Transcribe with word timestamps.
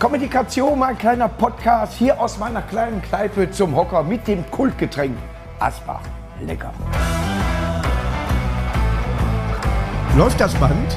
Kommunikation, 0.00 0.78
mein 0.78 0.96
kleiner 0.96 1.28
Podcast 1.28 1.92
hier 1.98 2.18
aus 2.18 2.38
meiner 2.38 2.62
kleinen 2.62 3.02
Kneipe 3.02 3.50
zum 3.50 3.76
Hocker 3.76 4.02
mit 4.02 4.26
dem 4.26 4.50
Kultgetränk 4.50 5.14
Asbach. 5.58 6.00
Lecker. 6.40 6.72
Läuft 10.16 10.40
das 10.40 10.54
Band? 10.54 10.96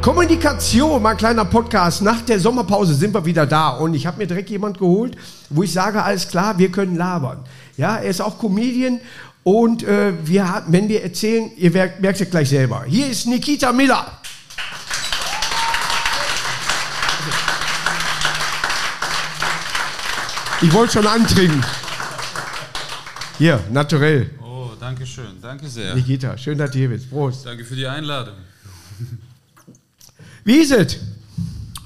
Kommunikation, 0.00 1.02
mein 1.02 1.16
kleiner 1.16 1.44
Podcast. 1.44 2.00
Nach 2.00 2.20
der 2.20 2.38
Sommerpause 2.38 2.94
sind 2.94 3.12
wir 3.12 3.24
wieder 3.24 3.44
da 3.44 3.70
und 3.70 3.94
ich 3.94 4.06
habe 4.06 4.18
mir 4.18 4.28
direkt 4.28 4.50
jemand 4.50 4.78
geholt, 4.78 5.16
wo 5.50 5.64
ich 5.64 5.72
sage, 5.72 6.00
alles 6.00 6.28
klar, 6.28 6.58
wir 6.58 6.70
können 6.70 6.94
labern. 6.94 7.40
Ja, 7.76 7.96
er 7.96 8.08
ist 8.08 8.20
auch 8.20 8.38
Comedian 8.38 9.00
und 9.42 9.82
äh, 9.82 10.12
wir, 10.24 10.62
wenn 10.68 10.88
wir 10.88 11.02
erzählen, 11.02 11.50
ihr 11.56 11.72
merkt, 11.72 12.00
merkt 12.00 12.20
es 12.20 12.30
gleich 12.30 12.50
selber. 12.50 12.84
Hier 12.86 13.08
ist 13.08 13.26
Nikita 13.26 13.72
Miller. 13.72 14.17
Ich 20.60 20.72
wollte 20.72 20.94
schon 20.94 21.06
antrinken. 21.06 21.64
Hier, 23.38 23.62
naturell. 23.70 24.30
Oh, 24.42 24.70
danke 24.80 25.06
schön. 25.06 25.40
Danke 25.40 25.68
sehr. 25.68 25.94
Nikita, 25.94 26.36
schön, 26.36 26.58
dass 26.58 26.70
du 26.72 26.78
hier 26.78 26.88
bist. 26.88 27.08
Prost. 27.10 27.46
Danke 27.46 27.64
für 27.64 27.76
die 27.76 27.86
Einladung. 27.86 28.34
Wie 30.44 30.56
ist 30.56 30.72
es? 30.72 30.96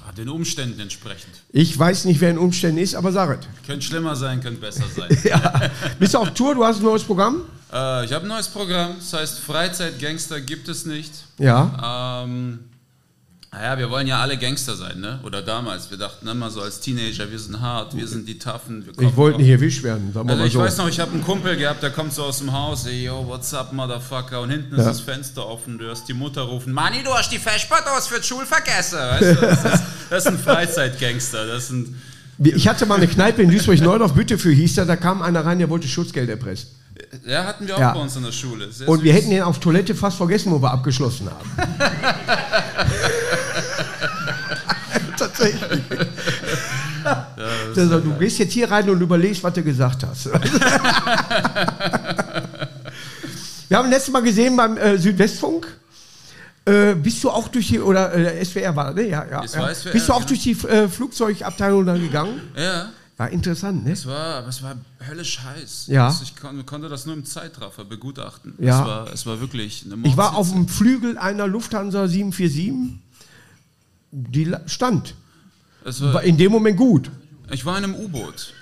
Ah, 0.07 0.11
Den 0.13 0.29
Umständen 0.29 0.79
entsprechend. 0.79 1.33
Ich 1.51 1.77
weiß 1.77 2.05
nicht, 2.05 2.19
wer 2.21 2.31
in 2.31 2.37
Umständen 2.39 2.79
ist, 2.79 2.95
aber 2.95 3.11
sag 3.11 3.39
es. 3.39 3.45
Könnte 3.67 3.85
schlimmer 3.85 4.15
sein, 4.15 4.41
könnte 4.41 4.59
besser 4.59 4.85
sein. 4.95 5.15
Ja. 5.23 5.69
Bist 5.99 6.15
du 6.15 6.17
auf 6.17 6.33
Tour? 6.33 6.55
Du 6.55 6.65
hast 6.65 6.77
ein 6.77 6.83
neues 6.83 7.03
Programm? 7.03 7.41
äh, 7.71 8.05
ich 8.05 8.11
habe 8.13 8.25
ein 8.25 8.29
neues 8.29 8.47
Programm, 8.47 8.95
das 8.97 9.13
heißt 9.13 9.39
Freizeitgangster 9.39 10.41
gibt 10.41 10.67
es 10.67 10.85
nicht. 10.87 11.11
Ja. 11.37 12.23
Ähm, 12.25 12.59
naja, 13.53 13.77
wir 13.77 13.89
wollen 13.91 14.07
ja 14.07 14.19
alle 14.19 14.35
Gangster 14.37 14.75
sein, 14.75 14.99
ne? 14.99 15.19
Oder 15.23 15.43
damals. 15.43 15.91
Wir 15.91 15.97
dachten 15.99 16.27
immer 16.27 16.49
so 16.49 16.61
als 16.61 16.79
Teenager, 16.79 17.29
wir 17.29 17.37
sind 17.37 17.61
hart, 17.61 17.95
wir 17.95 18.07
sind 18.07 18.27
die 18.27 18.39
Taffen. 18.39 18.83
Wir 18.85 19.07
Ich 19.07 19.15
wollte 19.15 19.39
nicht 19.39 19.49
erwischt 19.49 19.83
werden, 19.83 20.09
wir 20.13 20.25
Also 20.27 20.43
ich 20.45 20.53
so. 20.53 20.59
weiß 20.59 20.77
noch, 20.77 20.89
ich 20.89 20.99
habe 20.99 21.11
einen 21.11 21.23
Kumpel 21.23 21.55
gehabt, 21.55 21.83
der 21.83 21.91
kommt 21.91 22.13
so 22.13 22.23
aus 22.23 22.39
dem 22.39 22.51
Haus, 22.51 22.87
ey, 22.87 23.05
yo, 23.05 23.23
what's 23.27 23.53
up, 23.53 23.71
Motherfucker? 23.71 24.41
Und 24.41 24.49
hinten 24.49 24.73
ist 24.73 24.79
Ja. 24.81 24.85
das 24.87 25.01
Fenster 25.01 25.45
offen, 25.47 25.77
du 25.77 25.85
hörst 25.85 26.07
die 26.07 26.13
Mutter 26.15 26.41
rufen, 26.41 26.73
Manni, 26.73 27.03
du 27.03 27.13
hast 27.13 27.31
die 27.31 27.37
Festsportdose 27.37 28.09
für 28.09 28.19
die 28.19 28.27
Schule 28.27 28.45
vergessen. 28.47 28.97
Weißt 28.97 29.21
du, 29.21 29.45
das, 29.45 29.65
ist, 29.65 29.83
das 30.09 30.25
ist 30.25 30.31
ein 30.31 30.39
Freizeitgangster, 30.39 31.45
das 31.45 31.67
sind... 31.67 31.95
Ich 32.39 32.67
hatte 32.67 32.87
mal 32.87 32.95
eine 32.95 33.07
Kneipe 33.07 33.43
in 33.43 33.51
Duisburg-Neudorf, 33.51 34.13
Bütefür 34.13 34.51
hieß 34.53 34.73
da, 34.75 34.85
da 34.85 34.95
kam 34.95 35.21
einer 35.21 35.45
rein, 35.45 35.59
der 35.59 35.69
wollte 35.69 35.87
Schutzgeld 35.87 36.27
erpressen. 36.29 36.69
Ja, 37.25 37.43
hatten 37.43 37.67
wir 37.67 37.75
auch 37.75 37.79
Ja. 37.79 37.93
bei 37.93 37.99
uns 38.01 38.15
in 38.15 38.23
der 38.23 38.31
Schule. 38.31 38.71
Sehr 38.71 38.87
Und 38.89 39.03
wir 39.03 39.11
süß. 39.13 39.21
hätten 39.21 39.31
den 39.31 39.43
auf 39.43 39.59
Toilette 39.59 39.93
fast 39.93 40.17
vergessen, 40.17 40.51
wo 40.51 40.59
wir 40.61 40.71
abgeschlossen 40.71 41.27
haben. 41.29 41.49
Tatsächlich. 45.23 45.81
Sagt, 47.75 48.05
du 48.05 48.13
gehst 48.19 48.39
jetzt 48.39 48.53
hier 48.53 48.69
rein 48.69 48.89
und 48.89 49.01
überlegst, 49.01 49.43
was 49.43 49.53
du 49.53 49.63
gesagt 49.63 50.05
hast. 50.05 50.25
wir 53.69 53.77
haben 53.77 53.89
letztes 53.89 54.11
Mal 54.11 54.21
gesehen 54.21 54.55
beim 54.55 54.77
äh, 54.77 54.97
Südwestfunk. 54.97 55.67
Äh, 56.65 56.95
bist 56.95 57.21
du 57.23 57.29
auch 57.29 57.49
durch 57.49 57.67
die, 57.67 57.79
oder 57.79 58.13
äh, 58.13 58.43
SWR 58.43 58.73
war, 58.75 58.93
ne? 58.93 59.03
Ja, 59.03 59.25
ja. 59.29 59.43
Ja. 59.43 59.47
SWR, 59.73 59.91
bist 59.91 60.07
du 60.07 60.13
auch 60.13 60.23
durch 60.23 60.43
die 60.43 60.51
äh, 60.51 60.87
Flugzeugabteilung 60.87 61.85
dann 61.85 61.99
gegangen? 61.99 62.39
Ja, 62.55 62.89
War 63.17 63.29
interessant, 63.29 63.83
ne? 63.83 63.91
es 63.91 64.05
war, 64.07 64.47
es 64.47 64.63
war 64.63 64.75
höllisch 65.05 65.41
heiß. 65.43 65.87
Ja. 65.87 66.07
Das, 66.07 66.21
ich 66.21 66.37
kon, 66.37 66.65
konnte 66.65 66.87
das 66.87 67.05
nur 67.05 67.15
im 67.15 67.25
Zeitraffer 67.25 67.83
begutachten. 67.83 68.53
Ja. 68.59 68.79
Es, 68.79 68.87
war, 68.87 69.13
es 69.13 69.25
war 69.25 69.41
wirklich 69.41 69.85
eine 69.85 70.07
Ich 70.07 70.15
war 70.15 70.37
auf 70.37 70.51
dem 70.51 70.69
Flügel 70.69 71.17
einer 71.17 71.47
Lufthansa 71.47 72.07
747. 72.07 73.01
Die 74.15 74.53
stand. 74.67 75.15
Es 75.83 76.01
War 76.01 76.13
war, 76.13 76.23
in 76.23 76.37
dem 76.37 76.51
Moment 76.51 76.77
gut. 76.77 77.09
ich 77.51 77.65
war 77.65 77.77
in 77.79 77.83
einem 77.85 77.95
U-Boot. 77.95 78.53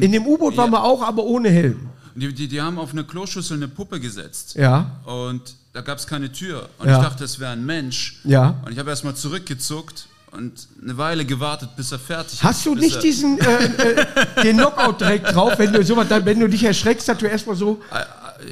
In 0.00 0.12
dem 0.12 0.24
U-Boot 0.26 0.56
waren 0.56 0.72
ja, 0.72 0.78
wir 0.78 0.84
auch, 0.84 1.02
aber 1.02 1.24
ohne 1.24 1.50
Helm. 1.50 1.88
Die, 2.14 2.32
die, 2.32 2.48
die 2.48 2.60
haben 2.62 2.78
auf 2.78 2.92
eine 2.92 3.04
Kloschüssel 3.04 3.56
eine 3.56 3.68
Puppe 3.68 4.00
gesetzt. 4.00 4.54
Ja. 4.54 5.00
Und 5.04 5.42
da 5.72 5.80
gab 5.82 5.98
es 5.98 6.06
keine 6.06 6.30
Tür. 6.32 6.68
Und 6.78 6.88
Ja. 6.88 6.96
ich 6.98 7.04
dachte, 7.04 7.24
es 7.24 7.38
wäre 7.40 7.50
ein 7.52 7.66
Mensch. 7.66 8.20
Ja. 8.24 8.54
Und 8.64 8.72
ich 8.72 8.78
habe 8.78 8.88
erstmal 8.90 9.14
zurückgezuckt 9.16 10.06
und 10.30 10.68
eine 10.82 10.96
Weile 10.96 11.24
gewartet, 11.24 11.70
bis 11.76 11.92
er 11.92 11.98
fertig 11.98 12.42
Hast 12.42 12.64
du 12.64 12.74
bis 12.74 12.82
nicht 12.84 12.96
er, 12.96 13.02
diesen 13.02 13.38
äh, 13.38 13.64
äh, 13.64 14.06
den 14.44 14.56
Knockout 14.56 15.00
direkt 15.00 15.34
drauf, 15.34 15.58
wenn 15.58 15.72
du 15.72 15.84
sowas, 15.84 16.06
wenn 16.10 16.40
du 16.40 16.48
dich 16.48 16.62
erschreckst, 16.64 17.08
dass 17.08 17.18
du 17.18 17.26
erstmal 17.26 17.56
so 17.56 17.80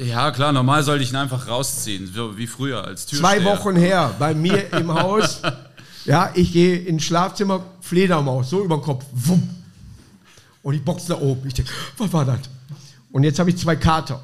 Ja, 0.03 0.31
klar, 0.31 0.51
normal 0.51 0.83
sollte 0.83 1.03
ich 1.03 1.11
ihn 1.11 1.15
einfach 1.15 1.47
rausziehen, 1.47 2.11
so 2.13 2.37
wie 2.37 2.47
früher 2.47 2.83
als 2.83 3.05
Türsteher. 3.05 3.29
zwei 3.29 3.43
Wochen 3.45 3.75
her 3.75 4.13
bei 4.19 4.33
mir 4.35 4.71
im 4.73 4.93
Haus. 4.93 5.41
Ja, 6.05 6.31
ich 6.35 6.53
gehe 6.53 6.77
ins 6.77 7.03
Schlafzimmer, 7.03 7.63
Fledermaus, 7.81 8.49
so 8.49 8.63
über 8.63 8.77
den 8.77 8.83
Kopf. 8.83 9.05
Wumm. 9.11 9.49
Und 10.61 10.75
ich 10.75 10.83
box 10.83 11.07
nach 11.07 11.19
oben. 11.19 11.47
Ich 11.47 11.53
denke, 11.53 11.71
was 11.97 12.11
war 12.13 12.25
das? 12.25 12.39
Und 13.11 13.23
jetzt 13.23 13.39
habe 13.39 13.49
ich 13.49 13.57
zwei 13.57 13.75
Kater. 13.75 14.21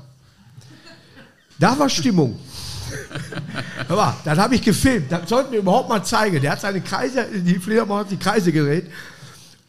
Da 1.58 1.78
war 1.78 1.90
Stimmung. 1.90 2.38
Hör 3.88 3.96
mal, 3.96 4.16
dann 4.26 4.38
habe 4.40 4.56
ich 4.56 4.62
gefilmt. 4.62 5.12
Das 5.12 5.30
sollten 5.30 5.52
wir 5.52 5.60
überhaupt 5.60 5.90
mal 5.90 6.04
zeigen. 6.04 6.42
Der 6.42 6.52
hat 6.52 6.62
seine 6.62 6.82
Kreise, 6.82 7.26
die 7.32 7.60
Fledermaus 7.60 8.02
hat 8.02 8.12
die 8.12 8.18
Kreise 8.18 8.52
gedreht. 8.52 8.88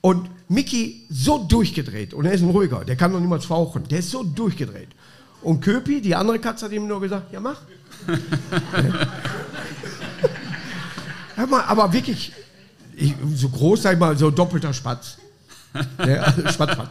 Und 0.00 0.28
Mickey 0.48 1.06
so 1.08 1.38
durchgedreht. 1.38 2.14
Und 2.14 2.26
er 2.26 2.32
ist 2.32 2.42
ein 2.42 2.50
ruhiger. 2.50 2.84
Der 2.84 2.96
kann 2.96 3.12
noch 3.12 3.20
niemals 3.20 3.44
fauchen. 3.44 3.86
Der 3.88 4.00
ist 4.00 4.10
so 4.10 4.22
durchgedreht. 4.22 4.88
Und 5.42 5.60
Köpi, 5.60 6.00
die 6.00 6.14
andere 6.14 6.38
Katze, 6.38 6.66
hat 6.66 6.72
ihm 6.72 6.86
nur 6.86 7.00
gesagt, 7.00 7.32
ja 7.32 7.40
mach. 7.40 7.60
Hör 11.36 11.46
mal, 11.46 11.62
aber 11.62 11.92
wirklich, 11.92 12.32
ich, 12.94 13.14
so 13.34 13.48
groß, 13.48 13.82
sag 13.82 13.94
ich 13.94 13.98
mal, 13.98 14.16
so 14.16 14.30
doppelter 14.30 14.72
Spatz. 14.72 15.18
Also 15.98 16.46
Spatz, 16.48 16.72
Spatz. 16.72 16.88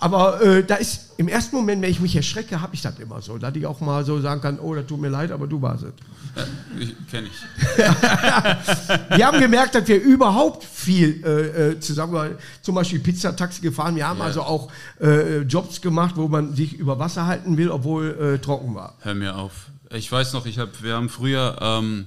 Aber 0.00 0.40
äh, 0.42 0.64
da 0.64 0.76
ist 0.76 1.10
im 1.16 1.26
ersten 1.26 1.56
Moment, 1.56 1.82
wenn 1.82 1.90
ich 1.90 1.98
mich 2.00 2.14
erschrecke, 2.14 2.60
habe 2.60 2.72
ich 2.74 2.82
das 2.82 2.98
immer 3.00 3.20
so, 3.20 3.36
dass 3.38 3.54
ich 3.56 3.66
auch 3.66 3.80
mal 3.80 4.04
so 4.04 4.20
sagen 4.20 4.40
kann, 4.40 4.58
oh, 4.60 4.74
das 4.74 4.86
tut 4.86 5.00
mir 5.00 5.08
leid, 5.08 5.32
aber 5.32 5.46
du 5.48 5.60
warst 5.60 5.82
es. 5.84 5.92
Ich, 6.78 6.94
Kenn 7.10 7.26
ich. 7.26 7.32
Wir 9.16 9.26
haben 9.26 9.40
gemerkt, 9.40 9.74
dass 9.74 9.88
wir 9.88 10.00
überhaupt 10.00 10.62
viel 10.64 11.24
äh, 11.24 11.70
äh, 11.70 11.80
zusammen, 11.80 12.32
zum 12.62 12.76
Beispiel 12.76 13.00
Pizzataxi 13.00 13.60
gefahren. 13.60 13.96
Wir 13.96 14.06
haben 14.06 14.18
Ja. 14.20 14.26
also 14.26 14.42
auch 14.42 14.70
äh, 15.00 15.38
Jobs 15.40 15.80
gemacht, 15.80 16.14
wo 16.16 16.28
man 16.28 16.54
sich 16.54 16.74
über 16.74 16.98
Wasser 17.00 17.26
halten 17.26 17.56
will, 17.56 17.70
obwohl 17.70 18.34
äh, 18.34 18.38
trocken 18.38 18.74
war. 18.76 18.94
Hör 19.00 19.14
mir 19.14 19.34
auf. 19.36 19.52
Ich 19.90 20.12
weiß 20.12 20.32
noch, 20.34 20.46
ich 20.46 20.58
hab, 20.60 20.80
wir 20.82 20.94
haben 20.94 21.08
früher, 21.08 21.56
ähm, 21.60 22.06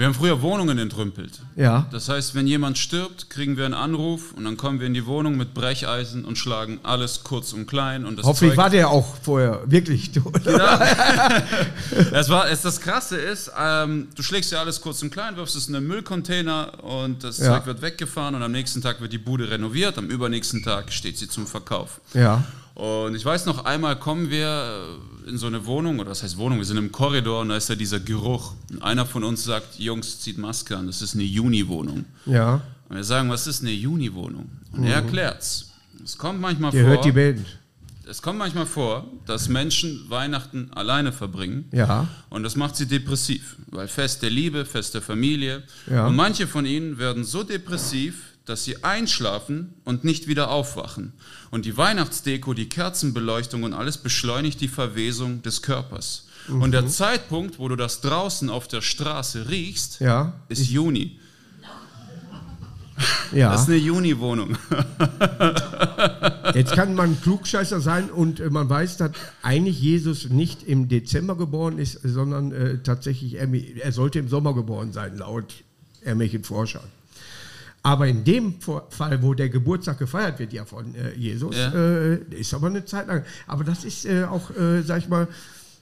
wir 0.00 0.06
haben 0.06 0.14
früher 0.14 0.40
Wohnungen 0.40 0.78
entrümpelt. 0.78 1.40
Ja. 1.56 1.86
Das 1.92 2.08
heißt, 2.08 2.34
wenn 2.34 2.46
jemand 2.46 2.78
stirbt, 2.78 3.28
kriegen 3.28 3.58
wir 3.58 3.66
einen 3.66 3.74
Anruf 3.74 4.32
und 4.32 4.44
dann 4.44 4.56
kommen 4.56 4.80
wir 4.80 4.86
in 4.86 4.94
die 4.94 5.04
Wohnung 5.04 5.36
mit 5.36 5.52
Brecheisen 5.52 6.24
und 6.24 6.38
schlagen 6.38 6.80
alles 6.84 7.22
kurz 7.22 7.52
und 7.52 7.66
klein 7.66 8.06
und 8.06 8.18
das 8.18 8.24
Hoffentlich 8.24 8.52
Zeug 8.52 8.56
war 8.56 8.70
der 8.70 8.88
auch 8.88 9.14
vorher 9.22 9.60
wirklich. 9.66 10.10
Das, 12.12 12.28
war, 12.30 12.48
es, 12.50 12.62
das 12.62 12.80
Krasse 12.80 13.18
ist, 13.18 13.52
ähm, 13.60 14.08
du 14.16 14.22
schlägst 14.22 14.50
ja 14.52 14.60
alles 14.60 14.80
kurz 14.80 15.02
und 15.02 15.10
klein, 15.10 15.36
wirfst 15.36 15.54
es 15.56 15.68
in 15.68 15.76
einen 15.76 15.86
Müllcontainer 15.86 16.82
und 16.82 17.22
das 17.22 17.36
Ja. 17.38 17.56
Zeug 17.56 17.66
wird 17.66 17.82
weggefahren 17.82 18.34
und 18.34 18.42
am 18.42 18.52
nächsten 18.52 18.80
Tag 18.80 19.02
wird 19.02 19.12
die 19.12 19.18
Bude 19.18 19.50
renoviert, 19.50 19.98
am 19.98 20.06
übernächsten 20.06 20.62
Tag 20.62 20.92
steht 20.94 21.18
sie 21.18 21.28
zum 21.28 21.46
Verkauf. 21.46 22.00
ja. 22.14 22.42
Und 22.80 23.14
ich 23.14 23.22
weiß 23.26 23.44
noch, 23.44 23.66
einmal 23.66 23.98
kommen 23.98 24.30
wir 24.30 24.96
in 25.26 25.36
so 25.36 25.46
eine 25.46 25.66
Wohnung, 25.66 25.98
oder 25.98 26.08
das 26.08 26.22
heißt 26.22 26.38
Wohnung, 26.38 26.56
wir 26.56 26.64
sind 26.64 26.78
im 26.78 26.90
Korridor 26.90 27.42
und 27.42 27.50
da 27.50 27.56
ist 27.58 27.68
ja 27.68 27.74
dieser 27.74 28.00
Geruch. 28.00 28.54
Und 28.70 28.82
einer 28.82 29.04
von 29.04 29.22
uns 29.22 29.44
sagt, 29.44 29.78
Jungs, 29.78 30.20
zieht 30.20 30.38
Maske 30.38 30.78
an, 30.78 30.86
das 30.86 31.02
ist 31.02 31.14
eine 31.14 31.24
Juni-Wohnung. 31.24 32.06
Ja. 32.24 32.62
Und 32.88 32.96
wir 32.96 33.04
sagen, 33.04 33.28
was 33.28 33.46
ist 33.46 33.60
eine 33.60 33.70
Juni-Wohnung? 33.70 34.48
Und 34.72 34.84
er 34.84 34.94
erklärt's. 34.94 35.72
Es 36.02 36.16
kommt 36.16 36.40
manchmal 36.40 36.74
Ihr 36.74 36.80
vor, 36.84 36.90
hört 36.90 37.04
die 37.04 37.12
Band. 37.12 37.44
es 38.08 38.22
kommt 38.22 38.38
manchmal 38.38 38.64
vor, 38.64 39.06
dass 39.26 39.50
Menschen 39.50 40.06
Weihnachten 40.08 40.70
alleine 40.74 41.12
verbringen. 41.12 41.68
Ja. 41.72 42.08
Und 42.30 42.44
das 42.44 42.56
macht 42.56 42.76
sie 42.76 42.86
depressiv, 42.86 43.56
weil 43.66 43.88
Fest 43.88 44.22
der 44.22 44.30
Liebe, 44.30 44.64
Fest 44.64 44.94
der 44.94 45.02
Familie. 45.02 45.64
Ja. 45.86 46.06
Und 46.06 46.16
manche 46.16 46.46
von 46.46 46.64
ihnen 46.64 46.96
werden 46.96 47.24
so 47.24 47.42
depressiv, 47.42 48.29
dass 48.46 48.64
sie 48.64 48.82
einschlafen 48.84 49.74
und 49.84 50.04
nicht 50.04 50.26
wieder 50.26 50.50
aufwachen. 50.50 51.12
Und 51.50 51.64
die 51.66 51.76
Weihnachtsdeko, 51.76 52.54
die 52.54 52.68
Kerzenbeleuchtung 52.68 53.62
und 53.62 53.74
alles 53.74 53.98
beschleunigt 53.98 54.60
die 54.60 54.68
Verwesung 54.68 55.42
des 55.42 55.62
Körpers. 55.62 56.26
Und 56.48 56.68
Mhm. 56.68 56.72
der 56.72 56.86
Zeitpunkt, 56.88 57.58
wo 57.58 57.68
du 57.68 57.76
das 57.76 58.00
draußen 58.00 58.48
auf 58.50 58.66
der 58.66 58.80
Straße 58.80 59.48
riechst, 59.50 60.00
Ja. 60.00 60.32
ist 60.48 60.66
Juni. 60.68 61.18
Ja. 63.32 63.52
Das 63.52 63.62
ist 63.62 63.68
eine 63.68 63.76
Juni-Wohnung. 63.78 64.56
Jetzt 66.54 66.72
kann 66.72 66.94
man 66.94 67.20
Klugscheißer 67.22 67.80
sein 67.80 68.10
und 68.10 68.40
äh, 68.40 68.50
man 68.50 68.68
weiß, 68.68 68.96
dass 68.98 69.12
eigentlich 69.42 69.80
Jesus 69.80 70.28
nicht 70.28 70.62
im 70.64 70.88
Dezember 70.88 71.36
geboren 71.36 71.78
ist, 71.78 72.00
sondern 72.02 72.52
äh, 72.52 72.78
tatsächlich, 72.82 73.34
er, 73.34 73.48
er 73.52 73.92
sollte 73.92 74.18
im 74.18 74.28
Sommer 74.28 74.54
geboren 74.54 74.92
sein, 74.92 75.16
laut 75.16 75.54
irgendwelchen 76.02 76.44
Forschern. 76.44 76.82
Aber 77.82 78.06
in 78.06 78.24
dem 78.24 78.56
Fall, 78.60 79.22
wo 79.22 79.32
der 79.34 79.48
Geburtstag 79.48 79.98
gefeiert 79.98 80.38
wird, 80.38 80.52
ja 80.52 80.64
von 80.66 80.94
äh, 80.94 81.14
Jesus, 81.14 81.56
Ja. 81.56 81.72
äh, 81.72 82.16
ist 82.30 82.52
aber 82.52 82.66
eine 82.66 82.84
Zeit 82.84 83.06
lang. 83.06 83.24
Aber 83.46 83.64
das 83.64 83.84
ist 83.84 84.04
äh, 84.04 84.24
auch, 84.24 84.50
äh, 84.50 84.82
sag 84.82 84.98
ich 84.98 85.08
mal, 85.08 85.26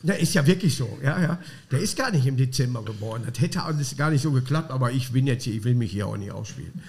Na, 0.04 0.14
ist 0.14 0.32
ja 0.34 0.46
wirklich 0.46 0.76
so, 0.76 0.96
ja, 1.02 1.20
ja. 1.20 1.38
Der 1.72 1.80
ist 1.80 1.96
gar 1.98 2.12
nicht 2.12 2.24
im 2.24 2.36
Dezember 2.36 2.84
geboren. 2.84 3.24
Das 3.28 3.40
hätte 3.40 3.64
alles 3.64 3.96
gar 3.96 4.10
nicht 4.10 4.22
so 4.22 4.30
geklappt, 4.30 4.70
aber 4.70 4.92
ich 4.92 5.10
bin 5.10 5.26
jetzt 5.26 5.42
hier, 5.42 5.54
ich 5.54 5.64
will 5.64 5.74
mich 5.74 5.90
hier 5.90 6.06
auch 6.06 6.16
nicht 6.16 6.30
ausspielen. 6.30 6.72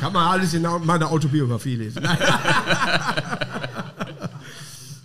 Kann 0.00 0.12
man 0.12 0.28
alles 0.28 0.54
in 0.54 0.62
meiner 0.62 1.10
Autobiografie 1.10 1.74
lesen. 1.74 2.02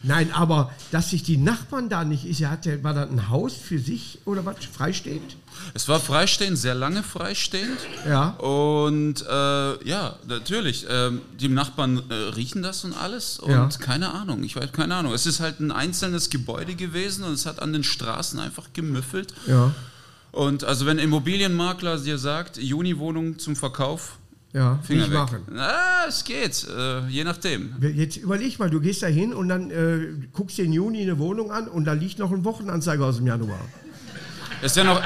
Nein. 0.03 0.31
Aber 0.33 0.71
dass 0.92 1.12
sich 1.12 1.24
die 1.24 1.38
Nachbarn 1.38 1.89
da 1.89 2.03
nicht 2.03 2.25
ist, 2.25 2.42
er 2.42 2.51
hatte, 2.51 2.83
war 2.83 2.94
das 2.94 3.09
ein 3.09 3.30
Haus 3.30 3.53
für 3.53 3.80
sich 3.80 4.19
oder 4.25 4.45
was? 4.45 4.56
Freistehend? 4.65 5.36
Es 5.74 5.88
war 5.88 6.00
freistehend, 6.00 6.57
sehr 6.57 6.74
lange 6.75 7.03
freistehend. 7.03 7.77
Ja. 8.07 8.30
Und 8.38 9.21
äh, 9.30 9.88
ja, 9.88 10.15
natürlich. 10.27 10.86
ähm, 10.89 11.21
die 11.39 11.50
Nachbarn 11.50 12.01
äh, 12.09 12.13
riechen 12.36 12.63
das 12.63 12.83
und 12.83 12.94
alles. 12.94 13.39
Und 13.39 13.51
Ja. 13.51 13.68
keine 13.80 14.12
Ahnung, 14.13 14.44
ich 14.44 14.56
weiß 14.56 14.71
keine 14.71 14.95
Ahnung. 14.95 15.13
Es 15.13 15.25
ist 15.25 15.39
halt 15.39 15.59
ein 15.59 15.71
einzelnes 15.71 16.30
Gebäude 16.30 16.75
gewesen 16.75 17.24
und 17.24 17.33
es 17.33 17.45
hat 17.45 17.62
an 17.62 17.74
den 17.74 17.83
Straßen 17.83 18.39
einfach 18.39 18.69
gemüffelt. 18.74 19.33
Ja, 19.45 19.74
Und 20.31 20.63
also 20.63 20.86
wenn 20.86 20.98
Immobilienmakler 20.98 21.98
dir 22.00 22.18
sagt, 22.18 22.57
Juni-Wohnung 22.57 23.38
zum 23.38 23.56
Verkauf, 23.56 24.18
ja, 24.53 24.80
Finger 24.83 25.01
nicht 25.01 25.12
weg. 25.12 25.18
machen. 25.18 25.42
Na, 25.51 26.06
es 26.07 26.24
geht, 26.24 26.68
äh, 26.68 27.07
je 27.07 27.24
nachdem. 27.24 27.75
Jetzt 27.81 28.18
überleg 28.18 28.59
mal, 28.59 28.69
du 28.69 28.80
gehst 28.81 29.01
da 29.01 29.07
hin 29.07 29.33
und 29.33 29.50
dann 29.50 29.71
äh, 29.71 30.07
guckst 30.33 30.57
dir 30.57 30.65
im 30.65 30.74
Juni 30.74 31.01
eine 31.01 31.18
Wohnung 31.19 31.51
an 31.51 31.68
und 31.68 31.86
da 31.86 31.94
liegt 31.94 32.19
noch 32.19 32.31
ein 32.31 32.44
Wochenanzeiger 32.44 33.06
aus 33.06 33.18
dem 33.18 33.27
Januar. 33.27 33.59
Es 34.62 34.71
ist 34.74 34.77
ja 34.77 34.83
noch, 34.83 35.01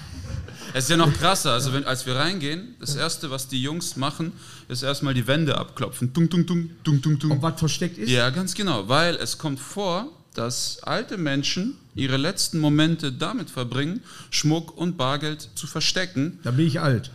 ist 0.74 0.88
ja 0.88 0.96
noch 0.96 1.12
krasser. 1.14 1.52
Also 1.52 1.72
wenn, 1.72 1.84
als 1.84 2.06
wir 2.06 2.14
reingehen, 2.16 2.76
das 2.78 2.94
erste, 2.94 3.30
was 3.30 3.48
die 3.48 3.60
Jungs 3.62 3.96
machen, 3.96 4.32
ist 4.68 4.82
erstmal 4.82 5.14
die 5.14 5.26
Wände 5.26 5.58
abklopfen. 5.58 6.12
Tung, 6.14 6.30
tung, 6.30 6.46
tung, 6.46 6.70
tung, 6.84 7.02
tung, 7.02 7.18
tung. 7.18 7.32
Ob 7.32 7.42
was 7.42 7.58
versteckt 7.58 7.98
ist? 7.98 8.08
Ja, 8.08 8.30
ganz 8.30 8.54
genau, 8.54 8.88
weil 8.88 9.16
es 9.16 9.36
kommt 9.36 9.58
vor, 9.58 10.06
dass 10.34 10.80
alte 10.84 11.18
Menschen 11.18 11.76
ihre 11.96 12.16
letzten 12.16 12.60
Momente 12.60 13.12
damit 13.12 13.50
verbringen, 13.50 14.00
Schmuck 14.30 14.76
und 14.76 14.96
Bargeld 14.96 15.48
zu 15.56 15.66
verstecken, 15.66 16.38
Da 16.44 16.52
bin 16.52 16.66
ich 16.66 16.80
alt. 16.80 17.10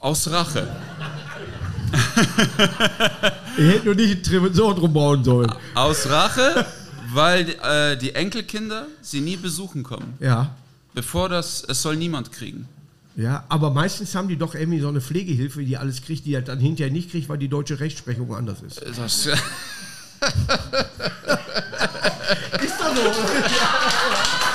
Aus 0.00 0.30
Rache. 0.30 0.68
Ich 3.58 3.64
hätte 3.64 3.86
nur 3.86 3.94
nicht 3.94 4.12
einen 4.12 4.44
Tresor 4.44 4.74
drum 4.74 4.92
bauen 4.92 5.24
sollen. 5.24 5.50
Aus 5.74 6.10
Rache, 6.10 6.66
weil 7.14 7.48
äh, 7.62 7.96
die 7.96 8.14
Enkelkinder 8.14 8.86
sie 9.00 9.22
nie 9.22 9.36
besuchen 9.36 9.82
kommen. 9.82 10.12
Ja. 10.20 10.54
Bevor 10.92 11.30
das, 11.30 11.64
es 11.66 11.80
soll 11.80 11.96
niemand 11.96 12.32
kriegen. 12.32 12.68
Ja, 13.16 13.44
aber 13.48 13.70
meistens 13.70 14.14
haben 14.14 14.28
die 14.28 14.36
doch 14.36 14.54
irgendwie 14.54 14.80
so 14.80 14.88
eine 14.88 15.00
Pflegehilfe, 15.00 15.64
die 15.64 15.78
alles 15.78 16.02
kriegt, 16.02 16.26
die 16.26 16.34
er 16.34 16.42
dann 16.42 16.58
hinterher 16.58 16.92
nicht 16.92 17.10
kriegt, 17.10 17.30
weil 17.30 17.38
die 17.38 17.48
deutsche 17.48 17.80
Rechtsprechung 17.80 18.34
anders 18.34 18.60
ist. 18.60 18.82
Das, 18.82 18.98
Ist 18.98 19.30
doch 22.78 22.94
so. 22.94 23.00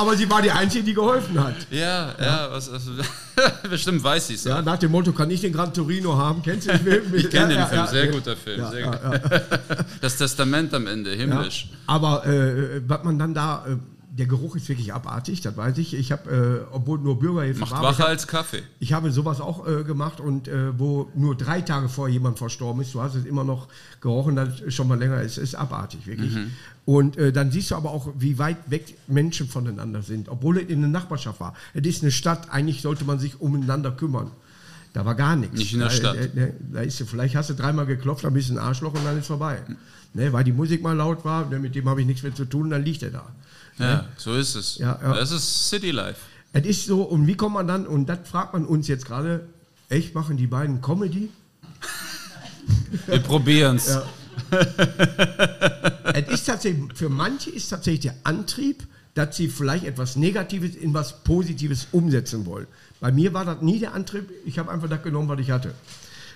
aber 0.00 0.16
sie 0.16 0.28
war 0.30 0.40
die 0.42 0.50
Einzige, 0.50 0.84
die 0.84 0.94
geholfen 0.94 1.42
hat. 1.42 1.54
ja, 1.70 2.14
ja, 2.20 2.48
was, 2.50 2.70
also, 2.70 2.90
bestimmt 3.70 4.02
weiß 4.02 4.28
sie 4.28 4.34
es. 4.34 4.44
Ja, 4.44 4.62
nach 4.62 4.78
dem 4.78 4.90
Motto, 4.90 5.12
kann 5.12 5.30
ich 5.30 5.40
den 5.40 5.52
Gran 5.52 5.72
Torino 5.72 6.16
haben? 6.16 6.42
Kennst 6.42 6.68
du 6.68 6.72
den 6.72 6.80
Film? 6.80 7.02
Ich 7.14 7.30
kenne 7.30 7.54
Ja, 7.54 7.60
den 7.60 7.68
Film, 7.68 7.80
ja, 7.80 7.86
sehr 7.86 8.04
ja. 8.06 8.10
guter 8.12 8.36
Film. 8.36 8.60
Ja, 8.60 8.70
sehr 8.70 8.80
ja, 8.80 8.90
gut. 8.90 9.00
ja. 9.02 9.84
Das 10.00 10.16
Testament 10.16 10.72
am 10.74 10.86
Ende, 10.86 11.10
Ja, 11.10 11.16
himmlisch. 11.18 11.68
aber 11.86 12.26
äh, 12.26 12.80
was 12.88 13.04
man 13.04 13.18
dann 13.18 13.34
da, 13.34 13.64
äh, 13.68 13.76
der 14.20 14.26
Geruch 14.26 14.54
ist 14.54 14.68
wirklich 14.68 14.92
abartig, 14.92 15.40
das 15.40 15.56
weiß 15.56 15.78
ich. 15.78 15.94
Ich 15.94 16.12
habe, 16.12 16.66
äh, 16.70 16.74
obwohl 16.74 16.98
nur 16.98 17.18
Bürgerhilfe 17.18 17.60
Macht 17.60 17.72
war, 17.72 17.82
wacher 17.82 18.02
hab- 18.04 18.10
als 18.10 18.26
Kaffee. 18.26 18.62
Ich 18.78 18.92
habe 18.92 19.10
sowas 19.10 19.40
auch 19.40 19.66
äh, 19.66 19.82
gemacht 19.82 20.20
und 20.20 20.46
äh, 20.46 20.78
wo 20.78 21.10
nur 21.14 21.34
drei 21.36 21.62
Tage 21.62 21.88
vorher 21.88 22.12
jemand 22.12 22.38
verstorben 22.38 22.82
ist, 22.82 22.92
du 22.92 23.00
hast 23.00 23.14
es 23.14 23.24
immer 23.24 23.44
noch 23.44 23.68
gerochen, 24.02 24.36
das 24.36 24.60
ist 24.60 24.74
schon 24.74 24.88
mal 24.88 24.98
länger, 24.98 25.22
es 25.22 25.38
ist 25.38 25.54
abartig, 25.54 26.06
wirklich. 26.06 26.36
Und 26.84 27.16
äh, 27.16 27.32
dann 27.32 27.50
siehst 27.50 27.70
du 27.70 27.76
aber 27.76 27.90
auch, 27.90 28.08
wie 28.18 28.38
weit 28.38 28.58
weg 28.70 28.94
Menschen 29.06 29.48
voneinander 29.48 30.02
sind, 30.02 30.28
obwohl 30.28 30.58
es 30.58 30.68
in 30.68 30.80
der 30.80 30.90
Nachbarschaft 30.90 31.40
war. 31.40 31.54
Es 31.72 31.86
ist 31.86 32.02
eine 32.02 32.12
Stadt, 32.12 32.50
eigentlich 32.50 32.82
sollte 32.82 33.04
man 33.04 33.18
sich 33.18 33.40
umeinander 33.40 33.90
kümmern. 33.90 34.30
Da 34.92 35.06
war 35.06 35.14
gar 35.14 35.36
nichts. 35.36 35.56
Nicht 35.56 35.72
in 35.72 35.78
der 35.78 35.88
da, 35.88 35.94
Stadt. 35.94 36.16
Da, 36.16 36.46
da, 36.46 36.52
da 36.72 36.80
ist, 36.80 37.02
vielleicht 37.06 37.36
hast 37.36 37.48
du 37.48 37.54
dreimal 37.54 37.86
geklopft, 37.86 38.26
ein 38.26 38.34
bisschen 38.34 38.58
Arschloch 38.58 38.92
und 38.92 39.04
dann 39.04 39.18
ist 39.18 39.28
vorbei. 39.28 39.62
Ne, 40.12 40.32
weil 40.32 40.42
die 40.42 40.52
Musik 40.52 40.82
mal 40.82 40.96
laut 40.96 41.24
war, 41.24 41.48
ne, 41.48 41.58
mit 41.60 41.74
dem 41.76 41.88
habe 41.88 42.00
ich 42.00 42.06
nichts 42.06 42.24
mehr 42.24 42.34
zu 42.34 42.44
tun, 42.44 42.68
dann 42.70 42.84
liegt 42.84 43.02
er 43.04 43.10
da. 43.10 43.24
Ja, 43.80 44.06
so 44.16 44.34
ist 44.34 44.54
es. 44.54 44.78
Ja, 44.78 44.98
ja. 45.02 45.14
Das 45.14 45.30
ist 45.30 45.68
City 45.68 45.90
Life. 45.90 46.20
Es 46.52 46.66
ist 46.66 46.86
so, 46.86 47.02
und 47.02 47.26
wie 47.26 47.36
kommt 47.36 47.54
man 47.54 47.66
dann, 47.66 47.86
und 47.86 48.06
das 48.06 48.18
fragt 48.24 48.52
man 48.52 48.66
uns 48.66 48.88
jetzt 48.88 49.06
gerade, 49.06 49.46
echt 49.88 50.14
machen 50.14 50.36
die 50.36 50.46
beiden 50.46 50.80
Comedy? 50.80 51.30
Wir 53.06 53.20
probieren 53.20 53.76
es. 53.76 53.88
Ja. 53.88 54.02
es 56.14 56.28
ist 56.28 56.44
tatsächlich, 56.46 56.92
für 56.94 57.08
manche 57.08 57.50
ist 57.50 57.68
tatsächlich 57.68 58.00
der 58.00 58.16
Antrieb, 58.24 58.86
dass 59.14 59.36
sie 59.36 59.48
vielleicht 59.48 59.84
etwas 59.84 60.16
Negatives 60.16 60.74
in 60.74 60.94
was 60.94 61.22
Positives 61.24 61.88
umsetzen 61.92 62.46
wollen. 62.46 62.66
Bei 63.00 63.12
mir 63.12 63.32
war 63.32 63.44
das 63.44 63.60
nie 63.62 63.78
der 63.78 63.94
Antrieb, 63.94 64.30
ich 64.44 64.58
habe 64.58 64.70
einfach 64.70 64.88
das 64.88 65.02
genommen, 65.02 65.28
was 65.28 65.40
ich 65.40 65.50
hatte. 65.50 65.74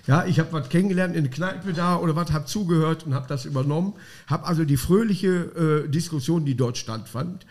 Ja, 0.07 0.27
ich 0.27 0.39
habe 0.39 0.53
was 0.53 0.69
kennengelernt 0.69 1.17
in 1.17 1.25
der 1.25 1.33
Kneipe 1.33 1.73
da 1.73 1.97
oder 1.97 2.15
was, 2.15 2.31
habe 2.31 2.45
zugehört 2.45 3.05
und 3.07 3.15
habe 3.15 3.27
das 3.27 3.47
übernommen, 3.47 3.95
habe 4.27 4.47
also 4.47 4.65
die 4.65 4.77
fröhliche 4.77 5.85
äh, 5.87 5.89
Diskussion, 5.89 6.45
die 6.45 6.55
dort 6.57 6.77
stattfand, 6.77 7.47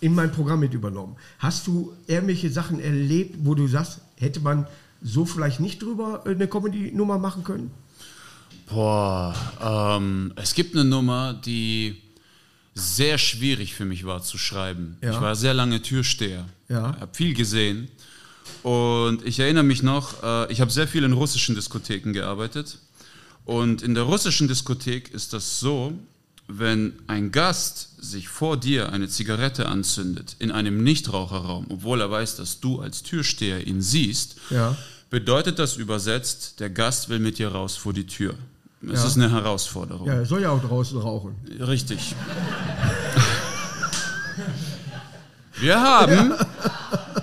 in 0.00 0.14
mein 0.14 0.32
Programm 0.32 0.60
mit 0.60 0.74
übernommen. 0.74 1.16
Hast 1.38 1.66
du 1.68 1.92
irgendwelche 2.08 2.50
Sachen 2.50 2.80
erlebt, 2.80 3.36
wo 3.42 3.54
du 3.54 3.68
sagst, 3.68 4.00
hätte 4.16 4.40
man 4.40 4.66
so 5.00 5.24
vielleicht 5.24 5.60
nicht 5.60 5.80
drüber 5.80 6.22
äh, 6.26 6.30
eine 6.30 6.48
Comedy-Nummer 6.48 7.18
machen 7.18 7.44
können? 7.44 7.70
Boah, 8.68 9.34
ähm, 9.60 10.32
es 10.36 10.54
gibt 10.54 10.74
eine 10.74 10.84
Nummer, 10.84 11.34
die 11.34 12.00
sehr 12.74 13.18
schwierig 13.18 13.74
für 13.74 13.84
mich 13.84 14.04
war 14.06 14.22
zu 14.22 14.38
schreiben. 14.38 14.96
Ja. 15.02 15.10
Ich 15.12 15.20
war 15.20 15.36
sehr 15.36 15.54
lange 15.54 15.82
Türsteher, 15.82 16.46
Ja. 16.68 16.96
habe 16.98 17.14
viel 17.14 17.34
gesehen 17.34 17.88
und 18.62 19.24
ich 19.26 19.38
erinnere 19.40 19.64
mich 19.64 19.82
noch, 19.82 20.22
äh, 20.22 20.52
ich 20.52 20.60
habe 20.60 20.70
sehr 20.70 20.86
viel 20.88 21.04
in 21.04 21.12
russischen 21.12 21.54
Diskotheken 21.54 22.12
gearbeitet 22.12 22.78
und 23.44 23.82
in 23.82 23.94
der 23.94 24.04
russischen 24.04 24.48
Diskothek 24.48 25.10
ist 25.12 25.32
das 25.32 25.60
so, 25.60 25.92
wenn 26.48 26.92
ein 27.06 27.32
Gast 27.32 27.90
sich 28.02 28.28
vor 28.28 28.56
dir 28.56 28.92
eine 28.92 29.08
Zigarette 29.08 29.66
anzündet 29.66 30.36
in 30.38 30.50
einem 30.50 30.82
Nichtraucherraum, 30.82 31.66
obwohl 31.70 32.00
er 32.00 32.10
weiß, 32.10 32.36
dass 32.36 32.60
du 32.60 32.80
als 32.80 33.02
Türsteher 33.02 33.66
ihn 33.66 33.80
siehst, 33.80 34.36
Ja. 34.50 34.76
bedeutet 35.10 35.58
das 35.58 35.76
übersetzt, 35.76 36.60
der 36.60 36.68
Gast 36.70 37.08
will 37.08 37.18
mit 37.20 37.38
dir 37.38 37.48
raus 37.48 37.76
vor 37.76 37.92
die 37.92 38.06
Tür. 38.06 38.34
Es 38.84 39.00
Ja. 39.00 39.06
ist 39.06 39.16
eine 39.16 39.30
Herausforderung. 39.30 40.06
Ja, 40.08 40.14
er 40.14 40.26
soll 40.26 40.42
ja 40.42 40.50
auch 40.50 40.60
draußen 40.62 40.98
rauchen. 40.98 41.36
Richtig. 41.60 42.14
Wir 45.60 45.80
haben, 45.80 46.32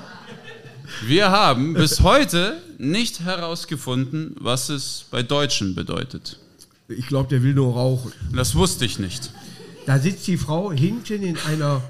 wir 1.05 1.31
haben 1.31 1.73
bis 1.73 2.01
heute 2.01 2.61
nicht 2.77 3.21
herausgefunden, 3.21 4.35
was 4.39 4.69
es 4.69 5.05
bei 5.11 5.23
Deutschen 5.23 5.75
bedeutet. 5.75 6.39
Ich 6.87 7.07
glaube, 7.07 7.29
der 7.29 7.43
will 7.43 7.53
nur 7.53 7.73
rauchen. 7.73 8.11
Das 8.33 8.55
wusste 8.55 8.85
ich 8.85 8.99
nicht. 8.99 9.31
Da 9.85 9.99
sitzt 9.99 10.27
die 10.27 10.37
Frau 10.37 10.71
hinten 10.71 11.23
in 11.23 11.37
einer 11.47 11.81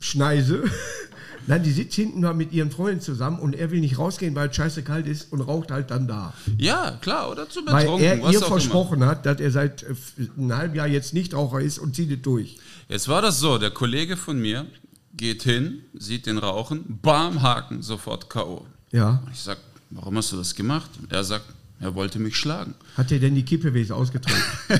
Schneise. 0.00 0.64
Nein, 1.46 1.62
die 1.62 1.72
sitzt 1.72 1.94
hinten 1.94 2.20
mal 2.20 2.34
mit 2.34 2.52
ihren 2.52 2.70
Freunden 2.70 3.00
zusammen 3.00 3.38
und 3.38 3.56
er 3.56 3.70
will 3.70 3.80
nicht 3.80 3.98
rausgehen, 3.98 4.34
weil 4.34 4.50
es 4.50 4.56
scheiße 4.56 4.82
kalt 4.82 5.06
ist 5.06 5.32
und 5.32 5.40
raucht 5.40 5.70
halt 5.70 5.90
dann 5.90 6.06
da. 6.06 6.34
Ja, 6.58 6.98
klar, 7.00 7.30
oder 7.30 7.48
zu 7.48 7.60
Weil 7.66 7.84
betrunken, 7.84 8.06
er 8.06 8.22
was 8.22 8.32
ihr 8.34 8.40
versprochen 8.40 9.04
hat, 9.04 9.26
dass 9.26 9.40
er 9.40 9.50
seit 9.50 9.82
äh, 9.82 9.94
einem 10.36 10.56
halben 10.56 10.74
Jahr 10.74 10.86
jetzt 10.86 11.14
nicht 11.14 11.34
Raucher 11.34 11.60
ist 11.60 11.78
und 11.78 11.96
zieht 11.96 12.10
es 12.10 12.22
durch. 12.22 12.54
immer. 12.54 12.62
Jetzt 12.88 13.08
war 13.08 13.22
das 13.22 13.40
so, 13.40 13.58
der 13.58 13.70
Kollege 13.70 14.16
von 14.16 14.38
mir 14.38 14.66
geht 15.12 15.42
hin, 15.42 15.82
sieht 15.94 16.26
den 16.26 16.38
Rauchen, 16.38 16.98
bam, 17.02 17.42
Haken, 17.42 17.82
sofort 17.82 18.30
K.O. 18.30 18.66
Ja. 18.90 19.22
Ich 19.32 19.40
sag, 19.40 19.58
warum 19.90 20.16
hast 20.16 20.32
du 20.32 20.36
das 20.36 20.54
gemacht? 20.54 20.90
Und 21.00 21.12
er 21.12 21.24
sagt, 21.24 21.44
er 21.80 21.94
wollte 21.94 22.18
mich 22.18 22.36
schlagen. 22.36 22.74
Hat 22.96 23.10
er 23.10 23.18
denn 23.18 23.34
die 23.34 23.42
Kippewesen 23.44 23.94
ausgetrunken? 23.94 24.42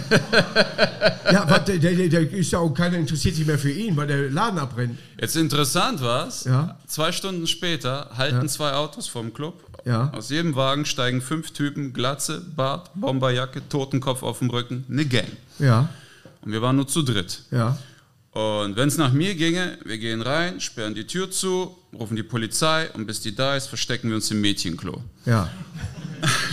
ja, 1.33 1.49
warte, 1.49 1.79
der, 1.79 1.95
der, 1.95 2.09
der 2.09 2.31
ist 2.33 2.51
ja 2.53 2.59
auch 2.59 2.71
keiner 2.75 2.99
interessiert 2.99 3.35
sich 3.37 3.47
mehr 3.47 3.59
für 3.59 3.71
ihn, 3.71 3.97
weil 3.97 4.07
der 4.07 4.31
Laden 4.31 4.59
abbrennt. 4.59 4.99
Jetzt 5.19 5.37
interessant 5.37 6.01
war's. 6.03 6.45
Ja. 6.45 6.79
Zwei 6.87 7.11
Stunden 7.13 7.47
später 7.47 8.11
halten 8.17 8.49
zwei 8.49 8.73
Autos 8.75 9.09
vom 9.09 9.33
Club. 9.33 9.65
Ja. 9.87 10.11
Aus 10.13 10.29
jedem 10.29 10.55
Wagen 10.57 10.85
steigen 10.85 11.23
fünf 11.23 11.53
Typen, 11.53 11.95
Glatze, 11.95 12.43
Bart, 12.55 12.91
Bomberjacke, 12.95 13.67
Totenkopf 13.71 14.23
auf 14.23 14.41
dem 14.41 14.51
Rücken, 14.51 14.85
eine 14.91 15.07
Gang. 15.07 15.29
Ja, 15.59 15.89
Und 16.43 16.53
wir 16.53 16.61
waren 16.61 16.77
nur 16.77 16.87
zu 16.87 17.03
dritt. 17.03 17.43
ja. 17.51 17.79
Und 18.33 18.77
wenn 18.77 18.87
es 18.87 18.97
nach 18.97 19.13
mir 19.13 19.35
ginge, 19.35 19.79
wir 19.85 19.99
gehen 19.99 20.23
rein, 20.23 20.61
sperren 20.61 20.95
die 20.95 21.07
Tür 21.07 21.31
zu, 21.31 21.77
rufen 21.93 22.15
die 22.15 22.23
Polizei 22.23 22.89
und 22.93 23.07
bis 23.07 23.21
die 23.21 23.35
da 23.35 23.57
ist, 23.57 23.67
verstecken 23.67 24.09
wir 24.09 24.17
uns 24.17 24.31
im 24.31 24.41
Mädchenklo. 24.41 25.03
Ja. 25.27 25.51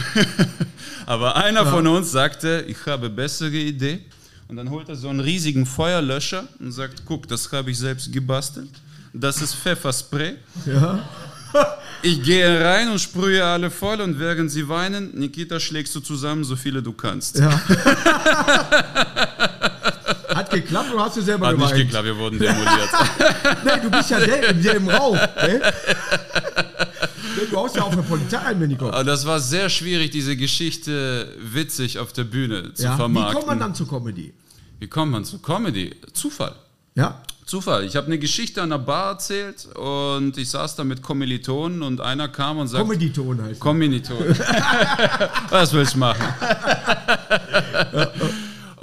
Aber 1.06 1.36
einer 1.36 1.66
von 1.68 1.86
uns 1.86 2.12
sagte, 2.12 2.66
ich 2.68 2.84
habe 2.88 3.10
bessere 3.10 3.56
Idee. 3.56 4.00
Und 4.48 4.56
dann 4.56 4.70
holt 4.70 4.90
er 4.90 4.96
so 4.96 5.10
einen 5.10 5.20
riesigen 5.20 5.66
Feuerlöscher 5.66 6.48
und 6.60 6.72
sagt, 6.72 7.04
guck, 7.06 7.28
das 7.28 7.52
habe 7.52 7.70
ich 7.70 7.78
selbst 7.78 8.12
gebastelt. 8.12 8.70
Das 9.14 9.42
ist 9.42 9.54
Pfefferspray. 9.56 10.36
Ja. 10.66 11.08
Ich 12.04 12.22
gehe 12.22 12.64
rein 12.64 12.92
und 12.92 13.00
sprühe 13.00 13.44
alle 13.44 13.72
voll 13.72 14.02
und 14.02 14.20
während 14.20 14.52
sie 14.52 14.70
weinen, 14.70 15.18
Nikita, 15.18 15.60
schlägst 15.60 15.96
du 15.96 16.00
zusammen, 16.00 16.44
so 16.44 16.56
viele 16.56 16.84
du 16.84 16.94
kannst. 16.94 17.40
Ja. 17.40 17.50
Geklappt 20.62 20.94
oder 20.94 21.04
hast 21.06 21.18
du 21.18 21.22
selber 21.22 21.48
Hat 21.48 21.54
gemeint? 21.56 21.74
nicht 21.74 21.86
geklappt, 21.86 22.06
wir 22.06 22.18
wurden 22.18 22.40
demoliert. 22.40 22.90
Nee, 23.64 23.80
du 23.82 23.90
bist 23.92 24.10
ja 24.10 24.20
selber 24.20 24.48
im 24.50 24.62
selben 24.62 24.90
Raum. 24.90 25.16
Ne? 25.16 25.62
Du 27.50 27.56
haust 27.58 27.76
ja 27.76 27.84
auf 27.84 27.96
der 27.96 28.02
Polizei 28.02 28.40
ein, 28.40 28.60
wenn 28.60 28.70
die 28.70 28.76
kommt. 28.76 28.94
Aber 28.94 29.04
das 29.04 29.26
war 29.26 29.40
sehr 29.40 29.70
schwierig, 29.70 30.12
diese 30.12 30.36
Geschichte 30.36 31.34
witzig 31.40 32.00
auf 32.00 32.12
der 32.14 32.24
Bühne 32.24 32.74
zu 32.74 32.84
Ja. 32.84 32.94
Wie 32.94 32.98
vermarkten. 32.98 33.36
kommt 33.36 33.48
man 33.48 33.60
dann 33.60 33.76
zur 33.76 33.88
Comedy? 33.88 34.34
Wie 34.80 34.88
kommt 34.88 35.12
man 35.12 35.24
zu 35.26 35.40
Comedy? 35.40 35.96
Zufall. 36.14 36.56
Ja. 36.96 37.22
Zufall. 37.46 37.86
Ich 37.86 37.96
habe 37.96 38.08
eine 38.08 38.18
Geschichte 38.20 38.62
an 38.62 38.72
der 38.72 38.80
Bar 38.80 39.12
erzählt 39.14 39.68
und 39.76 40.38
ich 40.38 40.50
saß 40.50 40.76
da 40.76 40.84
mit 40.84 41.02
Kommilitonen 41.02 41.82
und 41.82 42.02
einer 42.02 42.28
kam 42.28 42.58
und 42.58 42.68
sagte, 42.68 42.86
Comedy-Ton 42.86 43.42
heißt. 43.42 43.60
Kommilitonen. 43.62 44.38
Was 45.50 45.72
willst 45.72 45.94
du 45.94 46.00
machen? 46.00 46.26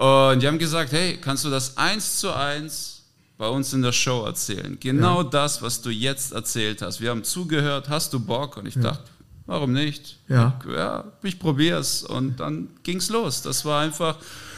Und 0.05 0.41
die 0.43 0.47
haben 0.47 0.59
gesagt, 0.59 0.93
hey, 0.93 1.19
kannst 1.21 1.45
du 1.45 1.51
das 1.51 1.77
eins 1.77 2.19
zu 2.19 2.33
eins 2.33 3.03
bei 3.39 3.49
uns 3.49 3.73
in 3.73 3.83
der 3.83 3.93
Show 3.93 4.25
erzählen? 4.25 4.77
Genau 4.81 5.23
das, 5.23 5.63
was 5.63 5.81
du 5.83 5.91
jetzt 5.91 6.33
erzählt 6.33 6.83
hast. 6.83 7.01
Wir 7.01 7.11
haben 7.11 7.25
zugehört, 7.25 7.89
hast 7.89 8.13
du 8.13 8.21
Bock? 8.21 8.57
Und 8.57 8.67
ich 8.67 8.75
dachte, 8.79 9.05
warum 9.47 9.73
nicht? 9.73 10.19
Ja. 10.29 10.59
ja, 10.75 11.05
ich 11.23 11.39
probier's. 11.39 12.03
Und 12.03 12.41
dann 12.41 12.69
ging's 12.83 13.09
los. 13.11 13.43
Das 13.43 13.65
war 13.65 13.81
einfach. 13.83 14.17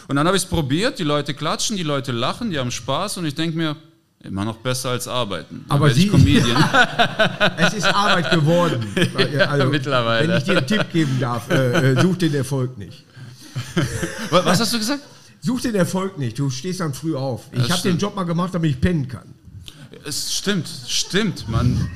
Und 0.09 0.17
dann 0.17 0.27
habe 0.27 0.37
ich 0.37 0.45
es 0.45 0.49
probiert, 0.49 0.99
die 0.99 1.05
Leute 1.05 1.35
klatschen, 1.35 1.77
die 1.77 1.83
Leute 1.83 2.13
lachen, 2.13 2.51
die 2.51 2.59
haben 2.59 2.71
Spaß 2.71 3.19
und 3.19 3.27
ich 3.27 3.35
denke 3.35 3.57
mir, 3.57 3.77
immer 4.23 4.45
noch 4.45 4.57
besser 4.59 4.91
als 4.91 5.07
arbeiten. 5.09 5.65
Aber 5.69 5.89
ich 5.89 5.95
Sie- 5.95 6.09
Comedian. 6.09 6.57
Es 7.59 7.75
ist 7.75 7.87
Arbeit 7.87 8.31
geworden. 8.31 8.87
Also, 9.49 9.67
mittlerweile. 9.71 10.29
Wenn 10.29 10.39
ich 10.39 10.45
dir 10.45 10.59
einen 10.59 10.67
Tipp 10.67 10.87
geben 10.93 11.19
darf, 11.21 11.51
äh, 11.51 11.93
äh, 11.93 12.01
such 12.03 12.17
den 12.19 12.35
Erfolg 12.35 12.77
nicht. 12.79 13.05
Was 14.31 14.61
hast 14.61 14.73
du 14.73 14.79
gesagt? 14.79 15.01
Such 15.47 15.61
den 15.61 15.77
Erfolg 15.77 16.19
nicht. 16.19 16.41
Du 16.41 16.51
stehst 16.51 16.81
dann 16.81 16.93
früh 16.93 17.15
auf. 17.15 17.45
Ich 17.53 17.71
habe 17.71 17.81
den. 17.81 17.99
Job 17.99 18.17
mal 18.17 18.25
gemacht, 18.25 18.53
damit 18.53 18.69
ich 18.73 18.81
pennen 18.81 19.07
kann. 19.07 19.33
Es 20.05 20.35
stimmt, 20.35 20.69
stimmt, 20.89 21.49
man. 21.49 21.89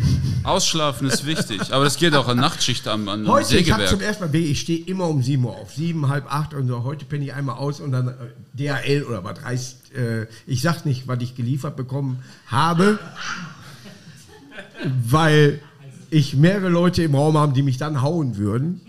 Ausschlafen 0.45 1.09
ist 1.09 1.26
wichtig, 1.26 1.73
aber 1.73 1.83
das 1.83 1.97
geht 1.97 2.14
auch 2.14 2.28
an 2.28 2.37
Nachtschicht 2.37 2.87
am, 2.87 3.09
an 3.09 3.26
Heute, 3.26 3.59
ich 3.59 3.73
habe 3.73 3.87
zum 3.87 3.99
Sägewerk. 3.99 4.21
ersten 4.21 4.25
Mal, 4.30 4.35
ich 4.37 4.61
stehe 4.61 4.85
immer 4.85 5.09
um 5.09 5.21
7 5.21 5.45
Uhr 5.45 5.50
auf. 5.50 5.75
7, 5.75 6.09
halb 6.09 6.33
8 6.33 6.54
und 6.54 6.69
so. 6.69 6.85
Heute 6.85 7.04
penne 7.04 7.25
ich 7.25 7.35
einmal 7.35 7.57
aus 7.57 7.80
und 7.80 7.90
dann 7.90 8.09
äh, 8.09 8.12
DHL 8.54 9.02
oder 9.02 9.25
was 9.25 9.42
heißt, 9.42 9.95
äh, 9.97 10.26
ich 10.47 10.62
sag 10.62 10.85
nicht, 10.85 11.09
was 11.09 11.21
ich 11.21 11.35
geliefert 11.35 11.75
bekommen 11.75 12.23
habe, 12.47 13.00
weil 15.09 15.61
ich 16.11 16.37
mehrere 16.37 16.69
Leute 16.69 17.02
im 17.02 17.16
Raum 17.16 17.37
habe, 17.37 17.52
die 17.52 17.62
mich 17.62 17.78
dann 17.78 18.00
hauen 18.00 18.37
würden. 18.37 18.80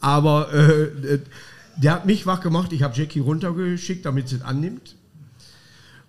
Aber 0.00 0.52
äh, 0.54 0.84
äh, 0.84 1.20
der 1.82 1.92
hat 1.92 2.06
mich 2.06 2.26
wach 2.26 2.40
gemacht. 2.40 2.72
Ich 2.72 2.82
habe 2.82 2.96
Jackie 2.96 3.20
runtergeschickt, 3.20 4.04
damit 4.04 4.28
sie 4.28 4.36
es 4.36 4.42
annimmt. 4.42 4.96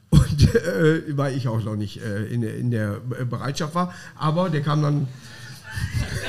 Und 0.10 0.56
äh, 0.56 1.18
weil 1.18 1.36
ich 1.36 1.48
auch 1.48 1.64
noch 1.64 1.76
nicht 1.76 2.02
äh, 2.02 2.26
in, 2.28 2.42
der- 2.42 2.56
in 2.58 2.72
der 2.72 3.00
Bereitschaft 3.30 3.74
war. 3.76 3.94
Aber 4.16 4.50
der 4.50 4.62
kam 4.62 4.82
dann 4.82 5.08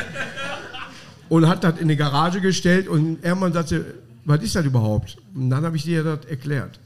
und 1.29 1.47
hat 1.49 1.65
das 1.65 1.79
in 1.79 1.89
die 1.89 1.97
Garage 1.97 2.41
gestellt 2.41 2.89
und 2.89 3.23
irgendwann 3.25 3.53
sagte, 3.53 3.95
was 4.25 4.43
ist 4.43 4.55
das 4.57 4.65
überhaupt? 4.65 5.19
Und 5.35 5.51
dann 5.51 5.65
habe 5.65 5.77
ich 5.77 5.83
dir 5.83 6.03
das 6.03 6.25
erklärt. 6.25 6.79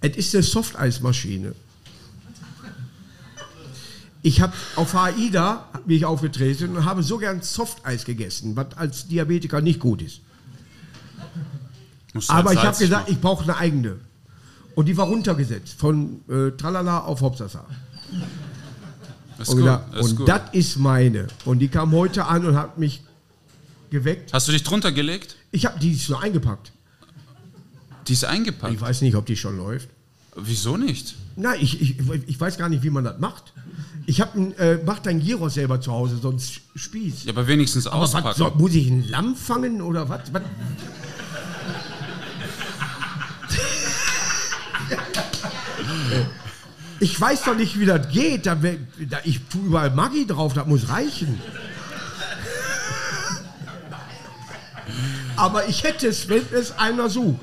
Es 0.00 0.16
ist 0.16 0.34
eine 0.34 0.42
Softeismaschine. 0.44 1.54
Ich 4.22 4.40
habe 4.40 4.52
auf 4.76 4.94
AIDA 4.94 5.68
bin 5.86 5.96
ich 5.96 6.04
aufgetreten 6.04 6.76
und 6.76 6.84
habe 6.84 7.02
so 7.02 7.18
gern 7.18 7.40
Softeis 7.40 8.04
gegessen, 8.04 8.56
was 8.56 8.76
als 8.76 9.06
Diabetiker 9.08 9.60
nicht 9.60 9.80
gut 9.80 10.02
ist. 10.02 10.20
Aber 12.28 12.52
ich 12.52 12.62
habe 12.62 12.76
gesagt, 12.76 13.08
ich 13.08 13.20
brauche 13.20 13.44
eine 13.44 13.56
eigene. 13.56 13.96
Und 14.74 14.86
die 14.86 14.96
war 14.96 15.06
runtergesetzt 15.06 15.74
von 15.78 16.20
äh, 16.28 16.50
Tralala 16.52 17.00
auf 17.00 17.20
Hopsasa. 17.20 17.64
ist 19.38 19.48
Und, 19.48 19.66
ist 19.66 20.18
und 20.18 20.28
das 20.28 20.42
ist 20.52 20.76
meine. 20.78 21.26
Und 21.44 21.58
die 21.58 21.68
kam 21.68 21.92
heute 21.92 22.26
an 22.26 22.46
und 22.46 22.56
hat 22.56 22.78
mich 22.78 23.02
geweckt. 23.90 24.32
Hast 24.32 24.46
du 24.48 24.52
dich 24.52 24.62
drunter 24.62 24.92
gelegt? 24.92 25.36
Ich 25.50 25.66
habe 25.66 25.78
die 25.80 25.92
ist 25.92 26.08
nur 26.08 26.22
eingepackt. 26.22 26.72
Die 28.06 28.12
ist 28.12 28.24
eingepackt. 28.24 28.72
Ich 28.72 28.80
weiß 28.80 29.02
nicht, 29.02 29.16
ob 29.16 29.26
die 29.26 29.36
schon 29.36 29.56
läuft. 29.56 29.88
Wieso 30.36 30.76
nicht? 30.76 31.16
Nein, 31.36 31.58
ich, 31.60 31.80
ich, 31.80 31.96
ich 32.26 32.40
weiß 32.40 32.56
gar 32.58 32.68
nicht, 32.68 32.82
wie 32.82 32.90
man 32.90 33.04
das 33.04 33.18
macht. 33.18 33.52
Ich 34.06 34.20
habe 34.20 34.38
äh, 34.58 34.78
mach 34.86 35.00
dein 35.00 35.20
Gyros 35.20 35.54
selber 35.54 35.80
zu 35.80 35.92
Hause, 35.92 36.16
sonst 36.16 36.60
Spieß. 36.74 37.24
Ja, 37.24 37.32
aber 37.32 37.46
wenigstens 37.46 37.86
Aber 37.86 38.02
was 38.02 38.14
auspacken. 38.14 38.38
soll, 38.38 38.52
muss 38.56 38.74
ich 38.74 38.88
ein 38.88 39.08
Lamm 39.08 39.36
fangen 39.36 39.82
oder 39.82 40.08
was? 40.08 40.32
was? 40.32 40.42
Ich 47.00 47.20
weiß 47.20 47.44
doch 47.44 47.54
nicht, 47.54 47.78
wie 47.78 47.86
das 47.86 48.08
geht. 48.08 48.46
Da, 48.46 48.56
da, 48.56 49.18
ich 49.22 49.40
tue 49.48 49.66
überall 49.66 49.90
Maggi 49.90 50.26
drauf, 50.26 50.54
das 50.54 50.66
muss 50.66 50.88
reichen. 50.88 51.40
Aber 55.36 55.68
ich 55.68 55.84
hätte 55.84 56.08
es, 56.08 56.28
wenn 56.28 56.42
es 56.52 56.76
einer 56.76 57.08
sucht. 57.08 57.38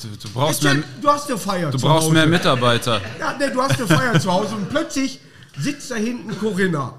Du, 0.00 0.08
du 0.08 0.28
brauchst, 0.32 0.62
mehr, 0.62 0.76
du 1.02 1.08
hast 1.08 1.28
eine 1.28 1.38
Feier 1.38 1.70
du 1.70 1.78
brauchst 1.78 2.04
Hause. 2.04 2.14
mehr 2.14 2.26
Mitarbeiter. 2.26 3.00
Ja, 3.18 3.34
nee, 3.38 3.50
du 3.50 3.60
hast 3.60 3.78
eine 3.78 3.86
Feier 3.86 4.18
zu 4.18 4.32
Hause 4.32 4.54
und 4.54 4.70
plötzlich 4.70 5.20
sitzt 5.58 5.90
da 5.90 5.96
hinten 5.96 6.38
Corinna. 6.38 6.94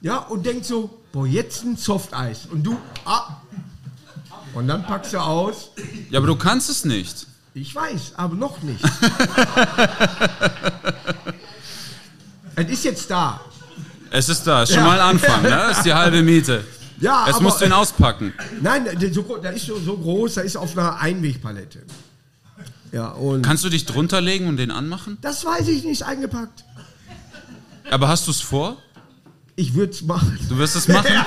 Ja, 0.00 0.18
und 0.18 0.44
denkt 0.44 0.66
so, 0.66 1.00
boah, 1.12 1.26
jetzt 1.26 1.64
ein 1.64 1.76
Softeis. 1.76 2.46
Und 2.50 2.64
du, 2.64 2.76
ah. 3.04 3.36
Und 4.54 4.66
dann 4.66 4.84
packst 4.84 5.12
du 5.12 5.18
aus. 5.18 5.70
Ja, 6.10 6.18
aber 6.18 6.26
du 6.26 6.36
kannst 6.36 6.68
es 6.68 6.84
nicht. 6.84 7.26
Ich 7.54 7.74
weiß, 7.74 8.12
aber 8.16 8.34
noch 8.36 8.62
nicht. 8.62 8.80
es 12.56 12.68
ist 12.70 12.84
jetzt 12.84 13.10
da. 13.10 13.40
Es 14.10 14.28
ist 14.28 14.46
da, 14.46 14.62
ist 14.62 14.70
schon 14.70 14.78
Ja. 14.82 14.86
mal 14.86 15.00
Anfang, 15.00 15.42
ne? 15.42 15.48
Das 15.50 15.78
ist 15.78 15.86
die 15.86 15.94
halbe 15.94 16.22
Miete. 16.22 16.64
Ja, 17.00 17.26
Jetzt 17.26 17.36
aber- 17.36 17.44
musst 17.44 17.60
du 17.60 17.64
ihn 17.64 17.72
auspacken. 17.72 18.32
Nein, 18.60 18.84
der, 18.84 19.12
so, 19.12 19.22
ist 19.36 19.66
so, 19.66 19.78
so 19.80 19.96
groß, 19.96 20.34
der 20.34 20.44
ist 20.44 20.56
auf 20.56 20.76
einer 20.76 20.98
Einwegpalette. 20.98 21.82
Ja, 22.92 23.08
und 23.08 23.42
Kannst 23.42 23.64
du 23.64 23.68
dich 23.68 23.86
drunter 23.86 24.20
legen 24.20 24.46
und 24.48 24.56
den 24.56 24.70
anmachen? 24.70 25.16
das 25.20 25.44
weiß 25.44 25.68
ich 25.68 25.84
nicht, 25.84 26.02
eingepackt. 26.02 26.64
Aber 27.90 28.08
hast 28.08 28.26
du 28.26 28.30
es 28.32 28.40
vor? 28.40 28.76
Ich 29.56 29.74
würde 29.74 29.92
es 29.92 30.02
machen. 30.02 30.38
Du 30.48 30.56
wirst 30.58 30.76
es 30.76 30.86
machen? 30.88 31.10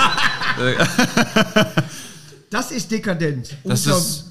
Das 2.50 2.70
ist 2.70 2.92
dekadent. 2.92 3.58
Das 3.64 3.88
Unter- 3.88 3.98
ist- 3.98 4.26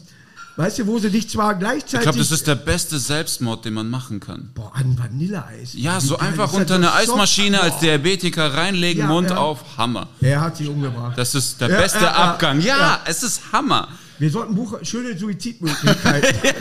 weißt 0.57 0.81
du, 0.81 0.87
wo 0.87 0.99
sie 0.99 1.11
dich 1.11 1.29
zwar 1.31 1.55
gleichzeitig... 1.55 2.01
Ich 2.01 2.03
glaube, 2.03 2.19
das 2.19 2.31
ist 2.31 2.47
der 2.47 2.55
beste 2.57 2.99
Selbstmord, 2.99 3.65
den 3.65 3.75
man 3.75 3.89
machen 3.89 4.21
kann. 4.21 4.51
Boah, 4.55 4.73
an 4.75 4.99
Vanilleeis. 4.99 5.73
Ja, 5.75 6.01
so 6.01 6.17
geil 6.17 6.29
einfach 6.29 6.53
unter 6.53 6.75
eine 6.77 6.87
ist 6.87 6.93
so- 7.07 7.13
Eismaschine 7.15 7.61
als. 7.61 7.79
Diabetiker 7.79 8.53
reinlegen, 8.55 9.03
Ja, 9.05 9.09
Mund 9.09 9.31
ja. 9.31 9.37
auf, 9.37 9.61
Hammer. 9.79 10.09
Er 10.21 10.41
hat 10.41 10.57
sie 10.57 10.69
umgebracht. 10.69 11.17
Das 11.17 11.35
ist 11.35 11.61
der 11.61 11.71
Ja, 11.71 11.81
beste 11.81 12.05
ja. 12.05 12.13
Abgang. 12.13 12.61
Ja, 12.61 12.79
Ja. 12.79 13.01
es 13.07 13.23
ist 13.23 13.41
Hammer. 13.53 13.89
Wir 14.19 14.31
sollten 14.31 14.55
Buch, 14.55 14.79
schöne 14.83 15.17
Suizidmöglichkeiten. 15.19 16.37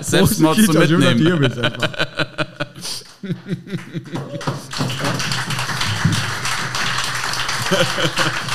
Selbstmord 0.00 0.56
zu 0.56 0.62
Kita, 0.72 0.78
mitnehmen. 0.80 1.52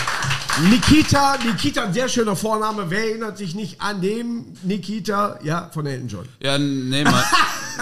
Nikita, 0.59 1.37
Nikita, 1.45 1.83
ein 1.85 1.93
sehr 1.93 2.09
schöner 2.09 2.35
Vorname. 2.35 2.85
Wer 2.89 3.09
erinnert 3.09 3.37
sich 3.37 3.55
nicht 3.55 3.81
an 3.81 4.01
den 4.01 4.45
Nikita, 4.63 5.39
ja, 5.43 5.69
von 5.73 5.85
Elton 5.85 6.07
John? 6.09 6.25
Ja, 6.41 6.57
nee, 6.57 7.03
mein, 7.03 7.13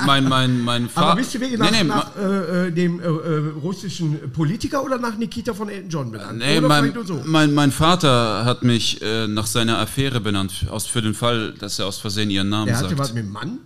mein, 0.06 0.30
mein, 0.30 0.62
mein 0.62 0.90
Vater. 0.90 1.08
Aber 1.08 1.16
bist 1.16 1.34
du 1.34 1.40
wirklich 1.40 1.60
nach, 1.60 1.72
nee, 1.72 1.78
nee, 1.84 1.90
nach 1.90 2.16
äh, 2.16 2.68
äh, 2.68 2.72
dem 2.72 3.00
äh, 3.00 3.04
äh, 3.04 3.54
russischen 3.62 4.32
Politiker 4.32 4.84
oder 4.84 4.98
nach 5.00 5.18
Nikita 5.18 5.54
von 5.54 5.68
Elton 5.70 5.90
John 5.90 6.12
benannt? 6.12 6.38
Nee, 6.38 6.62
mein, 6.62 6.94
so? 7.06 7.22
mein, 7.26 7.54
mein 7.54 7.72
Vater 7.72 8.46
hat 8.46 8.64
mich 8.64 9.02
äh, 9.02 9.28
nach 9.28 9.48
seiner 9.48 9.80
Affäre 9.80 10.20
benannt, 10.20 10.68
aus, 10.70 10.86
für 10.86 11.02
den 11.02 11.16
Fall, 11.16 11.54
dass 11.54 11.80
er 11.80 11.88
aus 11.88 11.98
Versehen 11.98 12.30
ihren 12.30 12.50
Namen 12.50 12.68
Der 12.68 12.78
hatte 12.78 12.90
sagt. 12.90 13.00
was 13.00 13.14
mit 13.14 13.26
dem 13.26 13.32
Mann? 13.32 13.60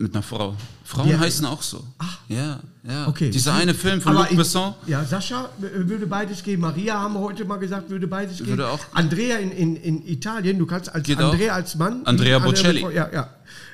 Mit 0.00 0.14
einer 0.14 0.22
Frau. 0.22 0.56
Frauen 0.82 1.10
Ja. 1.10 1.18
heißen 1.18 1.44
auch 1.44 1.60
so. 1.60 1.84
Ja, 2.28 2.58
ja. 2.88 3.06
Okay. 3.06 3.28
Dieser 3.28 3.52
eine 3.52 3.74
Film 3.74 4.00
von 4.00 4.12
Aber 4.12 4.22
Luc 4.22 4.30
in- 4.30 4.38
Besson. 4.38 4.72
Ja, 4.86 5.04
Sascha 5.04 5.50
äh, 5.60 5.86
würde 5.88 6.06
beides 6.06 6.42
gehen. 6.42 6.58
Maria 6.58 6.98
haben 6.98 7.12
wir 7.12 7.20
heute 7.20 7.44
mal 7.44 7.58
gesagt, 7.58 7.90
würde 7.90 8.06
beides 8.06 8.38
gehen. 8.38 8.46
Würde 8.46 8.66
auch. 8.66 8.78
Andrea 8.94 9.36
in, 9.36 9.50
in, 9.52 9.76
in 9.76 10.06
Italien, 10.06 10.58
du 10.58 10.64
kannst 10.64 10.92
als 10.94 11.04
Geht 11.06 11.18
Andrea 11.20 11.52
auch. 11.52 11.56
als 11.56 11.74
Mann. 11.76 12.00
Andrea 12.06 12.36
Andrea 12.36 12.38
Bocelli. 12.38 12.82
mit- 12.82 12.94
Ja, 12.94 13.10
ja. 13.12 13.28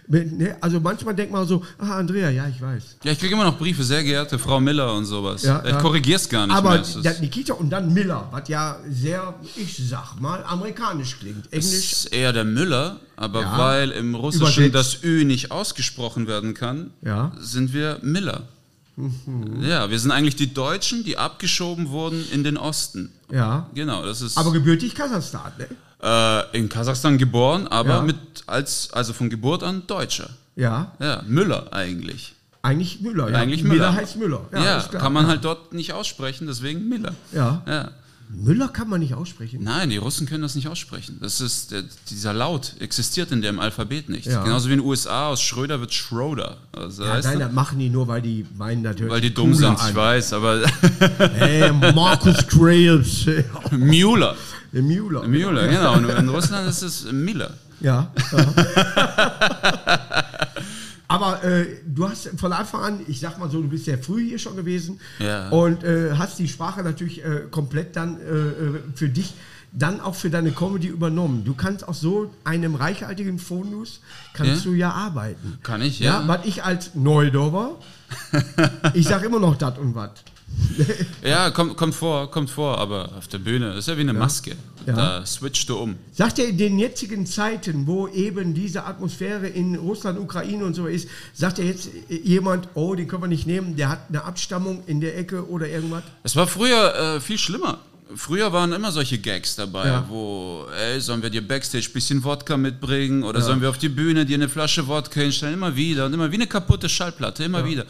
Ne, 0.08 0.56
Also 0.60 0.78
manchmal 0.80 1.14
denkt 1.14 1.32
man 1.32 1.46
so, 1.46 1.62
ah, 1.78 1.98
Andrea, 1.98 2.30
ja, 2.30 2.46
ich 2.48 2.60
weiß. 2.60 2.96
Ja, 3.02 3.12
ich 3.12 3.18
kriege 3.18 3.34
immer 3.34 3.44
noch 3.44 3.58
Briefe, 3.58 3.82
sehr 3.82 4.04
geehrte 4.04 4.38
Frau 4.38 4.60
Miller 4.60 4.94
und 4.94 5.04
sowas. 5.04 5.42
Ja, 5.42 5.62
ich 5.64 5.70
ja. 5.72 5.80
korrigiere 5.80 6.16
es 6.16 6.28
gar 6.28 6.46
nicht 6.46 6.54
Aber 6.54 6.70
mehr. 6.70 6.80
Es 6.80 6.94
ist- 6.94 7.04
der 7.04 7.18
Nikita 7.20 7.54
und 7.54 7.70
dann 7.70 7.92
Miller, 7.92 8.28
was 8.30 8.48
ja 8.48 8.76
sehr, 8.88 9.34
ich 9.56 9.76
sag 9.88 10.20
mal, 10.20 10.44
amerikanisch 10.44 11.18
klingt. 11.18 11.46
Es 11.50 11.66
Englisch. 11.72 11.92
ist 11.92 12.04
eher 12.06 12.32
der 12.32 12.44
Müller, 12.44 13.00
aber 13.16 13.40
Ja. 13.42 13.58
weil 13.58 13.90
im 13.90 14.14
Russischen 14.14 14.64
Übersetzt. 14.66 14.98
das 14.98 15.04
Ü 15.04 15.24
nicht 15.24 15.50
ausgesprochen 15.50 16.26
werden 16.28 16.54
kann, 16.54 16.90
sind 17.40 17.72
wir 17.72 17.98
Miller. 18.02 18.42
Ja, 19.60 19.90
wir 19.90 19.98
sind 19.98 20.10
eigentlich 20.10 20.36
die 20.36 20.54
Deutschen, 20.54 21.04
die 21.04 21.18
abgeschoben 21.18 21.90
wurden 21.90 22.24
in 22.32 22.44
den 22.44 22.56
Osten. 22.56 23.12
Ja. 23.30 23.68
Genau, 23.74 24.04
das 24.04 24.22
ist 24.22 24.38
Aber 24.38 24.52
gebürtig 24.52 24.94
Kasachstan, 24.94 25.52
ne? 25.58 25.68
äh, 26.02 26.56
in 26.56 26.68
Kasachstan 26.68 27.18
geboren, 27.18 27.66
aber 27.68 27.96
Ja. 27.96 28.00
mit 28.02 28.16
als 28.46 28.90
also 28.92 29.12
von 29.12 29.28
Geburt 29.28 29.62
an 29.62 29.82
Deutscher. 29.86 30.30
Ja. 30.54 30.92
Ja, 30.98 31.22
Müller 31.26 31.72
eigentlich. 31.72 32.34
Eigentlich 32.62 33.00
Müller. 33.00 33.28
Ja. 33.30 33.38
Eigentlich 33.38 33.62
Müller. 33.64 33.92
heißt 33.94 34.16
Müller. 34.16 34.40
Ja, 34.52 34.80
klar. 34.80 35.02
kann 35.02 35.12
man 35.12 35.26
halt 35.26 35.44
dort 35.44 35.72
nicht 35.74 35.92
aussprechen, 35.92 36.46
deswegen 36.46 36.88
Miller. 36.88 37.14
Ja. 37.32 37.62
Ja. 37.66 37.90
Müller 38.28 38.68
kann 38.68 38.88
man 38.88 39.00
nicht 39.00 39.14
aussprechen. 39.14 39.62
Nein, 39.62 39.90
die 39.90 39.96
Russen 39.98 40.26
können 40.26 40.42
das 40.42 40.54
nicht 40.54 40.68
aussprechen. 40.68 41.18
Das 41.20 41.40
ist 41.40 41.70
der, 41.70 41.84
dieser 42.10 42.32
Laut 42.32 42.74
existiert 42.80 43.30
in 43.30 43.40
dem 43.40 43.60
Alphabet 43.60 44.08
nicht. 44.08 44.26
Ja. 44.26 44.42
Genauso 44.42 44.68
wie 44.68 44.72
in 44.72 44.80
den 44.80 44.86
USA 44.86 45.28
aus 45.28 45.40
Schröder 45.40 45.80
wird 45.80 45.94
Schroeder. 45.94 46.56
Also, 46.72 47.04
Ja, 47.04 47.20
nein, 47.20 47.38
das 47.38 47.52
machen 47.52 47.78
die 47.78 47.88
nur, 47.88 48.08
weil 48.08 48.22
die 48.22 48.44
meinen 48.56 48.82
natürlich. 48.82 49.12
Weil 49.12 49.20
die 49.20 49.32
dumm 49.32 49.54
sind, 49.54 49.78
ich 49.88 49.94
weiß, 49.94 50.32
aber 50.32 50.62
Hey, 51.34 51.72
Markus 51.72 52.46
Krebs. 52.46 53.26
Müller. 53.70 54.34
Müller. 54.72 55.26
Müller, 55.26 55.68
genau. 55.68 55.94
Und 55.94 56.08
in 56.08 56.28
Russland 56.28 56.68
ist 56.68 56.82
es 56.82 57.10
Miller. 57.10 57.54
Ja. 57.80 58.10
ja. 58.32 60.24
Aber 61.08 61.44
äh, 61.44 61.66
du 61.86 62.08
hast 62.08 62.30
von 62.36 62.52
Anfang 62.52 62.80
an, 62.82 63.00
ich 63.06 63.20
sag 63.20 63.38
mal 63.38 63.48
so, 63.50 63.62
du 63.62 63.68
bist 63.68 63.84
sehr 63.84 63.98
früh 63.98 64.26
hier 64.28 64.38
schon 64.38 64.56
gewesen 64.56 64.98
Ja. 65.20 65.48
und 65.50 65.84
äh, 65.84 66.12
hast 66.14 66.38
die 66.38 66.48
Sprache 66.48 66.82
natürlich 66.82 67.24
äh, 67.24 67.42
komplett 67.50 67.94
dann 67.94 68.18
äh, 68.20 68.22
äh, 68.24 68.80
für 68.94 69.08
dich, 69.08 69.34
dann 69.72 70.00
auch 70.00 70.14
für 70.14 70.30
deine 70.30 70.50
Comedy 70.52 70.88
übernommen. 70.88 71.44
Du 71.44 71.54
kannst 71.54 71.86
aus 71.86 72.00
so 72.00 72.32
einem 72.44 72.74
reichhaltigen 72.74 73.38
Phonus, 73.38 74.00
kannst 74.32 74.64
Ja. 74.64 74.70
du 74.70 74.76
ja 74.76 74.90
arbeiten. 74.92 75.58
Kann 75.62 75.82
ich, 75.82 76.00
Ja, 76.00 76.22
ja. 76.22 76.28
was 76.28 76.44
ich 76.46 76.64
als 76.64 76.94
Neudorfer, 76.94 77.76
ich 78.94 79.06
sag 79.06 79.22
immer 79.22 79.38
noch 79.38 79.56
dat 79.56 79.78
und 79.78 79.94
wat. 79.94 80.24
Ja, 81.24 81.50
kommt, 81.50 81.76
kommt 81.76 81.94
vor, 81.94 82.30
kommt 82.30 82.50
vor, 82.50 82.78
aber 82.78 83.10
auf 83.16 83.28
der 83.28 83.38
Bühne 83.38 83.74
ist 83.74 83.88
ja 83.88 83.96
wie 83.96 84.02
eine 84.02 84.12
Maske. 84.12 84.52
Ja. 84.86 84.94
Da 84.94 85.26
switcht 85.26 85.68
du 85.68 85.76
um. 85.76 85.96
Sagt 86.12 86.38
er 86.38 86.48
in 86.48 86.58
den 86.58 86.78
jetzigen 86.78 87.26
Zeiten, 87.26 87.86
wo 87.86 88.06
eben 88.08 88.54
diese 88.54 88.84
Atmosphäre 88.84 89.48
in 89.48 89.74
Russland, 89.74 90.18
Ukraine 90.18 90.64
und 90.64 90.74
so 90.74 90.86
ist, 90.86 91.08
sagt 91.34 91.58
er 91.58 91.64
jetzt 91.66 91.88
jemand, 92.08 92.68
oh, 92.74 92.94
den 92.94 93.08
können 93.08 93.22
wir 93.22 93.28
nicht 93.28 93.46
nehmen, 93.46 93.74
der 93.76 93.88
hat 93.88 94.02
eine 94.08 94.22
Abstammung 94.24 94.82
in 94.86 95.00
der 95.00 95.18
Ecke 95.18 95.48
oder 95.48 95.68
irgendwas? 95.68 96.04
Es 96.22 96.36
war 96.36 96.46
früher 96.46 96.94
äh, 97.16 97.20
viel 97.20 97.38
schlimmer. 97.38 97.80
Früher 98.14 98.52
waren 98.52 98.72
immer 98.72 98.92
solche 98.92 99.18
Gags 99.18 99.56
dabei, 99.56 99.88
Ja. 99.88 100.06
wo, 100.08 100.66
ey, 100.80 101.00
sollen 101.00 101.22
wir 101.22 101.30
dir 101.30 101.46
Backstage 101.46 101.88
ein 101.90 101.92
bisschen 101.92 102.22
Wodka 102.22 102.56
mitbringen 102.56 103.24
oder 103.24 103.40
sollen 103.40 103.60
wir 103.60 103.68
auf 103.68 103.78
die 103.78 103.88
Bühne 103.88 104.24
dir 104.24 104.36
eine 104.36 104.48
Flasche 104.48 104.86
Wodka 104.86 105.20
hinstellen? 105.20 105.54
Immer 105.54 105.74
wieder 105.74 106.06
und 106.06 106.14
immer 106.14 106.30
wie 106.30 106.36
eine 106.36 106.46
kaputte 106.46 106.88
Schallplatte, 106.88 107.42
immer 107.42 107.64
wieder. 107.64 107.84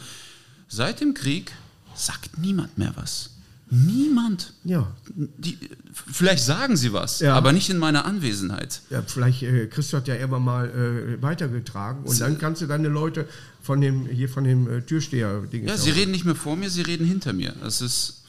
Seit 0.67 1.01
dem 1.01 1.13
Krieg 1.13 1.51
sagt 1.97 2.37
niemand 2.37 2.77
mehr 2.77 2.93
was. 2.95 3.31
Niemand. 3.69 4.53
Ja. 4.63 4.87
Die, 5.15 5.57
vielleicht 5.93 6.41
sagen 6.41 6.77
sie 6.77 6.93
was, 6.93 7.19
Ja. 7.19 7.35
aber 7.35 7.51
nicht 7.51 7.69
in 7.69 7.77
meiner 7.77 8.05
Anwesenheit. 8.05 8.79
Ja, 8.89 9.03
vielleicht 9.05 9.43
äh, 9.43 9.67
Christoph 9.67 10.01
hat 10.01 10.07
ja 10.07 10.15
immer 10.15 10.39
mal 10.39 10.69
äh, 10.69 11.21
weitergetragen 11.21 12.03
und 12.05 12.21
dann 12.21 12.37
kannst 12.37 12.61
du 12.61 12.67
deine 12.67 12.87
Leute 12.87 13.27
von 13.61 13.81
dem 13.81 14.05
hier 14.05 14.29
von 14.29 14.45
dem 14.45 14.71
äh, 14.71 14.81
Türsteher. 14.83 15.43
Ja, 15.51 15.75
sie 15.75 15.89
reden 15.89 16.11
nicht 16.11 16.23
mehr 16.23 16.35
vor 16.35 16.55
mir, 16.55 16.69
sie 16.69 16.81
reden 16.83 17.05
hinter 17.05 17.33
mir. 17.33 17.53
Das 17.61 17.81
ist, 17.81 18.23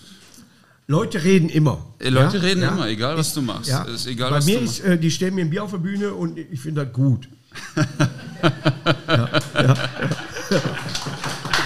Leute 0.88 1.22
reden 1.22 1.48
immer. 1.50 1.86
äh, 2.00 2.08
Leute 2.08 2.38
Ja? 2.38 2.42
reden 2.42 2.62
Ja? 2.62 2.70
immer, 2.72 2.88
egal 2.88 3.16
was 3.16 3.32
du 3.32 3.40
machst. 3.40 3.70
Ja. 3.70 3.82
Ist 3.84 4.08
egal, 4.08 4.30
Bei 4.30 4.42
mir 4.44 4.60
ist, 4.60 4.80
äh, 4.80 4.98
die 4.98 5.10
stellen 5.12 5.36
mir 5.36 5.42
ein 5.44 5.50
Bier 5.50 5.62
auf 5.62 5.70
der 5.70 5.78
Bühne 5.78 6.14
und 6.14 6.36
ich 6.36 6.58
finde 6.60 6.84
das 6.84 6.92
gut. 6.92 7.28
ja, 7.76 9.28
ja, 9.54 9.74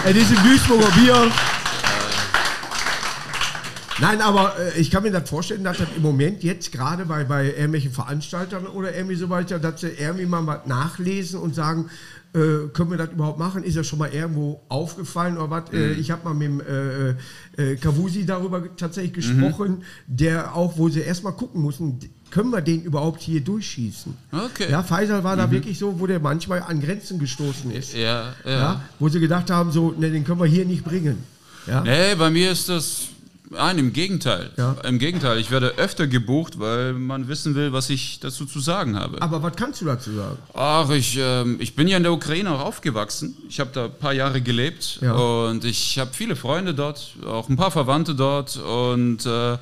das 0.05 0.15
ist 0.17 0.37
ein 0.37 0.45
Duisburger 0.45 0.91
Bier. 0.91 1.31
Nein, 4.01 4.21
aber 4.21 4.55
äh, 4.59 4.81
ich 4.81 4.91
kann 4.91 5.03
mir 5.03 5.11
das 5.13 5.29
vorstellen, 5.29 5.65
dass 5.65 5.79
das 5.79 5.89
im 5.97 6.03
Moment 6.03 6.43
jetzt 6.43 6.73
gerade 6.73 7.05
bei, 7.05 7.25
bei 7.25 7.47
irgendwelchen 7.47 7.93
Veranstaltern 7.93 8.67
oder 8.67 8.95
irgendwie 8.95 9.17
so 9.17 9.29
weiter, 9.31 9.59
dass 9.59 9.81
sie 9.83 9.89
irgendwie 9.89 10.27
mal 10.27 10.47
was 10.47 10.67
nachlesen 10.67 11.39
und 11.41 11.55
sagen, 11.55 11.91
äh, 12.35 12.69
können 12.73 12.91
wir 12.91 12.97
das 12.97 13.11
überhaupt 13.11 13.39
machen? 13.39 13.63
Ist 13.63 13.75
ja 13.77 13.85
schon 13.85 13.99
mal 13.99 14.09
irgendwo 14.11 14.63
aufgefallen 14.71 15.37
oder 15.37 15.51
was? 15.51 15.71
Mhm. 15.71 15.79
Äh, 15.79 15.93
ich 15.93 16.11
habe 16.11 16.25
mal 16.25 16.33
mit 16.35 16.49
dem 16.49 16.61
äh, 17.59 17.73
äh, 17.73 17.77
Kavusi 17.77 18.25
darüber 18.25 18.63
tatsächlich 18.77 19.13
Mhm. 19.29 19.41
gesprochen, 19.41 19.83
der 20.07 20.57
auch, 20.57 20.79
wo 20.79 20.89
sie 20.89 21.01
erstmal 21.01 21.35
gucken 21.35 21.61
mussten, 21.61 21.99
können 22.31 22.49
wir 22.51 22.63
den 22.63 22.83
überhaupt 22.83 23.21
hier 23.21 23.43
durchschießen? 23.43 24.17
Okay. 24.33 24.67
Mhm. 24.67 24.73
Ja, 24.73 24.83
Faisal 24.83 25.23
war 25.23 25.37
da 25.37 25.51
wirklich 25.51 25.79
so, 25.79 26.01
wo 26.01 26.07
der 26.07 26.19
manchmal 26.19 26.63
an 26.63 26.81
Grenzen 26.81 27.19
gestoßen 27.19 27.71
ist. 27.71 27.93
Ja, 27.93 28.33
ja. 28.45 28.51
Ja, 28.51 28.83
wo 28.99 29.11
sie 29.11 29.21
gedacht 29.21 29.51
haben, 29.51 29.71
so, 29.71 29.91
ne, 29.93 30.11
den 30.11 30.25
können 30.25 30.41
wir 30.41 30.47
hier 30.47 30.65
nicht 30.65 30.83
bringen. 30.83 31.19
Ja, 31.67 31.83
Nee, 31.83 32.15
bei 32.17 32.31
mir 32.31 32.51
ist 32.51 32.69
das. 32.71 33.09
Nein, 33.53 33.79
im 33.79 33.93
Gegenteil. 33.93 34.51
Ja. 34.57 34.77
Im 34.85 34.99
Gegenteil. 34.99 35.39
Ich 35.39 35.51
werde 35.51 35.75
öfter 35.77 36.07
gebucht, 36.07 36.59
weil 36.59 36.93
man 36.95 37.29
wissen 37.29 37.55
will, 37.55 37.73
was 37.73 37.91
ich 37.91 38.19
dazu 38.21 38.47
zu 38.47 38.61
sagen 38.61 38.99
habe. 38.99 39.21
Aber 39.23 39.43
was 39.43 39.55
kannst 39.57 39.81
du 39.81 39.85
dazu 39.85 40.13
sagen? 40.15 40.39
Ach, 40.55 40.91
ich, 40.91 41.17
ähm, 41.21 41.57
ich 41.61 41.75
bin 41.77 41.87
ja 41.89 41.97
in 41.97 42.03
der 42.03 42.13
Ukraine 42.13 42.51
auch 42.53 42.61
aufgewachsen. 42.61 43.37
Ich 43.49 43.61
habe 43.61 43.71
da 43.73 43.85
ein 43.87 43.99
paar 43.99 44.13
Jahre 44.13 44.41
gelebt 44.41 44.99
Ja. 45.01 45.13
und 45.15 45.65
ich 45.65 45.99
habe 45.99 46.11
viele 46.13 46.37
Freunde 46.37 46.75
dort, 46.75 47.15
auch 47.27 47.49
ein 47.49 47.57
paar 47.57 47.71
Verwandte 47.71 48.15
dort 48.15 48.57
und 48.57 49.27
äh, 49.27 49.59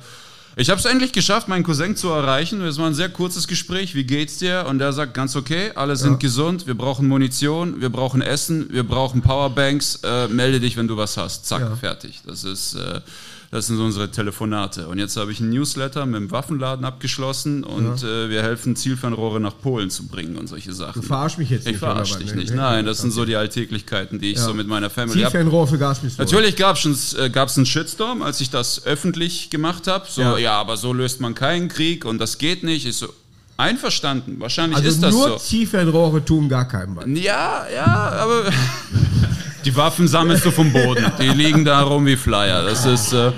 ich 0.57 0.69
habe 0.69 0.79
es 0.79 0.85
endlich 0.85 1.13
geschafft, 1.13 1.47
meinen 1.47 1.63
Cousin 1.63 1.95
zu 1.95 2.09
erreichen. 2.09 2.59
Es 2.61 2.77
war 2.77 2.85
ein 2.85 2.93
sehr 2.93 3.07
kurzes 3.07 3.47
Gespräch. 3.47 3.95
Wie 3.95 4.03
geht's 4.03 4.37
dir? 4.37 4.65
Und 4.67 4.81
er 4.81 4.91
sagt 4.91 5.13
ganz 5.13 5.37
okay, 5.37 5.71
alle 5.75 5.95
sind 5.95 6.19
gesund. 6.19 6.67
Wir 6.67 6.73
brauchen 6.75 7.07
Munition, 7.07 7.79
wir 7.79 7.89
brauchen 7.89 8.21
Essen, 8.21 8.67
wir 8.69 8.83
brauchen 8.83 9.21
Powerbanks. 9.21 10.01
Äh, 10.03 10.27
melde 10.27 10.59
dich, 10.59 10.75
wenn 10.75 10.89
du 10.89 10.97
was 10.97 11.15
hast. 11.15 11.45
Zack, 11.45 11.61
Ja. 11.61 11.75
fertig. 11.77 12.19
Das 12.27 12.43
ist 12.43 12.73
äh, 12.75 12.99
das 13.51 13.67
sind 13.67 13.75
so 13.77 13.83
unsere 13.83 14.09
Telefonate. 14.09 14.87
Und 14.87 14.97
jetzt 14.97 15.17
habe 15.17 15.31
ich 15.31 15.41
einen 15.41 15.49
Newsletter 15.49 16.05
mit 16.05 16.15
dem 16.21 16.31
Waffenladen 16.31 16.85
abgeschlossen 16.85 17.63
und 17.65 18.01
äh, 18.01 18.29
wir 18.29 18.41
helfen, 18.43 18.77
Zielfernrohre 18.77 19.41
nach 19.41 19.59
Polen 19.61 19.89
zu 19.89 20.07
bringen 20.07 20.37
und 20.37 20.47
solche 20.47 20.71
Sachen. 20.73 21.01
Du 21.01 21.07
verarsch 21.07 21.37
mich 21.37 21.49
jetzt 21.49 21.65
Ich 21.65 21.73
nicht. 21.73 21.79
verarsch 21.79 22.11
oder 22.11 22.21
was? 22.21 22.27
dich 22.27 22.35
nicht. 22.35 22.55
Nein, 22.55 22.85
das 22.85 22.99
sind 22.99 23.11
so 23.11 23.25
die 23.25 23.35
Alltäglichkeiten, 23.35 24.19
die 24.19 24.31
ich 24.31 24.39
so 24.39 24.53
mit 24.53 24.67
meiner 24.67 24.89
Family 24.89 25.19
habe. 25.21 25.31
Zielfernrohr 25.31 25.67
für 25.67 25.77
Gaspistole. 25.77 26.25
Natürlich 26.25 26.55
gab 26.55 26.77
es 26.77 27.13
äh, 27.13 27.29
gab's 27.29 27.57
einen 27.57 27.65
Shitstorm, 27.65 28.21
als 28.21 28.39
ich 28.39 28.49
das 28.49 28.85
öffentlich 28.85 29.49
gemacht 29.49 29.85
habe. 29.87 30.05
So, 30.09 30.21
Ja. 30.21 30.37
ja. 30.37 30.53
aber 30.53 30.77
so 30.77 30.93
löst 30.93 31.19
man 31.19 31.35
keinen 31.35 31.67
Krieg 31.67 32.05
und 32.05 32.19
das 32.19 32.37
geht 32.37 32.63
nicht. 32.63 32.85
Ich 32.85 32.95
so, 32.95 33.07
einverstanden, 33.57 34.39
wahrscheinlich 34.39 34.77
Also 34.77 34.87
ist 34.89 35.03
das 35.03 35.13
nur 35.13 35.27
so. 35.29 35.37
Zielfernrohre 35.37 36.23
tun 36.23 36.47
gar 36.49 36.67
keinem 36.67 36.95
was. 36.95 37.05
Ja, 37.07 37.65
ja, 37.73 37.85
aber 37.85 38.45
die 39.65 39.75
Waffen 39.75 40.07
sammelst 40.07 40.45
du 40.45 40.51
vom 40.51 40.71
Boden. 40.73 41.05
Die 41.21 41.27
liegen 41.29 41.65
da 41.65 41.81
rum 41.81 42.05
wie 42.05 42.15
Flyer. 42.17 42.63
Das 42.63 42.85
ist. 42.85 43.13
Äh, 43.13 43.31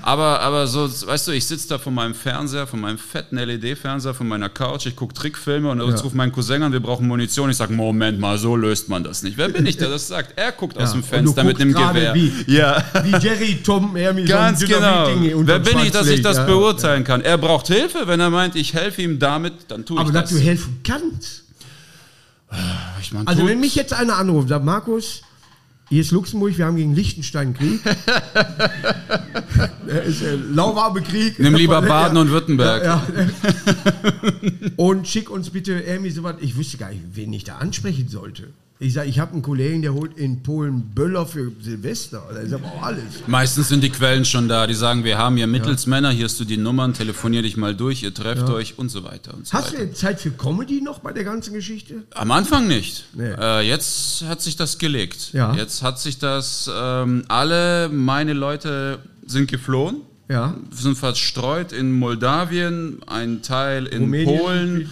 aber, 0.00 0.40
aber 0.40 0.66
so, 0.66 0.88
weißt 0.88 1.28
du, 1.28 1.32
ich 1.32 1.44
sitze 1.44 1.68
da 1.68 1.78
vor 1.78 1.92
meinem 1.92 2.14
Fernseher, 2.14 2.66
vor 2.66 2.78
meinem 2.78 2.96
fetten 2.96 3.36
LED-Fernseher, 3.36 4.14
vor 4.14 4.24
meiner 4.24 4.48
Couch, 4.48 4.86
ich 4.86 4.96
gucke 4.96 5.12
Trickfilme 5.12 5.68
und 5.70 5.86
jetzt 5.86 6.02
ruft 6.02 6.14
mein 6.14 6.32
Cousin 6.32 6.62
an, 6.62 6.72
wir 6.72 6.80
brauchen 6.80 7.06
Munition. 7.06 7.50
Ich 7.50 7.58
sage, 7.58 7.74
Moment 7.74 8.18
mal, 8.18 8.38
so 8.38 8.56
löst 8.56 8.88
man 8.88 9.04
das 9.04 9.22
nicht. 9.22 9.36
Wer 9.36 9.50
bin 9.50 9.66
ich, 9.66 9.76
der 9.76 9.90
das 9.90 10.08
sagt? 10.08 10.32
Er 10.38 10.52
guckt 10.52 10.78
aus 10.78 10.82
Ja, 10.84 10.88
dem 10.92 10.96
und 11.00 11.02
du 11.04 11.08
Fenster 11.08 11.44
mit 11.44 11.60
einem 11.60 11.74
Gewehr. 11.74 12.14
wie- 12.14 12.32
Ja. 12.46 12.82
Wie 13.02 13.10
Jerry 13.18 13.58
Tom 13.62 13.96
irgendwie 13.96 14.24
Ganz 14.28 14.60
genau. 14.64 15.08
Wer 15.40 15.58
bin 15.58 15.78
ich, 15.80 15.90
dass 15.90 16.06
ich 16.06 16.22
das 16.22 16.38
ja. 16.38 16.44
beurteilen 16.46 17.04
kann? 17.04 17.20
Er 17.20 17.36
braucht 17.36 17.66
Hilfe, 17.66 18.06
wenn 18.06 18.20
er 18.20 18.30
meint, 18.30 18.56
ich 18.56 18.72
helfe 18.72 19.02
ihm 19.02 19.18
damit, 19.18 19.52
dann 19.68 19.84
tue 19.84 19.98
Aber 19.98 20.08
ich 20.08 20.14
dass 20.14 20.30
das. 20.30 20.38
du 20.38 20.44
helfen 20.44 20.80
kannst. 20.84 21.42
ich 23.02 23.12
mein, 23.12 23.26
Also 23.26 23.46
wenn 23.46 23.60
mich 23.60 23.74
jetzt 23.74 23.92
einer 23.92 24.16
anruft, 24.16 24.48
sagt 24.48 24.64
Markus, 24.64 25.20
hier 25.88 26.00
ist 26.02 26.10
Luxemburg, 26.10 26.58
wir 26.58 26.66
haben 26.66 26.76
gegen 26.76 26.94
Liechtenstein 26.94 27.54
Krieg. 27.54 27.80
Der 29.86 30.02
ist 30.04 30.22
äh, 30.22 30.34
lauwarme 30.34 31.00
Krieg. 31.02 31.38
Nimm 31.38 31.54
lieber 31.54 31.80
Ja, 31.82 31.88
Baden 31.88 32.18
und 32.18 32.30
Württemberg. 32.30 32.84
Ja, 32.84 33.06
und 34.76 35.08
schick 35.08 35.30
uns 35.30 35.50
bitte 35.50 35.72
irgendwie 35.72 36.10
sowas. 36.10 36.36
Ich 36.40 36.56
wüsste 36.56 36.76
gar 36.76 36.90
nicht, 36.90 37.02
wen 37.14 37.32
ich 37.32 37.44
da 37.44 37.56
ansprechen 37.56 38.08
sollte. 38.08 38.48
Ich 38.80 38.92
sage, 38.92 39.08
ich 39.08 39.18
habe 39.18 39.32
einen 39.32 39.42
Kollegen, 39.42 39.82
der 39.82 39.92
holt 39.92 40.16
in 40.16 40.42
Polen 40.44 40.82
Böller 40.94 41.26
für 41.26 41.50
Silvester. 41.60 42.22
Da 42.32 42.38
ist 42.38 42.52
aber 42.52 42.66
auch 42.66 42.82
alles. 42.82 43.02
Meistens 43.26 43.68
sind 43.68 43.82
die 43.82 43.90
Quellen 43.90 44.24
schon 44.24 44.48
da. 44.48 44.68
Die 44.68 44.74
sagen, 44.74 45.02
wir 45.02 45.18
haben 45.18 45.36
hier 45.36 45.48
Mittelsmänner, 45.48 46.10
hier 46.10 46.26
hast 46.26 46.38
du 46.38 46.44
die 46.44 46.56
Nummern, 46.58 46.94
telefonier 46.94 47.42
dich 47.42 47.56
mal 47.56 47.74
durch, 47.74 48.04
ihr 48.04 48.14
trefft 48.14 48.48
euch 48.48 48.78
und 48.78 48.88
so 48.88 49.02
weiter 49.02 49.34
und 49.34 49.48
so 49.48 49.52
Hast 49.54 49.70
du 49.70 49.74
weiter. 49.74 49.84
jetzt 49.86 49.98
Zeit 49.98 50.20
für 50.20 50.30
Comedy 50.30 50.80
noch 50.80 51.00
bei 51.00 51.12
der 51.12 51.24
ganzen 51.24 51.54
Geschichte? 51.54 52.04
Am 52.14 52.30
Anfang 52.30 52.68
nicht. 52.68 53.06
Nee. 53.14 53.30
Äh, 53.36 53.62
jetzt 53.66 54.22
hat 54.28 54.40
sich 54.42 54.54
das 54.54 54.78
gelegt. 54.78 55.32
Ja. 55.32 55.54
Jetzt 55.56 55.82
hat 55.82 55.98
sich 55.98 56.18
das, 56.18 56.70
ähm, 56.72 57.24
alle 57.26 57.88
meine 57.88 58.32
Leute 58.32 59.00
sind 59.26 59.50
geflohen, 59.50 60.02
Ja. 60.28 60.54
sind 60.70 60.98
verstreut 60.98 61.72
in 61.72 61.92
Moldawien, 61.98 63.00
ein 63.06 63.40
Teil 63.42 63.86
in 63.86 64.02
Rumänien, 64.02 64.38
Polen. 64.38 64.90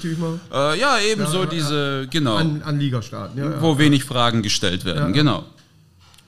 Äh, 0.53 0.79
ja, 0.81 0.99
ebenso 0.99 1.39
Ja, 1.39 1.45
ja, 1.45 1.47
diese, 1.51 2.09
genau, 2.11 2.37
An, 2.37 2.63
an 2.63 2.81
Ligastaaten. 2.81 3.39
Ja, 3.39 3.51
ja. 3.51 3.61
wo 3.63 3.77
wenig 3.79 4.05
Fragen 4.05 4.43
gestellt 4.43 4.85
werden, 4.87 5.09
Ja. 5.15 5.23
genau. 5.23 5.45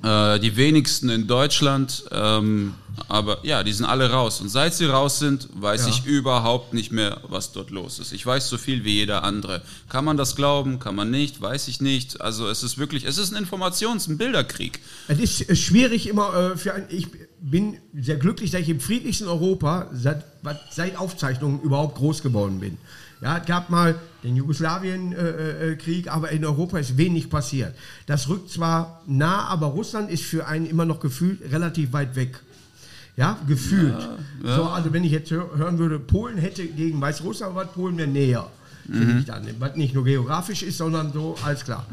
Äh, 0.02 0.38
die 0.40 0.56
wenigsten 0.56 1.08
in 1.08 1.26
Deutschland. 1.26 2.04
Ähm, 2.12 2.74
aber 3.08 3.38
ja, 3.44 3.62
die 3.64 3.72
sind 3.72 3.86
alle 3.86 4.10
raus. 4.10 4.40
Und 4.40 4.48
seit 4.48 4.74
sie 4.74 4.84
raus 4.84 5.18
sind, 5.18 5.48
weiß 5.54 5.82
Ja. 5.86 5.88
ich 5.88 6.04
überhaupt 6.04 6.72
nicht 6.74 6.92
mehr, 6.92 7.18
was 7.28 7.50
dort 7.52 7.70
los 7.70 7.98
ist. 7.98 8.12
Ich 8.12 8.24
weiß 8.24 8.48
so 8.48 8.58
viel 8.58 8.84
wie 8.84 8.92
jeder 8.94 9.24
andere. 9.24 9.62
Kann 9.88 10.04
man 10.04 10.16
das 10.16 10.36
glauben? 10.36 10.78
Kann 10.78 10.94
man 10.94 11.10
nicht? 11.10 11.40
Weiß 11.40 11.66
ich 11.68 11.80
nicht. 11.80 12.20
Also 12.20 12.48
es 12.48 12.62
ist 12.62 12.78
wirklich, 12.78 13.04
es 13.06 13.18
ist 13.18 13.32
ein 13.32 13.36
Informations-, 13.44 14.06
ein 14.08 14.18
Bilderkrieg. 14.18 14.80
Es 15.08 15.18
ist 15.40 15.58
schwierig 15.58 16.08
immer 16.08 16.52
äh, 16.52 16.56
für 16.56 16.74
ein, 16.74 16.84
ich 16.90 17.08
bin 17.40 17.76
sehr 17.94 18.16
glücklich, 18.16 18.50
dass 18.50 18.62
ich 18.62 18.68
im 18.68 18.80
friedlichsten 18.80 19.28
Europa 19.28 19.86
seit, 19.92 20.24
seit 20.70 20.96
Aufzeichnungen 20.96 21.60
überhaupt 21.60 21.96
groß 21.96 22.22
geworden 22.22 22.60
bin. 22.60 22.78
Ja, 23.20 23.38
es 23.38 23.46
gab 23.46 23.68
mal 23.68 23.96
den 24.22 24.36
Jugoslawien-Krieg, 24.36 26.08
aber 26.08 26.30
in 26.30 26.44
Europa 26.44 26.78
ist 26.78 26.96
wenig 26.96 27.30
passiert. 27.30 27.74
Das 28.06 28.28
rückt 28.28 28.50
zwar 28.50 29.02
nah, 29.06 29.46
aber 29.46 29.66
Russland 29.66 30.10
ist 30.10 30.22
für 30.22 30.46
einen 30.46 30.66
immer 30.66 30.84
noch 30.84 31.00
gefühlt 31.00 31.40
relativ 31.50 31.92
weit 31.92 32.14
weg. 32.14 32.40
Ja, 33.16 33.36
gefühlt. 33.48 33.96
So, 34.44 34.64
also 34.64 34.92
wenn 34.92 35.02
ich 35.02 35.10
jetzt 35.10 35.32
hör, 35.32 35.56
hören 35.56 35.78
würde, 35.78 35.98
Polen 35.98 36.38
hätte 36.38 36.64
gegen 36.66 37.00
Weißrussland, 37.00 37.56
was 37.56 37.72
Polen 37.72 37.98
wäre 37.98 38.08
näher. 38.08 38.46
Finde 38.86 39.18
ich 39.18 39.26
dann. 39.26 39.46
Was 39.58 39.74
nicht 39.74 39.94
nur 39.94 40.04
geografisch 40.04 40.62
ist, 40.62 40.78
sondern 40.78 41.12
so, 41.12 41.36
alles 41.44 41.64
klar. 41.64 41.84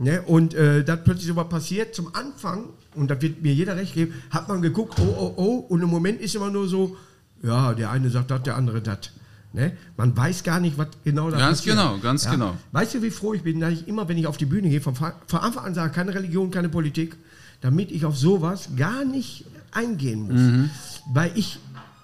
Ne? 0.00 0.22
Und 0.22 0.54
äh, 0.54 0.82
dass 0.82 1.04
plötzlich 1.04 1.26
sowas 1.26 1.50
passiert, 1.50 1.94
zum 1.94 2.14
Anfang, 2.14 2.70
und 2.94 3.10
da 3.10 3.20
wird 3.20 3.42
mir 3.42 3.52
jeder 3.52 3.76
recht 3.76 3.92
geben, 3.92 4.14
hat 4.30 4.48
man 4.48 4.62
geguckt, 4.62 4.98
oh, 4.98 5.14
oh, 5.18 5.34
oh, 5.36 5.56
und 5.68 5.82
im 5.82 5.90
Moment 5.90 6.22
ist 6.22 6.34
immer 6.34 6.50
nur 6.50 6.66
so, 6.68 6.96
ja, 7.42 7.74
der 7.74 7.90
eine 7.90 8.08
sagt 8.08 8.30
das, 8.30 8.42
der 8.42 8.56
andere 8.56 8.80
das. 8.80 9.10
Ne? 9.52 9.76
Man 9.98 10.16
weiß 10.16 10.42
gar 10.42 10.58
nicht, 10.58 10.78
was 10.78 10.88
genau 11.04 11.30
da 11.30 11.36
Ganz 11.36 11.58
passiert. 11.58 11.76
genau, 11.76 11.98
ganz 11.98 12.30
genau. 12.30 12.56
Weißt 12.72 12.94
du, 12.94 13.02
wie 13.02 13.10
froh 13.10 13.34
ich 13.34 13.42
bin, 13.42 13.60
dass 13.60 13.74
ich 13.74 13.88
immer, 13.88 14.08
wenn 14.08 14.16
ich 14.16 14.26
auf 14.26 14.38
die 14.38 14.46
Bühne 14.46 14.70
gehe, 14.70 14.80
von, 14.80 14.94
von 14.94 15.12
Anfang 15.32 15.66
an 15.66 15.74
sage, 15.74 15.92
keine 15.92 16.14
Religion, 16.14 16.50
keine 16.50 16.70
Politik, 16.70 17.16
damit 17.60 17.90
ich 17.90 18.06
auf 18.06 18.16
sowas 18.16 18.70
gar 18.78 19.04
nicht 19.04 19.44
eingehen 19.70 20.22
muss. 20.22 20.40
Mhm. 20.40 20.70
Weil 21.12 21.32
ich, 21.34 21.58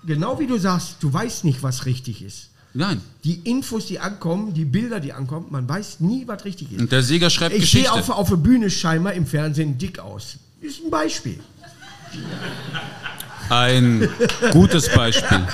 genau 0.06 0.38
wie 0.38 0.46
du 0.46 0.58
sagst, 0.58 0.96
du 1.00 1.10
weißt 1.10 1.44
nicht, 1.44 1.62
was 1.62 1.86
richtig 1.86 2.22
ist. 2.22 2.50
Nein. 2.76 3.00
Die 3.24 3.36
Infos, 3.44 3.86
die 3.86 3.98
ankommen, 3.98 4.52
die 4.52 4.64
Bilder, 4.66 5.00
die 5.00 5.12
ankommen, 5.12 5.46
man 5.50 5.66
weiß 5.68 6.00
nie, 6.00 6.24
was 6.26 6.44
richtig 6.44 6.72
ist. 6.72 6.80
Und 6.80 6.92
der 6.92 7.02
Sieger 7.02 7.30
schreibt 7.30 7.54
Ich 7.56 7.70
sehe 7.70 7.82
Geschichte. 7.82 7.92
auf, 7.92 8.10
auf 8.10 8.28
der 8.28 8.36
Bühne 8.36 8.68
scheinbar 8.70 9.14
im 9.14 9.26
Fernsehen 9.26 9.78
dick 9.78 9.98
aus. 9.98 10.36
Ist 10.60 10.84
ein 10.84 10.90
Beispiel. 10.90 11.40
Ein 13.48 14.08
gutes 14.52 14.88
Beispiel. 14.92 15.40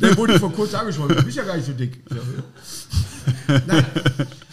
Der 0.00 0.16
wurde 0.16 0.38
vor 0.38 0.52
kurzem 0.52 0.80
angesprochen. 0.80 1.16
Du 1.16 1.22
bist 1.22 1.36
ja 1.36 1.42
gar 1.42 1.56
nicht 1.56 1.66
so 1.66 1.72
dick. 1.72 1.98
Nein, 3.66 3.86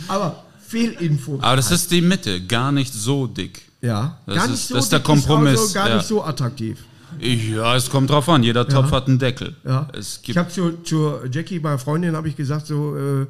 aber 0.07 0.43
Fehlinfo. 0.67 1.37
Aber 1.41 1.57
das 1.57 1.69
ist 1.71 1.91
die 1.91 2.01
Mitte, 2.01 2.41
gar 2.45 2.71
nicht 2.71 2.93
so 2.93 3.27
dick. 3.27 3.61
ja, 3.81 4.17
das 4.25 4.35
gar 4.35 4.45
ist- 4.45 4.51
nicht 4.51 4.67
so 4.67 4.75
das 4.75 4.83
ist 4.85 4.91
der 4.91 4.99
dick, 4.99 5.05
Kompromiss, 5.05 5.59
also 5.59 5.73
gar 5.73 5.89
ja. 5.89 5.97
nicht 5.97 6.07
so 6.07 6.23
attraktiv. 6.23 6.77
Ja, 7.19 7.75
es 7.75 7.89
kommt 7.89 8.09
drauf 8.09 8.27
an. 8.29 8.43
Jeder 8.43 8.67
Topf 8.67 8.91
hat 8.91 9.07
einen 9.07 9.19
Deckel. 9.19 9.55
Ja. 9.63 9.87
Es 9.93 10.21
Ich 10.25 10.37
habe 10.37 10.49
zur, 10.49 10.83
zur 10.83 11.23
Jackie, 11.31 11.59
meiner 11.59 11.79
Freundin, 11.79 12.15
habe 12.15 12.27
ich 12.27 12.35
gesagt, 12.35 12.67
so, 12.67 12.95
äh, 12.95 13.21
äh, 13.21 13.27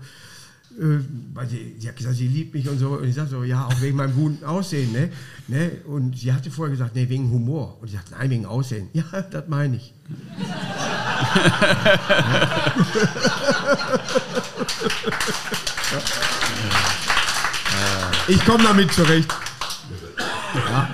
weil 1.33 1.47
sie, 1.47 1.75
sie 1.77 1.87
hat 1.87 1.97
gesagt, 1.97 2.15
sie 2.15 2.27
liebt 2.27 2.53
mich 2.53 2.67
und 2.69 2.79
so. 2.79 2.91
Und 2.91 3.07
ich 3.07 3.15
sage 3.15 3.29
so, 3.29 3.43
ja, 3.43 3.65
auch 3.65 3.81
wegen 3.81 3.97
meinem 3.97 4.13
guten 4.13 4.45
Aussehen. 4.45 4.91
Ne? 4.91 5.09
Ne? 5.47 5.71
Und 5.85 6.17
sie 6.17 6.31
hatte 6.31 6.51
vorher 6.51 6.71
gesagt, 6.71 6.95
nee, 6.95 7.07
wegen 7.09 7.29
Humor. 7.29 7.77
Und 7.81 7.87
ich 7.87 7.93
sagte, 7.93 8.13
nein, 8.17 8.29
wegen 8.29 8.45
Aussehen. 8.45 8.89
Ja, 8.93 9.03
das 9.31 9.47
meine 9.47 9.77
ich. 9.77 9.93
Ich 18.27 18.45
komme 18.45 18.63
damit 18.63 18.93
zurecht. 18.93 19.33
Ja. 20.55 20.89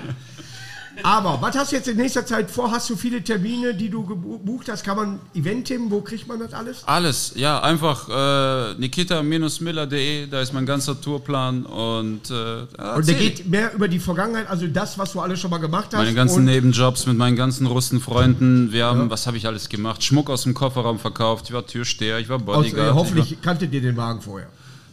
Aber 1.03 1.37
was 1.41 1.55
hast 1.55 1.71
du 1.71 1.75
jetzt 1.75 1.87
in 1.87 1.97
nächster 1.97 2.25
Zeit 2.25 2.49
vor? 2.49 2.71
Hast 2.71 2.89
du 2.89 2.95
viele 2.95 3.23
Termine, 3.23 3.73
die 3.73 3.89
du 3.89 4.05
gebucht 4.05 4.69
hast? 4.69 4.83
Kann 4.83 4.97
man 4.97 5.19
Event-Themen, 5.35 5.91
wo 5.91 6.01
kriegt 6.01 6.27
man 6.27 6.39
das 6.39 6.53
alles? 6.53 6.83
alles. 6.85 7.33
Ja, 7.35 7.61
einfach 7.61 8.09
äh, 8.09 8.73
nikita-miller.de, 8.79 10.27
da 10.27 10.41
ist 10.41 10.53
mein 10.53 10.65
ganzer 10.65 10.99
Tourplan. 10.99 11.65
Und, 11.65 12.29
äh, 12.31 12.93
Und 12.95 13.07
der 13.07 13.15
geht 13.15 13.47
mehr 13.47 13.73
über 13.73 13.87
die 13.87 13.99
Vergangenheit, 13.99 14.49
also 14.49 14.67
das, 14.67 14.97
was 14.97 15.13
du 15.13 15.19
alles 15.19 15.39
schon 15.39 15.51
mal 15.51 15.59
gemacht 15.59 15.87
hast. 15.93 15.99
Meine 15.99 16.13
ganzen 16.13 16.43
Nebenjobs 16.45 17.05
mit 17.05 17.17
meinen 17.17 17.35
ganzen 17.35 17.67
Russenfreunden. 17.67 18.71
Wir 18.71 18.85
haben, 18.85 19.09
was 19.09 19.27
habe 19.27 19.37
ich 19.37 19.45
alles 19.47 19.69
gemacht? 19.69 20.03
Schmuck 20.03 20.29
aus 20.29 20.43
dem 20.43 20.53
Kofferraum 20.53 20.99
verkauft. 20.99 21.45
Ich 21.47 21.53
war 21.53 21.65
Türsteher, 21.65 22.19
ich 22.19 22.29
war 22.29 22.37
aus, 22.37 22.43
Bodyguard. 22.45 22.87
äh, 22.87 22.89
ich 22.89 22.95
hoffentlich 22.95 23.41
kanntet 23.41 23.73
ihr 23.73 23.81
den 23.81 23.97
Wagen 23.97 24.21
vorher. 24.21 24.47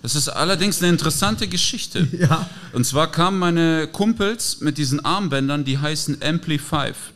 Das 0.04 0.14
ist 0.14 0.28
allerdings 0.28 0.82
eine 0.82 0.90
interessante 0.90 1.48
Geschichte. 1.48 2.06
Ja. 2.12 2.46
Und 2.74 2.84
zwar 2.84 3.10
kamen 3.10 3.38
meine 3.38 3.88
Kumpels 3.88 4.60
mit 4.60 4.76
diesen 4.76 5.02
Armbändern, 5.02 5.64
die 5.64 5.78
heißen 5.78 6.20
Ampli 6.22 6.58
5. 6.58 7.13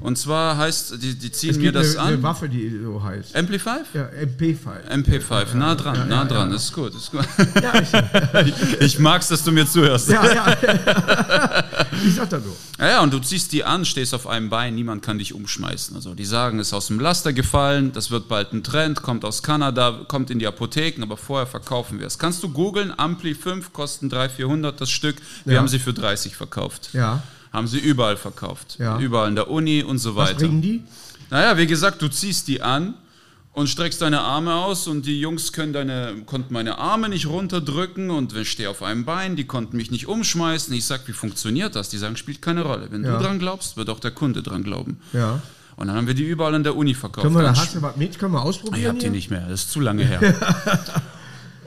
Und 0.00 0.16
zwar 0.16 0.56
heißt, 0.56 1.02
die, 1.02 1.14
die 1.16 1.32
ziehen 1.32 1.58
mir 1.60 1.72
das 1.72 1.96
eine, 1.96 2.06
eine 2.08 2.16
an. 2.18 2.22
Waffe, 2.22 2.48
die 2.48 2.78
so 2.82 3.02
heißt. 3.02 3.34
Ampli 3.34 3.58
5? 3.58 3.94
Ja, 3.94 4.08
MP5. 4.08 4.88
MP5, 4.90 5.54
nah 5.56 5.74
dran, 5.74 6.08
nah 6.08 6.24
dran, 6.24 6.52
ist 6.52 6.72
gut. 6.72 6.94
Ist 6.94 7.10
gut. 7.10 7.26
Ja, 7.62 7.72
ich, 8.42 8.80
ich 8.80 8.98
mag's, 8.98 9.28
dass 9.28 9.42
du 9.42 9.50
mir 9.52 9.66
zuhörst. 9.66 10.08
ja, 10.08 10.24
ja. 10.32 10.56
ich 12.06 12.14
sag 12.14 12.30
das 12.30 12.42
nur. 12.44 12.54
Ja, 12.78 12.88
ja, 12.88 13.00
und 13.02 13.12
du 13.12 13.18
ziehst 13.18 13.52
die 13.52 13.64
an, 13.64 13.84
stehst 13.84 14.14
auf 14.14 14.26
einem 14.26 14.50
Bein, 14.50 14.74
niemand 14.74 15.02
kann 15.02 15.18
dich 15.18 15.32
umschmeißen. 15.34 15.96
Also 15.96 16.14
die 16.14 16.24
sagen, 16.24 16.58
ist 16.58 16.72
aus 16.72 16.86
dem 16.88 17.00
Laster 17.00 17.32
gefallen, 17.32 17.92
das 17.92 18.10
wird 18.10 18.28
bald 18.28 18.52
ein 18.52 18.62
Trend, 18.62 19.02
kommt 19.02 19.24
aus 19.24 19.42
Kanada, 19.42 20.00
kommt 20.08 20.30
in 20.30 20.38
die 20.38 20.46
Apotheken, 20.46 21.02
aber 21.02 21.16
vorher 21.16 21.46
verkaufen 21.46 21.98
wir 21.98 22.06
es. 22.06 22.18
Kannst 22.18 22.42
du 22.42 22.50
googeln, 22.50 22.96
Ampli 22.96 23.34
5 23.34 23.72
kosten 23.72 24.08
300, 24.08 24.32
400 24.36 24.80
das 24.80 24.90
Stück, 24.90 25.16
wir 25.44 25.54
Ja. 25.54 25.60
haben 25.60 25.68
sie 25.68 25.78
für 25.78 25.92
30 25.92 26.36
verkauft. 26.36 26.90
Ja. 26.92 27.22
Haben 27.52 27.66
sie 27.66 27.78
überall 27.78 28.16
verkauft. 28.16 28.76
Ja. 28.78 28.98
Überall 28.98 29.28
in 29.28 29.34
der 29.34 29.50
Uni 29.50 29.82
und 29.82 29.98
so 29.98 30.16
Was 30.16 30.28
weiter. 30.30 30.38
bringen 30.46 30.62
die? 30.62 30.82
Naja, 31.30 31.56
wie 31.58 31.66
gesagt, 31.66 32.02
du 32.02 32.08
ziehst 32.08 32.48
die 32.48 32.62
an 32.62 32.94
und 33.52 33.68
streckst 33.68 34.02
deine 34.02 34.20
Arme 34.20 34.54
aus 34.54 34.86
und 34.86 35.06
die 35.06 35.18
Jungs 35.20 35.52
können 35.52 35.72
deine, 35.72 36.14
konnten 36.26 36.52
meine 36.52 36.78
Arme 36.78 37.08
nicht 37.08 37.26
runterdrücken 37.26 38.10
und 38.10 38.34
ich 38.36 38.50
stehe 38.50 38.68
auf 38.68 38.82
einem 38.82 39.04
Bein, 39.06 39.34
die 39.36 39.44
konnten 39.44 39.76
mich 39.78 39.90
nicht 39.90 40.06
umschmeißen. 40.06 40.72
Ich 40.74 40.84
sag, 40.84 41.08
wie 41.08 41.12
funktioniert 41.12 41.74
das? 41.74 41.88
Die 41.88 41.96
sagen, 41.98 42.16
spielt 42.16 42.42
keine 42.42 42.62
Rolle. 42.62 42.88
Wenn 42.90 43.02
Ja. 43.04 43.16
du 43.16 43.24
dran 43.24 43.38
glaubst, 43.38 43.76
wird 43.78 43.88
auch 43.88 44.00
der 44.00 44.10
Kunde 44.10 44.42
dran 44.42 44.62
glauben. 44.62 45.00
Ja. 45.12 45.40
Und 45.76 45.88
dann 45.88 45.96
haben 45.96 46.06
wir 46.06 46.14
die 46.14 46.24
überall 46.24 46.54
in 46.54 46.64
der 46.64 46.76
Uni 46.76 46.94
verkauft. 46.94 47.22
Können 47.24 47.34
wir 47.36 47.42
da, 47.42 47.54
hast 47.56 47.74
du 47.74 47.82
was 47.82 47.96
mit? 47.96 48.18
Können 48.18 48.32
wir 48.34 48.42
ausprobieren? 48.42 48.80
ich 48.82 48.88
hab 48.88 48.98
die 48.98 49.10
nicht 49.10 49.30
mehr, 49.30 49.42
das 49.48 49.62
ist 49.64 49.72
zu 49.72 49.80
lange 49.80 50.04
her. 50.04 50.20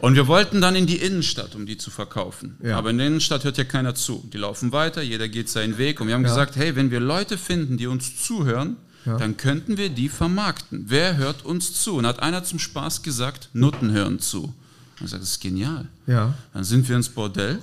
Und 0.01 0.15
wir 0.15 0.27
wollten 0.27 0.61
dann 0.61 0.75
in 0.75 0.85
die 0.87 0.97
Innenstadt, 0.97 1.55
um 1.55 1.65
die 1.65 1.77
zu 1.77 1.91
verkaufen. 1.91 2.55
Ja. 2.63 2.77
Aber 2.77 2.89
in 2.89 2.97
der 2.97 3.07
Innenstadt 3.07 3.43
hört 3.43 3.57
ja 3.57 3.63
keiner 3.65 3.95
zu. 3.95 4.27
Die 4.31 4.37
laufen 4.37 4.71
weiter, 4.71 5.01
jeder 5.01 5.27
geht 5.27 5.49
seinen 5.49 5.77
Weg. 5.77 5.99
Und 5.99 6.07
wir 6.07 6.13
haben 6.15 6.23
Ja. 6.23 6.29
gesagt, 6.29 6.55
hey, 6.55 6.75
wenn 6.75 6.89
wir 6.91 6.99
Leute 6.99 7.37
finden, 7.37 7.77
die 7.77 7.87
uns 7.87 8.23
zuhören, 8.23 8.77
dann 9.05 9.37
könnten 9.37 9.77
wir 9.77 9.89
die 9.89 10.07
vermarkten. 10.07 10.85
Wer 10.87 11.17
hört 11.17 11.43
uns 11.43 11.73
zu? 11.81 11.95
Und 11.95 12.05
hat 12.05 12.21
einer 12.21 12.43
zum 12.43 12.59
Spaß 12.59 13.01
gesagt, 13.01 13.49
Nutten 13.53 13.91
hören 13.91 14.19
zu. 14.19 14.43
Und 14.43 14.53
ich 14.97 15.01
gesagt, 15.03 15.23
das 15.23 15.31
ist 15.31 15.41
genial. 15.41 15.87
Ja. 16.05 16.35
Dann 16.53 16.63
sind 16.63 16.87
wir 16.87 16.95
ins 16.95 17.09
Bordell, 17.09 17.59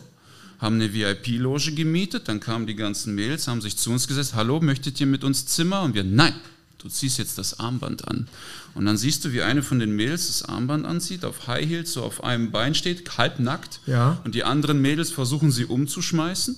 haben 0.58 0.76
eine 0.76 0.92
VIP-Loge 0.92 1.72
gemietet, 1.72 2.28
dann 2.28 2.40
kamen 2.40 2.66
die 2.66 2.74
ganzen 2.74 3.14
Mädels, 3.14 3.46
haben 3.46 3.60
sich 3.60 3.76
zu 3.76 3.90
uns 3.90 4.08
gesetzt, 4.08 4.34
hallo, 4.34 4.60
möchtet 4.60 4.98
ihr 5.00 5.06
mit 5.06 5.22
uns 5.22 5.46
Zimmer? 5.46 5.82
Und 5.82 5.94
wir, 5.94 6.02
nein, 6.02 6.32
du 6.86 6.92
ziehst 6.92 7.18
jetzt 7.18 7.36
das 7.36 7.58
Armband 7.58 8.06
an. 8.06 8.28
Und 8.74 8.86
dann 8.86 8.96
siehst 8.96 9.24
du, 9.24 9.32
wie 9.32 9.42
eine 9.42 9.62
von 9.64 9.78
den 9.80 9.90
Mädels 9.90 10.28
das 10.28 10.42
Armband 10.48 10.86
anzieht, 10.86 11.24
auf 11.24 11.48
High 11.48 11.66
Heels, 11.68 11.92
so 11.92 12.02
auf 12.04 12.22
einem 12.22 12.52
Bein 12.52 12.74
steht, 12.76 13.18
halbnackt. 13.18 13.80
Ja. 13.86 14.20
Und 14.24 14.34
die 14.36 14.44
anderen 14.44 14.80
Mädels 14.80 15.10
versuchen 15.10 15.50
sie 15.50 15.64
umzuschmeißen. 15.64 16.56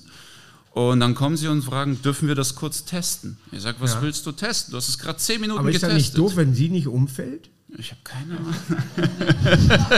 Und 0.71 0.99
dann 0.99 1.15
kommen 1.15 1.35
sie 1.35 1.47
und 1.47 1.63
fragen, 1.63 1.99
dürfen 2.03 2.27
wir 2.27 2.35
das 2.35 2.53
kurz 2.55 2.85
testen? 2.85 3.37
Ich 3.51 3.61
sage, 3.63 3.77
was 3.79 3.95
Ja. 3.95 4.01
willst 4.03 4.23
du 4.27 4.31
testen? 4.31 4.71
Du 4.71 4.77
hast 4.77 4.87
es 4.87 4.99
gerade 4.99 5.17
zehn 5.17 5.41
Minuten 5.41 5.59
Aber 5.61 5.69
ist 5.69 5.81
das 5.81 5.89
getestet. 5.89 6.13
nicht 6.13 6.17
doof, 6.19 6.35
wenn 6.35 6.53
sie 6.53 6.69
nicht 6.69 6.87
umfällt? 6.87 7.49
Ich 7.77 7.89
habe 7.91 8.01
keine 8.03 8.37
Ahnung. 8.37 8.53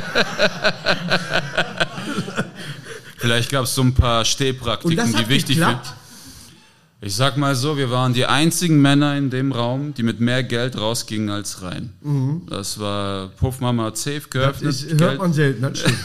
Vielleicht 3.17 3.51
gab 3.51 3.65
es 3.65 3.75
so 3.75 3.81
ein 3.83 3.93
paar 3.93 4.23
Stehpraktiken, 4.25 5.13
die 5.15 5.27
wichtig 5.29 5.57
sind. 5.57 5.79
Ich 7.03 7.15
sag 7.15 7.35
mal 7.35 7.55
so, 7.55 7.77
wir 7.77 7.89
waren 7.89 8.13
die 8.13 8.27
einzigen 8.27 8.79
Männer 8.79 9.17
in 9.17 9.31
dem 9.31 9.51
Raum, 9.51 9.95
die 9.95 10.03
mit 10.03 10.19
mehr 10.19 10.43
Geld 10.43 10.77
rausgingen 10.77 11.31
als 11.31 11.63
rein. 11.63 11.89
Das 12.47 12.79
war 12.79 13.29
Puffmama 13.29 13.85
hat 13.85 13.97
safe 13.97 14.19
Das 14.21 14.29
geöffnet. 14.29 14.69
ist, 14.69 14.87
hört 14.89 14.97
Geld. 14.99 15.17
man 15.19 15.33
selten, 15.33 15.61
das 15.63 15.79
stimmt. 15.79 15.97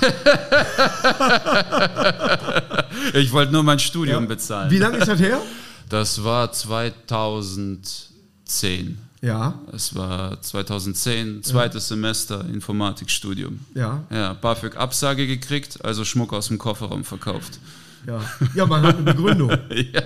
Ich 3.15 3.33
wollte 3.33 3.53
nur 3.53 3.63
mein 3.63 3.79
Studium 3.79 4.23
Ja. 4.25 4.29
bezahlen. 4.29 4.71
Wie 4.71 4.79
lange 4.79 4.99
ist 4.99 5.09
das 5.09 5.21
her? 5.21 5.41
Das 5.89 6.25
war 6.25 6.51
2010. 6.51 8.99
Ja, 9.23 9.55
Das 9.71 9.95
war 9.95 10.41
2010, 10.41 11.43
zweites 11.43 11.89
Semester 11.89 12.45
Informatikstudium. 12.53 13.61
ja, 13.75 14.05
Ja, 14.11 14.33
BAföG 14.35 14.77
Absage 14.77 15.27
gekriegt, 15.27 15.85
also 15.85 16.05
Schmuck 16.05 16.33
aus 16.33 16.49
dem 16.49 16.59
Kofferraum 16.59 17.05
verkauft. 17.05 17.59
Ja. 18.07 18.21
Ja, 18.55 18.67
man 18.67 18.83
hat 18.83 18.97
eine 18.97 19.05
Begründung. 19.05 19.51
ja. 19.71 20.03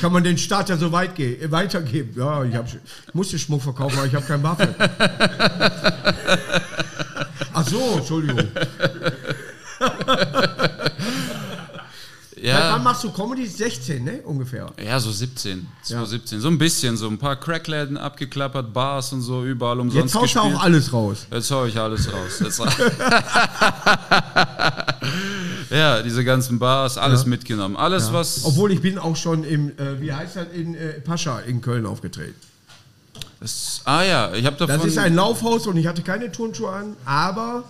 Kann 0.00 0.12
man 0.12 0.24
den 0.24 0.38
Staat 0.38 0.68
ja 0.68 0.76
so 0.76 0.92
weit 0.92 1.14
ge 1.14 1.40
äh, 1.40 1.50
weitergeben? 1.50 2.12
Ja, 2.16 2.44
ich, 2.44 2.54
hab, 2.54 2.66
ich 2.66 3.14
musste 3.14 3.38
Schmuck 3.38 3.62
verkaufen, 3.62 3.98
aber 3.98 4.06
ich 4.06 4.14
habe 4.14 4.26
kein 4.26 4.42
Waffe. 4.42 4.74
Ach 7.52 7.66
so, 7.66 7.96
Entschuldigung. 7.96 8.48
Ja. 12.42 12.58
Seit 12.58 12.72
wann 12.72 12.82
machst 12.84 13.04
du 13.04 13.10
Comedy? 13.10 13.46
16, 13.46 14.04
ne? 14.04 14.20
Ungefähr. 14.24 14.70
Ja, 14.84 14.98
so 15.00 15.10
17, 15.10 15.66
2017. 15.82 16.40
So 16.40 16.48
ein 16.48 16.58
bisschen, 16.58 16.96
so 16.96 17.08
ein 17.08 17.18
paar 17.18 17.36
Crackläden 17.36 17.96
abgeklappert, 17.96 18.72
Bars 18.72 19.12
und 19.12 19.22
so, 19.22 19.44
überall 19.44 19.80
umsonst 19.80 20.14
Jetzt 20.14 20.14
haust 20.14 20.34
du 20.36 20.40
auch 20.40 20.62
alles 20.62 20.92
raus. 20.92 21.26
Jetzt 21.30 21.50
hau 21.50 21.64
ich 21.66 21.78
alles 21.78 22.08
raus. 22.12 22.42
Ja, 25.70 26.02
diese 26.02 26.24
ganzen 26.24 26.58
Bars, 26.58 26.96
alles 26.96 27.26
mitgenommen. 27.26 27.76
Alles, 27.76 28.12
was. 28.12 28.44
Obwohl 28.44 28.72
ich 28.72 28.80
bin 28.80 28.98
auch 28.98 29.16
schon 29.16 29.44
im, 29.44 29.70
äh, 29.78 30.00
wie 30.00 30.12
heißt 30.12 30.36
das, 30.36 30.46
in 30.54 30.74
äh, 30.74 31.00
Pascha 31.00 31.40
in 31.40 31.60
Köln 31.60 31.84
aufgetreten. 31.86 32.34
Das, 33.40 33.82
ah 33.84 34.02
ja, 34.02 34.32
ich 34.32 34.46
habe 34.46 34.56
davon. 34.56 34.78
Das 34.78 34.86
ist 34.86 34.98
ein 34.98 35.14
Laufhaus 35.14 35.66
und 35.66 35.76
ich 35.76 35.86
hatte 35.86 36.02
keine 36.02 36.32
Turnschuhe 36.32 36.70
an, 36.70 36.96
aber 37.04 37.64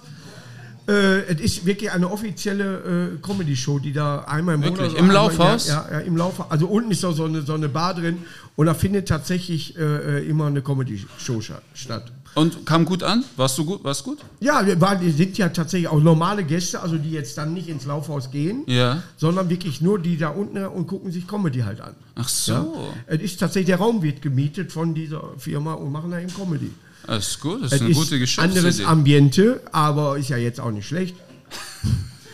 äh, 0.89 1.21
es 1.33 1.41
ist 1.41 1.67
wirklich 1.67 1.91
eine 1.93 2.11
offizielle 2.11 3.13
äh, 3.15 3.27
Comedy-Show, 3.27 3.79
die 3.79 3.93
da 3.93 4.21
einmal 4.25 4.55
im 4.57 4.63
Wirklich? 4.63 4.89
Monat... 4.89 4.99
Im 4.99 5.11
einmal- 5.11 5.17
Laufhaus? 5.17 5.69
Ja, 5.69 5.87
ja, 5.91 5.99
im 6.01 6.17
Laufhaus. 6.17 6.51
Also 6.51 6.67
unten 6.67 6.91
ist 6.91 7.05
doch 7.05 7.13
so 7.15 7.25
eine, 7.25 7.43
so 7.43 7.55
eine 7.55 7.69
Bar 7.69 7.95
drin 7.95 8.19
und 8.57 8.67
da 8.67 8.75
findet 8.75 9.07
tatsächlich 9.09 9.77
äh, 9.79 9.83
äh, 10.21 10.29
immer 10.29 10.47
eine 10.47 10.63
Comedy-Show 10.63 11.41
statt. 11.75 12.13
Und 12.35 12.67
kam 12.67 12.85
gut 12.85 13.03
an? 13.03 13.25
Warst 13.37 13.59
du 13.59 13.65
gut? 13.65 13.83
Warst 13.83 14.05
gut? 14.05 14.19
Ja, 14.41 14.65
wir 14.65 14.81
waren, 14.81 15.01
wir 15.01 15.13
sind 15.13 15.37
ja 15.39 15.49
tatsächlich 15.49 15.89
auch 15.89 16.01
normale 16.01 16.45
Gäste, 16.45 16.81
also 16.81 16.97
die 16.97 17.11
jetzt 17.11 17.37
dann 17.37 17.53
nicht 17.53 17.69
ins 17.69 17.85
Laufhaus 17.85 18.31
gehen, 18.31 18.63
Ja. 18.67 19.03
sondern 19.17 19.49
wirklich 19.51 19.81
nur 19.81 19.99
die 19.99 20.17
da 20.17 20.29
unten 20.29 20.65
und 20.67 20.87
gucken 20.87 21.11
sich 21.11 21.27
Comedy 21.27 21.61
halt 21.61 21.81
an. 21.81 21.95
Ach 22.15 22.29
so. 22.29 22.53
Ja? 22.53 22.67
Es 23.07 23.23
ist 23.23 23.41
tatsächlich, 23.41 23.67
der 23.69 23.79
Raum 23.79 24.03
wird 24.03 24.23
gemietet 24.23 24.71
von 24.73 24.95
dieser 24.95 25.23
Firma 25.39 25.73
und 25.75 25.91
machen 25.91 26.11
da 26.13 26.21
eben 26.21 26.33
Comedy. 26.33 26.71
Das 27.09 27.27
ist 27.29 27.41
gut, 27.41 27.63
das 27.63 27.73
Es 27.73 27.81
ist 27.81 27.85
eine 27.87 27.95
gute 27.95 28.15
anderes 28.15 28.21
Geschäftsidee. 28.21 28.85
Ambiente, 28.87 29.61
aber 29.73 30.19
ist 30.19 30.29
ja 30.29 30.37
jetzt 30.37 30.61
auch 30.61 30.71
nicht 30.71 30.87
schlecht. 30.87 31.17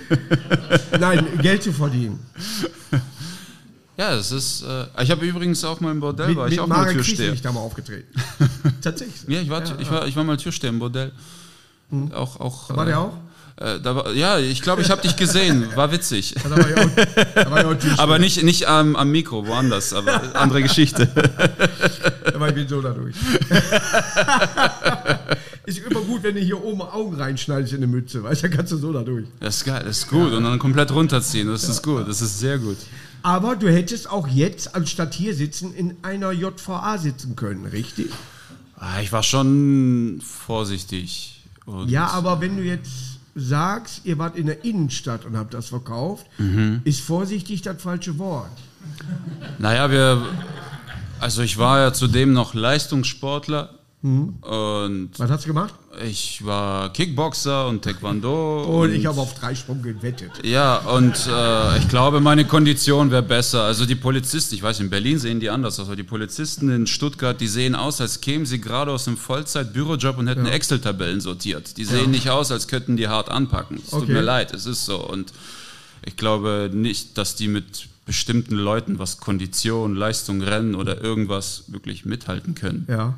Nein, 1.00 1.26
Geld 1.40 1.62
zu 1.62 1.72
verdienen. 1.72 2.18
Ja, 3.96 4.16
das 4.16 4.32
ist. 4.32 4.62
Äh, 4.62 4.86
ich 5.02 5.10
habe 5.10 5.24
übrigens 5.24 5.62
auch 5.64 5.80
mal 5.80 5.92
im 5.92 6.00
Bordell, 6.00 6.28
Mit, 6.28 6.36
war 6.36 6.46
ich 6.46 6.52
mit 6.52 6.60
auch 6.60 6.66
mal 6.66 6.78
Marek 6.78 6.96
Kiesel 6.98 7.04
Türsteher. 7.04 7.32
ich 7.32 7.42
da 7.42 7.52
mal 7.52 7.60
aufgetreten. 7.60 8.08
Tatsächlich. 8.82 9.22
Ja, 9.28 9.40
ich 9.40 9.48
war, 9.48 9.62
ich, 9.80 9.90
war, 9.90 10.06
ich 10.08 10.16
war 10.16 10.24
mal 10.24 10.36
Türsteher 10.36 10.70
im 10.70 10.80
Bordell. 10.80 11.12
Auch, 12.12 12.40
auch, 12.40 12.68
Hm. 12.70 12.76
War 12.76 12.84
äh, 12.84 12.88
der 12.88 12.98
auch? 13.00 13.12
Äh, 13.56 13.84
war, 13.84 14.12
ja, 14.12 14.38
ich 14.38 14.62
glaube, 14.62 14.82
ich 14.82 14.90
habe 14.90 15.00
dich 15.02 15.14
gesehen. 15.16 15.68
War 15.76 15.92
witzig. 15.92 16.34
War 16.44 16.58
auch, 16.58 17.50
war. 17.50 17.98
Aber 17.98 18.18
nicht, 18.18 18.42
nicht 18.42 18.66
am, 18.66 18.96
am 18.96 19.10
Mikro, 19.10 19.46
woanders, 19.46 19.92
aber 19.92 20.34
andere 20.34 20.62
Geschichte. 20.62 21.06
Da 21.06 22.40
war 22.40 22.48
ich 22.48 22.54
bin 22.54 22.66
so 22.66 22.80
dadurch. 22.82 23.14
ist 25.66 25.78
immer 25.78 26.00
gut, 26.00 26.22
wenn 26.24 26.34
du 26.34 26.40
hier 26.40 26.62
oben 26.62 26.82
Augen 26.82 27.14
reinschneidest 27.14 27.72
in 27.74 27.78
eine 27.78 27.86
Mütze, 27.86 28.22
weißt 28.22 28.42
du, 28.42 28.48
dann 28.48 28.56
kannst 28.56 28.72
du 28.72 28.76
so 28.76 28.92
dadurch. 28.92 29.26
Das 29.40 29.58
ist 29.58 29.64
geil, 29.64 29.82
das 29.84 29.98
ist 29.98 30.08
gut. 30.08 30.32
Und 30.32 30.42
dann 30.44 30.58
komplett 30.58 30.90
runterziehen, 30.92 31.48
das 31.48 31.68
ist 31.68 31.82
gut, 31.82 32.08
das 32.08 32.20
ist 32.22 32.40
sehr 32.40 32.58
gut. 32.58 32.76
Aber 33.22 33.56
du 33.56 33.70
hättest 33.70 34.10
auch 34.10 34.28
jetzt, 34.28 34.74
anstatt 34.74 35.14
hier 35.14 35.34
sitzen, 35.34 35.72
in 35.74 35.96
einer 36.02 36.32
JVA 36.32 36.98
sitzen 36.98 37.36
können, 37.36 37.66
richtig? 37.66 38.10
Ah, 38.76 39.00
Ich 39.00 39.12
war 39.12 39.22
schon 39.22 40.20
vorsichtig. 40.22 41.42
Ja, 41.86 42.08
aber 42.08 42.42
wenn 42.42 42.58
du 42.58 42.62
jetzt 42.62 43.13
sagst, 43.34 44.02
ihr 44.04 44.18
wart 44.18 44.36
in 44.36 44.46
der 44.46 44.64
Innenstadt 44.64 45.24
und 45.24 45.36
habt 45.36 45.54
das 45.54 45.68
verkauft, 45.68 46.26
Mhm. 46.38 46.80
ist 46.84 47.00
vorsichtig 47.00 47.62
das 47.62 47.82
falsche 47.82 48.18
Wort. 48.18 48.50
Naja, 49.58 49.90
wir. 49.90 50.22
Also, 51.20 51.42
ich 51.42 51.56
war 51.58 51.78
ja 51.80 51.92
zudem 51.92 52.32
noch 52.32 52.54
Leistungssportler. 52.54 53.70
Mhm. 54.04 54.34
Und 54.42 55.10
Was 55.16 55.30
hast 55.30 55.44
du 55.44 55.48
gemacht? 55.48 55.72
ich 56.04 56.44
war 56.44 56.92
Kickboxer 56.92 57.68
und 57.68 57.82
Taekwondo. 57.82 58.82
Und 58.82 58.92
ich 58.92 59.06
habe 59.06 59.18
auf 59.20 59.32
Dreisprung 59.32 59.80
gewettet. 59.80 60.30
Ja, 60.42 60.76
und 60.78 61.14
äh, 61.26 61.78
ich 61.78 61.88
glaube, 61.88 62.20
meine 62.20 62.44
Kondition 62.44 63.10
wäre 63.10 63.22
besser. 63.22 63.62
Also 63.62 63.86
die 63.86 63.94
Polizisten, 63.94 64.56
ich 64.56 64.62
weiß, 64.62 64.80
in 64.80 64.90
Berlin 64.90 65.18
sehen 65.18 65.40
die 65.40 65.48
anders 65.48 65.80
aus, 65.80 65.86
aber 65.86 65.96
die 65.96 66.02
Polizisten 66.02 66.68
in 66.68 66.86
Stuttgart, 66.86 67.40
die 67.40 67.46
sehen 67.46 67.74
aus, 67.74 68.00
als 68.02 68.20
kämen 68.20 68.44
sie 68.44 68.60
gerade 68.60 68.90
aus 68.92 69.08
einem 69.08 69.16
Vollzeit-Bürojob 69.16 70.18
und 70.18 70.28
hätten 70.28 70.44
Excel-Tabellen 70.46 71.22
sortiert. 71.22 71.76
Die 71.78 71.84
sehen 71.86 72.10
nicht 72.10 72.28
aus, 72.28 72.52
als 72.52 72.68
könnten 72.68 72.96
die 72.98 73.08
hart 73.08 73.30
anpacken. 73.30 73.78
Es 73.82 73.90
tut 73.90 74.02
Okay. 74.02 74.12
mir 74.12 74.20
leid, 74.22 74.52
es 74.52 74.66
ist 74.66 74.84
so. 74.84 74.96
Und 75.02 75.32
ich 76.04 76.16
glaube 76.16 76.68
nicht, 76.72 77.16
dass 77.16 77.36
die 77.36 77.48
mit 77.48 77.86
bestimmten 78.04 78.56
Leuten, 78.56 78.98
was 78.98 79.18
Kondition, 79.18 79.94
Leistung, 79.96 80.42
Rennen 80.42 80.74
oder 80.74 81.00
irgendwas 81.02 81.64
wirklich 81.68 82.04
mithalten 82.04 82.54
können. 82.54 82.84
Ja. 82.90 83.14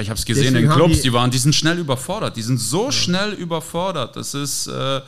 Ich 0.00 0.10
habe 0.10 0.18
es 0.18 0.24
gesehen 0.24 0.54
Deswegen 0.54 0.70
in 0.70 0.76
Clubs, 0.76 0.96
die- 0.96 1.02
die, 1.02 1.12
waren, 1.12 1.30
die 1.30 1.38
sind 1.38 1.54
schnell 1.54 1.78
überfordert. 1.78 2.36
Die 2.36 2.42
sind 2.42 2.58
so 2.58 2.90
schnell 2.90 3.32
überfordert. 3.32 4.16
Das 4.16 4.34
ist, 4.34 4.66
äh, 4.68 5.00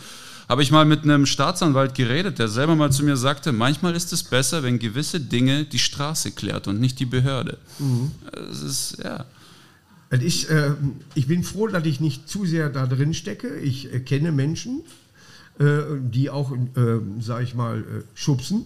habe 0.49 0.63
ich 0.63 0.71
mal 0.73 0.85
mit 0.85 1.05
einem 1.05 1.27
Staatsanwalt 1.27 1.95
geredet, 1.95 2.39
der 2.41 2.49
selber 2.49 2.75
mal 2.75 2.91
zu 2.91 3.05
mir 3.05 3.17
sagte, 3.17 3.53
manchmal 3.53 3.95
ist 3.95 4.13
es 4.13 4.25
besser, 4.25 4.63
wenn 4.65 4.79
gewisse 4.81 5.21
Dinge 5.21 5.65
die 5.65 5.79
Straße 5.79 6.33
klärt 6.33 6.67
und 6.67 6.81
nicht 6.81 6.99
die 6.99 7.07
Behörde. 7.07 7.59
Mhm. 7.79 8.11
Das 8.33 8.63
ist, 8.63 8.97
ja. 9.05 9.25
Es 10.13 10.23
ist, 10.23 10.51
äh, 10.51 10.73
ich 11.15 11.29
bin 11.29 11.45
froh, 11.45 11.69
dass 11.69 11.85
ich 11.85 12.01
nicht 12.01 12.29
zu 12.29 12.45
sehr 12.45 12.69
da 12.69 12.85
drin 12.87 13.15
stecke. 13.15 13.55
Ich 13.61 13.93
äh, 13.95 14.01
kenne 14.01 14.33
Menschen, 14.33 14.81
äh, 15.61 15.83
die 16.01 16.31
auch, 16.31 16.51
äh, 16.51 16.57
sag 17.21 17.45
ich 17.45 17.55
mal, 17.55 17.79
äh, 17.79 17.83
schubsen. 18.15 18.65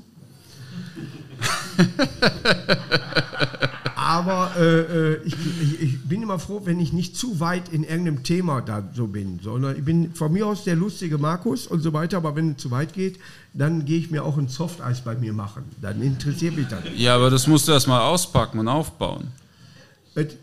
Aber 3.96 4.52
äh, 4.58 4.62
äh, 4.62 5.20
ich, 5.24 5.34
ich, 5.62 5.80
ich 5.80 6.02
bin 6.08 6.22
immer 6.22 6.38
froh, 6.38 6.62
wenn 6.64 6.80
ich 6.80 6.92
nicht 6.92 7.16
zu 7.16 7.40
weit 7.40 7.68
in 7.68 7.84
irgendeinem 7.84 8.22
Thema 8.22 8.60
da 8.60 8.82
so 8.94 9.06
bin, 9.06 9.38
sondern 9.42 9.76
ich 9.76 9.84
bin 9.84 10.12
von 10.14 10.32
mir 10.32 10.46
aus 10.46 10.64
der 10.64 10.76
lustige 10.76 11.18
Markus 11.18 11.66
und 11.66 11.80
so 11.80 11.92
weiter, 11.92 12.16
aber 12.16 12.34
wenn 12.36 12.52
es 12.52 12.56
zu 12.58 12.70
weit 12.70 12.92
geht, 12.92 13.18
dann 13.52 13.84
gehe 13.84 13.98
ich 13.98 14.10
mir 14.10 14.24
auch 14.24 14.36
ein 14.36 14.48
Softeis 14.48 15.02
bei 15.02 15.14
mir 15.14 15.32
machen. 15.32 15.64
Dann 15.80 16.02
interessiert 16.02 16.56
mich 16.56 16.66
das. 16.68 16.80
ja, 16.96 17.14
aber 17.14 17.30
das 17.30 17.46
musst 17.46 17.68
du 17.68 17.72
erstmal 17.72 18.00
auspacken 18.00 18.58
und 18.58 18.68
aufbauen. 18.68 19.28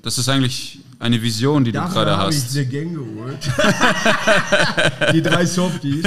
Das 0.02 0.18
ist 0.18 0.28
eigentlich 0.28 0.80
eine 1.00 1.22
Vision, 1.22 1.64
die 1.64 1.72
du 1.72 1.80
Dafür 1.80 2.04
gerade 2.04 2.18
habe 2.18 2.34
ich 2.34 2.44
hast. 2.44 2.58
eine 2.58 2.66
Gang 2.66 2.94
geholt. 2.94 3.38
Die 5.14 5.22
drei 5.22 5.46
Softies. 5.46 6.06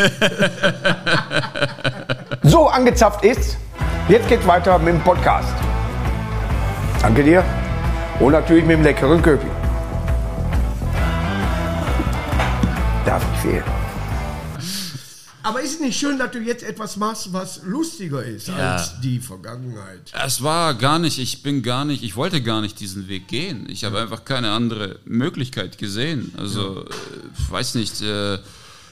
So 2.42 2.68
angezapft 2.68 3.24
ist, 3.24 3.56
jetzt 4.08 4.28
geht's 4.28 4.46
weiter 4.46 4.78
mit 4.78 4.94
dem 4.94 5.00
Podcast. 5.00 5.54
Danke 7.04 7.22
dir 7.22 7.44
und 8.18 8.32
natürlich 8.32 8.64
mit 8.64 8.78
dem 8.78 8.82
leckeren 8.82 9.20
Köpi. 9.20 9.46
Darf 13.04 13.30
nicht 13.30 13.42
fehlen. 13.42 13.64
Aber 15.42 15.60
ist 15.60 15.74
es 15.74 15.80
nicht 15.80 15.98
schön, 15.98 16.18
dass 16.18 16.30
du 16.30 16.38
jetzt 16.38 16.62
etwas 16.62 16.96
machst, 16.96 17.30
was 17.34 17.60
lustiger 17.62 18.24
ist 18.24 18.48
als 18.48 18.98
die 19.02 19.18
Vergangenheit? 19.18 20.14
Es 20.24 20.42
war 20.42 20.72
gar 20.72 20.98
nicht, 20.98 21.18
ich 21.18 21.42
bin 21.42 21.62
gar 21.62 21.84
nicht, 21.84 22.02
ich 22.02 22.16
wollte 22.16 22.40
gar 22.40 22.62
nicht 22.62 22.80
diesen 22.80 23.06
Weg 23.06 23.28
gehen. 23.28 23.68
Ich 23.68 23.84
habe 23.84 24.00
einfach 24.00 24.24
keine 24.24 24.52
andere 24.52 24.98
Möglichkeit 25.04 25.76
gesehen. 25.76 26.32
Also, 26.38 26.86
äh, 26.86 27.50
weiß 27.50 27.74
nicht, 27.74 28.00
äh, 28.00 28.38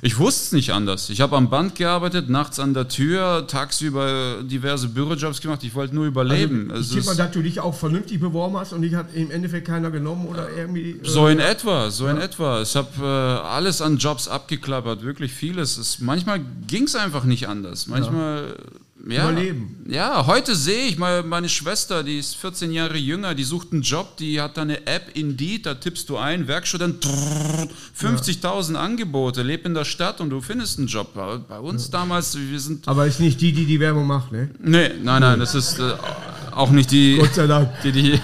ich 0.04 0.18
wusste 0.18 0.42
es 0.46 0.52
nicht 0.52 0.70
anders. 0.72 1.08
Ich 1.10 1.20
habe 1.20 1.36
am 1.36 1.48
Band 1.48 1.76
gearbeitet, 1.76 2.28
nachts 2.28 2.58
an 2.58 2.74
der 2.74 2.88
Tür, 2.88 3.46
tagsüber 3.46 4.42
diverse 4.42 4.88
Bürojobs 4.88 5.40
gemacht. 5.40 5.62
Ich 5.62 5.74
wollte 5.76 5.94
nur 5.94 6.06
überleben. 6.06 6.72
ich 6.78 6.88
tippe 6.90 7.04
mal, 7.06 7.12
ist- 7.12 7.18
dass 7.20 7.30
du 7.30 7.40
dich 7.40 7.60
auch 7.60 7.72
vernünftig 7.74 8.18
beworben 8.18 8.56
hast 8.56 8.72
und 8.72 8.82
dich 8.82 8.94
hat 8.96 9.14
im 9.14 9.30
Endeffekt 9.30 9.66
keiner 9.68 9.92
genommen 9.92 10.26
oder 10.26 10.48
irgendwie. 10.56 10.90
äh, 10.90 10.98
So 11.08 11.28
in 11.28 11.38
etwa, 11.38 11.90
so 11.92 12.08
in 12.08 12.18
etwa. 12.18 12.62
Ich 12.62 12.74
habe 12.74 12.88
äh, 13.00 13.46
alles 13.46 13.80
an 13.80 13.96
Jobs 13.98 14.26
abgeklappert, 14.26 15.02
wirklich 15.02 15.32
vieles. 15.32 15.78
Es, 15.78 16.00
manchmal 16.00 16.40
ging 16.66 16.84
es 16.84 16.96
einfach 16.96 17.22
nicht 17.24 17.48
anders. 17.48 17.86
Manchmal, 17.86 18.48
ja. 18.58 18.80
Überleben. 19.04 19.84
Ja, 19.88 20.26
heute 20.26 20.54
sehe 20.54 20.86
ich 20.86 20.96
mal 20.96 21.24
meine 21.24 21.48
Schwester, 21.48 22.04
die 22.04 22.18
ist 22.18 22.36
14 22.36 22.70
Jahre 22.72 22.96
jünger, 22.96 23.34
die 23.34 23.42
sucht 23.42 23.72
einen 23.72 23.82
Job, 23.82 24.16
die 24.16 24.40
hat 24.40 24.56
da 24.56 24.62
eine 24.62 24.86
App 24.86 25.10
Indeed, 25.14 25.66
da 25.66 25.74
tippst 25.74 26.08
du 26.08 26.18
ein, 26.18 26.46
Werkstudent, 26.46 27.02
trrr, 27.02 27.68
50.000 27.98 28.76
Angebote, 28.76 29.42
leb 29.42 29.66
in 29.66 29.74
der 29.74 29.84
Stadt 29.84 30.20
und 30.20 30.30
du 30.30 30.40
findest 30.40 30.78
einen 30.78 30.86
Job. 30.86 31.14
Bei, 31.14 31.58
uns 31.58 31.90
damals, 31.90 32.38
wir 32.38 32.60
sind. 32.60 32.86
aber 32.86 33.06
ist 33.06 33.18
nicht 33.18 33.40
die, 33.40 33.52
die 33.52 33.66
die 33.66 33.80
Werbung 33.80 34.06
macht, 34.06 34.30
ne? 34.30 34.50
Nee, 34.60 34.90
nein, 35.02 35.20
nein, 35.20 35.40
das 35.40 35.56
ist 35.56 35.80
äh, 35.80 35.94
auch 36.52 36.70
nicht 36.70 36.92
die. 36.92 37.16
Gott 37.16 37.34
sei 37.34 37.48
Dank. 37.48 37.70
die, 37.82 37.90
die 37.90 38.20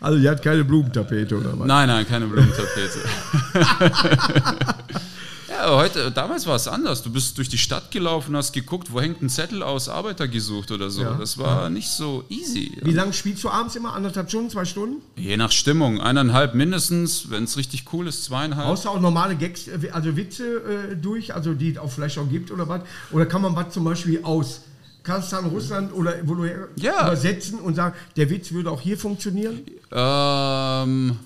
Also, 0.00 0.20
die 0.20 0.28
hat 0.28 0.40
keine 0.40 0.64
Blumentapete 0.64 1.36
oder 1.36 1.58
was? 1.58 1.66
Nein, 1.66 1.88
nein, 1.88 2.06
keine 2.06 2.26
Blumentapete. 2.26 3.00
ja, 5.58 5.76
heute, 5.76 6.10
damals 6.10 6.46
war 6.46 6.56
es 6.56 6.68
anders. 6.68 7.02
Du 7.02 7.10
bist 7.10 7.36
durch 7.38 7.48
die 7.48 7.58
Stadt 7.58 7.90
gelaufen, 7.90 8.36
hast 8.36 8.52
geguckt, 8.52 8.92
wo 8.92 9.00
hängt 9.00 9.20
ein 9.22 9.28
Zettel 9.28 9.62
aus, 9.62 9.88
Arbeiter 9.88 10.28
gesucht 10.28 10.70
oder 10.70 10.90
so. 10.90 11.02
Ja. 11.02 11.14
Das 11.14 11.38
war 11.38 11.68
nicht 11.70 11.88
so 11.88 12.24
easy. 12.28 12.76
Wie 12.82 12.92
lange 12.92 13.12
spielst 13.12 13.42
du 13.44 13.50
abends 13.50 13.76
immer? 13.76 13.94
Anderthalb 13.94 14.28
Stunden, 14.28 14.50
zwei 14.50 14.64
Stunden? 14.64 15.02
Je 15.16 15.36
nach 15.36 15.50
Stimmung, 15.52 16.00
eineinhalb 16.00 16.54
mindestens, 16.54 17.30
wenn 17.30 17.44
es 17.44 17.56
richtig 17.56 17.84
cool 17.92 18.06
ist, 18.06 18.24
zweieinhalb. 18.24 18.68
Haust 18.68 18.84
du 18.84 18.88
auch 18.90 19.00
normale 19.00 19.36
Gags, 19.36 19.68
äh, 19.68 19.90
also 19.92 20.16
Witze 20.16 20.90
äh, 20.92 20.96
durch, 20.96 21.34
also 21.34 21.54
die 21.54 21.72
es 21.72 21.78
auch 21.78 21.90
vielleicht 21.90 22.18
auch 22.18 22.28
gibt 22.28 22.50
oder 22.50 22.68
was? 22.68 22.82
Oder 23.10 23.26
kann 23.26 23.42
man 23.42 23.56
was 23.56 23.70
zum 23.74 23.84
Beispiel 23.84 24.20
aus 24.22 24.62
Kasachstan, 25.02 25.46
Russland 25.46 25.92
oder 25.94 26.14
wo 26.24 26.34
du 26.34 26.44
her 26.44 26.68
Ja. 26.76 27.06
übersetzen 27.06 27.60
und 27.60 27.74
sagen, 27.74 27.94
der 28.16 28.28
Witz 28.30 28.52
würde 28.52 28.70
auch 28.70 28.80
hier 28.80 28.98
funktionieren? 28.98 29.60
Ähm, 29.90 31.16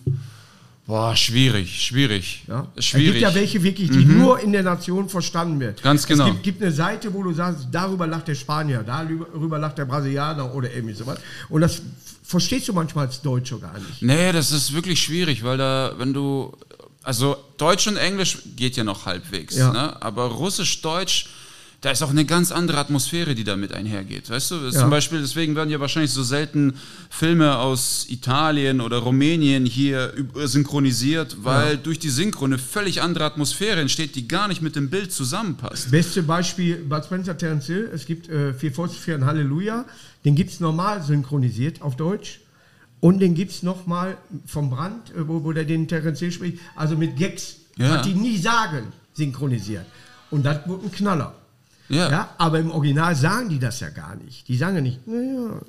Boah, 0.86 1.14
schwierig, 1.14 1.80
schwierig. 1.80 2.42
Ja? 2.48 2.66
Es 2.74 2.86
Schwierig. 2.86 3.12
gibt 3.12 3.22
ja 3.22 3.34
welche 3.34 3.62
wirklich, 3.62 3.88
die 3.90 4.04
nur 4.04 4.40
in 4.40 4.50
der 4.52 4.64
Nation 4.64 5.08
verstanden 5.08 5.60
wird. 5.60 5.80
Ganz 5.82 6.06
genau. 6.06 6.24
Es 6.26 6.30
gibt, 6.32 6.42
gibt 6.42 6.62
eine 6.62 6.72
Seite, 6.72 7.14
wo 7.14 7.22
du 7.22 7.32
sagst, 7.32 7.68
darüber 7.70 8.06
lacht 8.08 8.26
der 8.26 8.34
Spanier, 8.34 8.82
darüber 8.82 9.58
lacht 9.60 9.78
der 9.78 9.84
Brasilianer 9.84 10.52
oder 10.54 10.72
irgendwie 10.72 10.94
sowas. 10.94 11.18
Und 11.48 11.60
das 11.60 11.82
verstehst 12.24 12.66
du 12.66 12.72
manchmal 12.72 13.06
als 13.06 13.22
Deutscher 13.22 13.58
gar 13.58 13.78
nicht. 13.78 14.02
Nee, 14.02 14.32
das 14.32 14.50
ist 14.50 14.72
wirklich 14.72 15.00
schwierig, 15.00 15.44
weil 15.44 15.56
da, 15.56 15.92
wenn 15.98 16.12
du, 16.12 16.52
also 17.04 17.36
Deutsch 17.58 17.86
und 17.86 17.96
Englisch 17.96 18.38
geht 18.56 18.76
ja 18.76 18.82
noch 18.82 19.06
halbwegs, 19.06 19.56
Ja. 19.56 19.72
ne? 19.72 20.02
aber 20.02 20.24
Russisch-Deutsch, 20.26 21.26
da 21.82 21.90
ist 21.90 22.00
auch 22.02 22.10
eine 22.10 22.24
ganz 22.24 22.50
andere 22.52 22.78
Atmosphäre, 22.78 23.34
die 23.34 23.44
damit 23.44 23.72
einhergeht. 23.74 24.30
Weißt 24.30 24.50
du, 24.52 24.54
Ja. 24.56 24.70
zum 24.70 24.88
Beispiel, 24.90 25.20
deswegen 25.20 25.54
werden 25.56 25.68
ja 25.68 25.80
wahrscheinlich 25.80 26.12
so 26.12 26.22
selten 26.22 26.74
Filme 27.10 27.58
aus 27.58 28.06
Italien 28.08 28.80
oder 28.80 28.98
Rumänien 28.98 29.66
hier 29.66 30.14
synchronisiert, 30.62 31.38
weil 31.42 31.76
durch 31.76 31.98
die 31.98 32.08
Synchro 32.08 32.44
eine 32.44 32.58
völlig 32.58 33.02
andere 33.02 33.24
Atmosphäre 33.24 33.80
entsteht, 33.80 34.14
die 34.14 34.28
gar 34.28 34.48
nicht 34.48 34.62
mit 34.62 34.76
dem 34.76 34.90
Bild 34.90 35.12
zusammenpasst. 35.12 35.90
Beste 35.90 36.22
Beispiel, 36.22 36.76
Bud 36.76 37.04
Spencer, 37.04 37.36
Terence 37.36 37.66
Hill. 37.66 37.90
Es 37.92 38.06
gibt 38.06 38.28
äh, 38.28 38.54
Vier 38.54 38.72
Fäuste 38.72 38.98
für 38.98 39.14
ein 39.14 39.24
Halleluja. 39.26 39.84
Den 40.24 40.34
gibt 40.34 40.50
es 40.52 40.60
normal 40.60 41.02
synchronisiert 41.02 41.82
auf 41.82 41.96
Deutsch. 41.96 42.40
Und 43.00 43.18
den 43.18 43.34
gibt 43.34 43.50
es 43.50 43.64
nochmal 43.64 44.16
vom 44.46 44.70
Brand, 44.70 45.10
äh, 45.16 45.26
wo, 45.26 45.42
wo 45.42 45.52
der 45.52 45.64
den 45.64 45.88
Terence 45.88 46.20
Hill 46.20 46.30
spricht, 46.30 46.58
also 46.76 46.96
mit 46.96 47.16
Gags, 47.16 47.56
Ja. 47.76 47.96
was 47.96 48.06
die 48.06 48.14
nie 48.14 48.38
sagen, 48.38 48.92
synchronisiert. 49.14 49.84
Und 50.30 50.44
das 50.46 50.58
wird 50.68 50.84
ein 50.84 50.92
Knaller. 50.92 51.34
Ja. 51.88 52.10
Ja, 52.10 52.28
aber 52.38 52.58
im 52.60 52.70
Original 52.70 53.14
sagen 53.14 53.48
die 53.48 53.58
das 53.58 53.80
ja 53.80 53.90
gar 53.90 54.16
nicht. 54.16 54.48
Die 54.48 54.56
sagen 54.56 54.76
ja 54.76 54.80
nicht, 54.82 55.06
naja, 55.06 55.60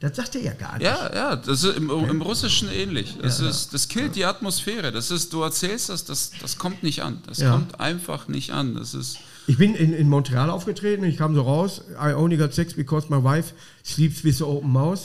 das 0.00 0.16
sagt 0.16 0.34
er 0.36 0.40
ja 0.42 0.52
gar 0.54 0.74
nicht. 0.78 0.84
Ja, 0.86 1.12
ja, 1.14 1.36
das 1.36 1.64
ist 1.64 1.76
im, 1.76 1.90
im 1.90 2.22
Russischen 2.22 2.70
ähnlich. 2.70 3.16
Das, 3.20 3.40
ist, 3.40 3.74
das 3.74 3.88
killt 3.88 4.14
die 4.16 4.24
Atmosphäre. 4.24 4.92
Das 4.92 5.10
ist, 5.10 5.32
du 5.32 5.42
erzählst 5.42 5.88
das, 5.88 6.04
das, 6.04 6.30
das 6.40 6.56
kommt 6.56 6.82
nicht 6.82 7.02
an. 7.02 7.20
Das 7.26 7.38
Ja. 7.38 7.52
kommt 7.52 7.80
einfach 7.80 8.28
nicht 8.28 8.52
an. 8.52 8.74
Das 8.76 8.94
ist, 8.94 9.18
Ich 9.48 9.58
bin 9.58 9.74
in, 9.74 9.92
in 9.92 10.08
Montreal 10.08 10.50
aufgetreten, 10.50 11.02
ich 11.04 11.16
kam 11.16 11.34
so 11.34 11.42
raus, 11.42 11.82
I 12.00 12.12
only 12.14 12.36
got 12.36 12.54
sex 12.54 12.74
because 12.74 13.08
my 13.10 13.22
wife 13.22 13.52
sleeps 13.84 14.22
with 14.24 14.38
the 14.38 14.44
open 14.44 14.70
mouth. 14.70 15.00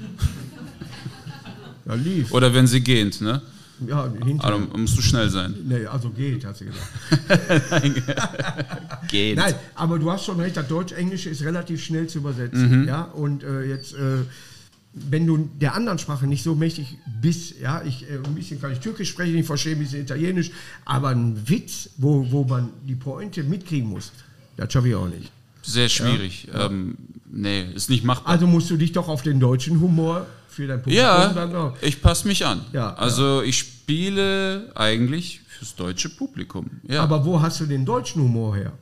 Ja, 1.86 1.94
lief. 1.94 2.32
oder 2.32 2.54
wenn 2.54 2.66
sie 2.66 2.80
gähnt, 2.80 3.20
ne? 3.20 3.42
Ja, 3.86 4.10
hinterher. 4.24 4.44
Also 4.44 4.78
musst 4.78 4.98
du 4.98 5.02
schnell 5.02 5.28
sein. 5.28 5.54
Nee, 5.64 5.86
also 5.86 6.10
geht, 6.10 6.44
hast 6.44 6.60
du 6.60 6.66
gesagt. 6.66 6.88
Geht. 9.08 9.36
Nein, 9.36 9.54
aber 9.74 9.98
du 9.98 10.10
hast 10.10 10.24
schon 10.24 10.38
recht, 10.40 10.56
das 10.56 10.68
Deutsch-Englische 10.68 11.30
ist 11.30 11.42
relativ 11.42 11.82
schnell 11.82 12.06
zu 12.06 12.18
übersetzen. 12.18 12.82
Mhm. 12.82 12.88
Ja, 12.88 13.02
und 13.02 13.42
äh, 13.42 13.64
jetzt, 13.64 13.94
äh, 13.94 14.18
wenn 14.92 15.26
du 15.26 15.48
der 15.60 15.74
anderen 15.74 15.98
Sprache 15.98 16.26
nicht 16.26 16.42
so 16.42 16.54
mächtig 16.54 16.98
bist, 17.20 17.60
ja, 17.60 17.82
ich, 17.84 18.08
äh, 18.08 18.16
ein 18.24 18.34
bisschen 18.34 18.60
kann 18.60 18.72
ich 18.72 18.78
Türkisch 18.78 19.10
sprechen, 19.10 19.36
ich 19.36 19.46
verstehe 19.46 19.72
ein 19.72 19.80
bisschen 19.80 20.02
Italienisch, 20.02 20.50
aber 20.84 21.08
ein 21.08 21.48
Witz, 21.48 21.90
wo, 21.96 22.30
wo 22.30 22.44
man 22.44 22.70
die 22.86 22.94
Pointe 22.94 23.42
mitkriegen 23.42 23.88
muss, 23.88 24.12
das 24.56 24.72
schaffe 24.72 24.88
ich 24.88 24.94
auch 24.94 25.08
nicht. 25.08 25.30
Sehr 25.62 25.88
schwierig. 25.88 26.48
Ähm, 26.54 26.96
nee, 27.30 27.64
ist 27.74 27.88
nicht 27.90 28.04
machbar. 28.04 28.32
Also 28.32 28.46
musst 28.46 28.70
du 28.70 28.76
dich 28.76 28.92
doch 28.92 29.08
auf 29.08 29.22
den 29.22 29.40
deutschen 29.40 29.80
Humor 29.80 30.26
für 30.54 30.66
dein 30.66 30.82
Publikum 30.82 31.04
ja, 31.04 31.74
ich 31.80 32.00
passe 32.00 32.26
mich 32.28 32.46
an. 32.46 32.64
Ja, 32.72 32.94
also 32.94 33.42
ich 33.42 33.58
spiele 33.58 34.70
eigentlich 34.74 35.40
fürs 35.58 35.74
deutsche 35.74 36.08
Publikum. 36.08 36.70
Ja. 36.88 37.02
Aber 37.02 37.24
wo 37.24 37.40
hast 37.40 37.60
du 37.60 37.66
den 37.66 37.84
deutschen 37.84 38.22
Humor 38.22 38.56
her? 38.56 38.72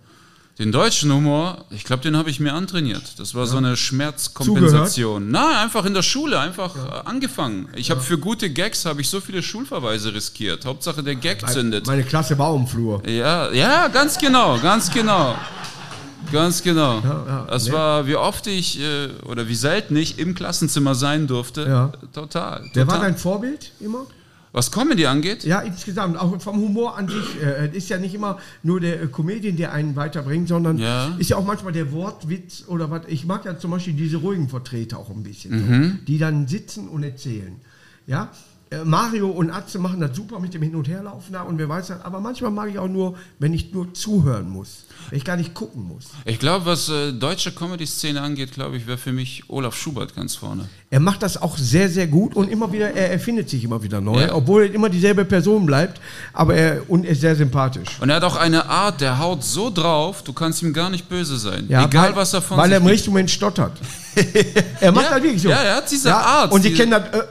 Den 0.59 0.71
deutschen 0.71 1.11
Humor, 1.11 1.65
ich 1.71 1.85
glaube, 1.85 2.03
den 2.03 2.15
habe 2.15 2.29
ich 2.29 2.39
mir 2.39 2.53
antrainiert. 2.53 3.19
Das 3.19 3.35
war 3.35 3.47
so 3.47 3.57
eine 3.57 3.75
Schmerzkompensation. 3.75 5.31
Nein, 5.31 5.57
einfach 5.57 5.87
in 5.87 5.95
der 5.95 6.03
Schule, 6.03 6.39
einfach 6.39 6.77
äh, 6.77 7.09
angefangen. 7.09 7.69
Ich 7.75 7.91
habe 7.91 8.03
für 8.03 8.19
gute 8.19 8.51
Gags 8.51 8.85
habe 8.85 9.01
ich 9.01 9.09
so 9.09 9.23
viele 9.23 9.43
Schulverweise 9.43 10.13
riskiert. 10.13 10.67
Hauptsache 10.67 11.03
der 11.03 11.15
Gag 11.15 11.49
zündet. 11.49 11.87
Meine 11.87 12.05
Klasse 12.05 12.39
war 12.39 12.55
im 12.55 12.67
Flur. 12.67 13.03
Ja, 13.09 13.51
ja, 13.51 13.89
ganz 13.89 14.19
genau, 14.19 14.59
ganz 14.59 14.93
genau. 14.93 15.35
Ganz 16.31 16.63
genau. 16.63 17.01
ja, 17.01 17.47
das 17.51 17.67
ne? 17.69 17.73
war, 17.75 18.07
wie 18.07 18.17
oft 18.17 18.47
ich 18.47 18.81
äh, 18.81 19.09
oder 19.27 19.49
wie 19.49 19.55
selten 19.55 19.97
ich 19.97 20.19
im 20.19 20.35
Klassenzimmer 20.35 20.95
sein 20.95 21.27
durfte. 21.27 21.63
Ja. 21.63 21.93
Total. 22.13 22.65
Wer 22.75 22.87
war 22.87 22.95
total. 22.97 23.11
dein 23.11 23.19
Vorbild 23.19 23.73
immer? 23.81 24.07
Was 24.55 24.71
Comedy 24.71 25.07
angeht? 25.07 25.45
Ja, 25.45 25.61
insgesamt, 25.61 26.19
auch 26.19 26.39
vom 26.41 26.57
Humor 26.61 26.99
an 26.99 27.09
sich. 27.09 27.43
Äh, 27.43 27.69
Es 27.69 27.75
ist 27.75 27.89
ja 27.89 27.99
nicht 27.99 28.15
immer 28.15 28.39
nur 28.63 28.81
der 28.81 29.03
äh, 29.03 29.07
Comedian, 29.07 29.57
der 29.57 29.73
einen 29.73 29.97
weiterbringt, 29.97 30.49
sondern 30.49 30.79
Ja. 30.79 31.09
ist 31.19 31.31
ja 31.31 31.37
auch 31.39 31.45
manchmal 31.47 31.73
der 31.73 31.91
Wortwitz 31.93 32.65
oder 32.67 32.91
was. 32.91 33.03
Ich 33.09 33.25
mag 33.25 33.45
ja 33.47 33.59
zum 33.59 33.71
Beispiel 33.71 33.95
diese 33.95 34.19
ruhigen 34.19 34.49
Vertreter 34.51 34.99
auch 34.99 35.09
ein 35.11 35.23
bisschen, 35.23 35.97
so, 35.99 36.05
die 36.07 36.19
dann 36.19 36.47
sitzen 36.49 36.89
und 36.89 37.03
erzählen. 37.03 37.57
Ja, 38.07 38.29
Äh, 38.71 38.85
Mario 38.87 39.29
und 39.29 39.51
Atze 39.51 39.79
machen 39.79 40.01
das 40.01 40.17
super 40.17 40.41
mit 40.41 40.55
dem 40.55 40.63
Hin- 40.63 40.75
und 40.75 40.89
Herlaufen 40.89 41.35
da 41.35 41.43
und 41.43 41.59
wer 41.59 41.69
weiß 41.69 41.89
das. 41.89 42.01
Aber 42.07 42.21
manchmal 42.21 42.51
mag 42.51 42.71
ich 42.71 42.79
auch 42.79 42.89
nur, 42.89 43.17
wenn 43.39 43.53
ich 43.53 43.71
nur 43.75 43.93
zuhören 43.93 44.49
muss, 44.49 44.87
wenn 45.11 45.19
ich 45.19 45.25
gar 45.25 45.37
nicht 45.37 45.55
gucken 45.55 45.83
muss. 45.87 46.07
Ich 46.25 46.39
glaube, 46.39 46.67
was 46.67 46.89
äh, 46.89 47.13
deutsche 47.13 47.53
Comedy-Szene 47.53 48.21
angeht, 48.21 48.53
glaube 48.53 48.77
ich, 48.77 48.87
wäre 48.87 48.99
für 48.99 49.13
mich 49.13 49.45
Olaf 49.49 49.77
Schubert 49.77 50.15
ganz 50.17 50.35
vorne. 50.37 50.69
Er 50.91 51.01
macht 51.01 51.23
das 51.23 51.41
auch 51.41 51.57
sehr, 51.57 51.89
sehr 51.89 52.07
gut 52.07 52.35
und 52.35 52.51
immer 52.51 52.71
wieder, 52.73 52.91
er 52.95 53.11
erfindet 53.11 53.49
sich 53.49 53.65
immer 53.65 53.83
wieder 53.83 54.01
neu, 54.01 54.21
Ja. 54.23 54.35
obwohl 54.35 54.65
er 54.65 54.75
immer 54.75 54.89
dieselbe 54.91 55.25
Person 55.25 55.65
bleibt, 55.67 56.01
aber 56.35 56.55
er 56.55 56.83
und 56.91 57.05
er 57.05 57.13
ist 57.13 57.21
sehr 57.23 57.35
sympathisch. 57.37 57.89
Und 58.01 58.11
er 58.11 58.17
hat 58.17 58.25
auch 58.25 58.37
eine 58.37 58.67
Art, 58.69 59.01
der 59.01 59.19
haut 59.19 59.43
so 59.43 59.71
drauf, 59.71 60.23
du 60.23 60.33
kannst 60.33 60.63
ihm 60.63 60.73
gar 60.73 60.91
nicht 60.91 61.09
böse 61.09 61.39
sein. 61.39 61.65
Egal, 61.69 61.91
weil, 61.93 62.17
was 62.17 62.35
er 62.35 62.43
von 62.43 62.57
Weil 62.59 62.67
sich 62.67 62.75
er 62.75 62.81
im 62.81 62.87
richtigen 62.87 63.13
Moment 63.13 63.31
stottert. 63.31 63.73
er 64.81 64.93
macht 64.93 65.05
Ja, 65.07 65.15
das 65.15 65.23
wirklich 65.23 65.43
so. 65.43 65.49
ja, 65.49 65.57
er 65.57 65.77
hat 65.77 65.91
diese 65.91 66.15
Art, 66.15 66.53
Und 66.53 66.65
die- 66.65 66.75
kennen 66.75 66.91
das. 66.91 67.03
Äh, 67.13 67.23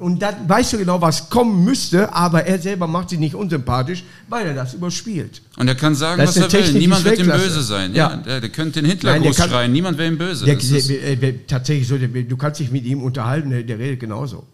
und 0.00 0.20
dann 0.20 0.48
weißt 0.48 0.72
du 0.72 0.78
genau, 0.78 1.00
was 1.00 1.30
kommen 1.30 1.64
müsste, 1.64 2.12
aber 2.12 2.44
er 2.44 2.58
selber 2.58 2.86
macht 2.86 3.10
sich 3.10 3.18
nicht 3.18 3.34
unsympathisch, 3.34 4.04
weil 4.28 4.46
er 4.46 4.54
das 4.54 4.74
überspielt. 4.74 5.40
Und 5.58 5.66
er 5.68 5.74
kann 5.74 5.94
sagen, 5.96 6.22
was 6.22 6.36
er 6.36 6.42
will. 6.44 6.48
Technik, 6.50 6.72
die 6.74 6.78
Niemand 6.78 7.04
wird 7.04 7.18
ihm 7.18 7.26
böse 7.26 7.62
sein. 7.62 7.92
Ja. 7.94 8.10
Ja. 8.10 8.16
Der, 8.16 8.40
der 8.40 8.50
könnte 8.50 8.80
den 8.80 8.88
Nein, 8.88 8.98
der 9.00 9.10
Hitlergruß 9.12 9.36
kann- 9.36 9.50
schreien. 9.50 9.72
Niemand 9.72 9.98
wäre 9.98 10.08
ihm 10.08 10.18
böse. 10.18 10.44
Der, 10.44 10.54
Das 10.54 10.64
ist, 10.70 10.88
der, 10.88 11.16
der, 11.16 11.46
tatsächlich 11.46 11.88
so, 11.88 11.98
der, 11.98 12.08
du 12.08 12.36
kannst 12.36 12.60
dich 12.60 12.70
mit 12.70 12.84
ihm 12.84 13.02
unterhalten, 13.02 13.50
der, 13.50 13.64
der 13.64 13.78
redet 13.78 13.98
genauso. 13.98 14.44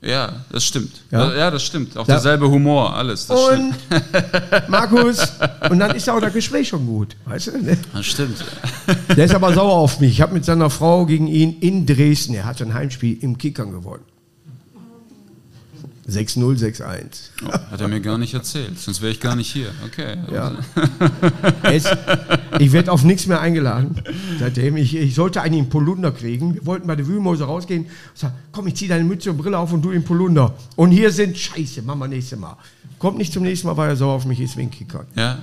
ja, 0.00 0.32
das 0.50 0.64
stimmt. 0.64 1.02
Ja. 1.10 1.34
Ja, 1.36 1.50
das 1.50 1.62
stimmt. 1.62 1.94
Auch 1.98 2.08
Ja. 2.08 2.14
derselbe 2.14 2.48
Humor, 2.48 2.96
alles. 2.96 3.26
Das 3.26 3.38
stimmt. 3.44 3.74
Und 3.90 4.68
Markus, 4.70 5.18
und 5.68 5.78
dann 5.78 5.94
ist 5.94 6.08
auch 6.08 6.20
das 6.20 6.32
Gespräch 6.32 6.68
schon 6.68 6.86
gut. 6.86 7.16
Weißt 7.26 7.48
du? 7.48 7.58
ne? 7.62 7.76
Das 7.92 8.06
stimmt. 8.06 8.42
Der 9.14 9.26
ist 9.26 9.34
aber 9.34 9.52
sauer 9.52 9.74
auf 9.74 10.00
mich. 10.00 10.12
Ich 10.12 10.20
habe 10.22 10.32
mit 10.32 10.46
seiner 10.46 10.70
Frau 10.70 11.04
gegen 11.04 11.26
ihn 11.26 11.58
in 11.60 11.84
Dresden, 11.84 12.32
er 12.32 12.46
hat 12.46 12.62
ein 12.62 12.72
Heimspiel 12.72 13.18
im 13.20 13.36
Kickern 13.36 13.72
gewonnen. 13.72 14.04
6-0, 16.10 16.58
6-1. 16.58 17.04
Oh, 17.46 17.52
hat 17.52 17.80
er 17.80 17.88
mir 17.88 18.00
gar 18.00 18.18
nicht 18.18 18.34
erzählt. 18.34 18.78
Sonst 18.78 19.00
wäre 19.00 19.12
ich 19.12 19.20
gar 19.20 19.36
nicht 19.36 19.52
hier. 19.52 19.70
Okay. 19.86 20.16
Ja. 20.32 20.52
Es, 21.62 21.84
ich 22.58 22.72
werde 22.72 22.92
auf 22.92 23.04
nichts 23.04 23.26
mehr 23.26 23.40
eingeladen. 23.40 24.02
Seitdem 24.38 24.76
ich, 24.76 24.94
ich 24.94 25.14
sollte 25.14 25.40
eigentlich 25.42 25.62
einen 25.62 25.70
Polunder 25.70 26.12
kriegen. 26.12 26.54
Wir 26.54 26.66
wollten 26.66 26.86
bei 26.86 26.96
der 26.96 27.06
Wühlmäuse 27.06 27.44
rausgehen. 27.44 27.86
Ich 28.14 28.20
sag, 28.20 28.32
komm, 28.52 28.66
ich 28.66 28.74
zieh 28.74 28.88
deine 28.88 29.04
Mütze 29.04 29.30
und 29.30 29.38
Brille 29.38 29.58
auf 29.58 29.72
und 29.72 29.82
du 29.82 29.90
den 29.92 30.04
Polunder. 30.04 30.54
Und 30.76 30.90
hier 30.90 31.10
sind 31.12 31.36
Scheiße, 31.38 31.82
machen 31.82 32.00
wir 32.00 32.08
nächstes 32.08 32.38
Mal. 32.38 32.56
Kommt 32.98 33.18
nicht 33.18 33.32
zum 33.32 33.42
nächsten 33.42 33.66
Mal, 33.66 33.76
weil 33.76 33.90
er 33.90 33.96
sauer 33.96 34.14
auf 34.14 34.26
mich 34.26 34.40
ist 34.40 34.56
wegen 34.56 34.70
Kickern. 34.70 35.06
Ja. 35.14 35.38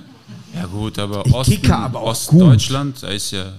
Ja 0.54 0.66
gut, 0.66 0.98
aber 0.98 1.24
Ich 1.26 1.34
Osten, 1.34 1.70
aber 1.72 2.02
Ostdeutschland, 2.02 3.02
da 3.02 3.08
ist 3.08 3.30
ja 3.32 3.52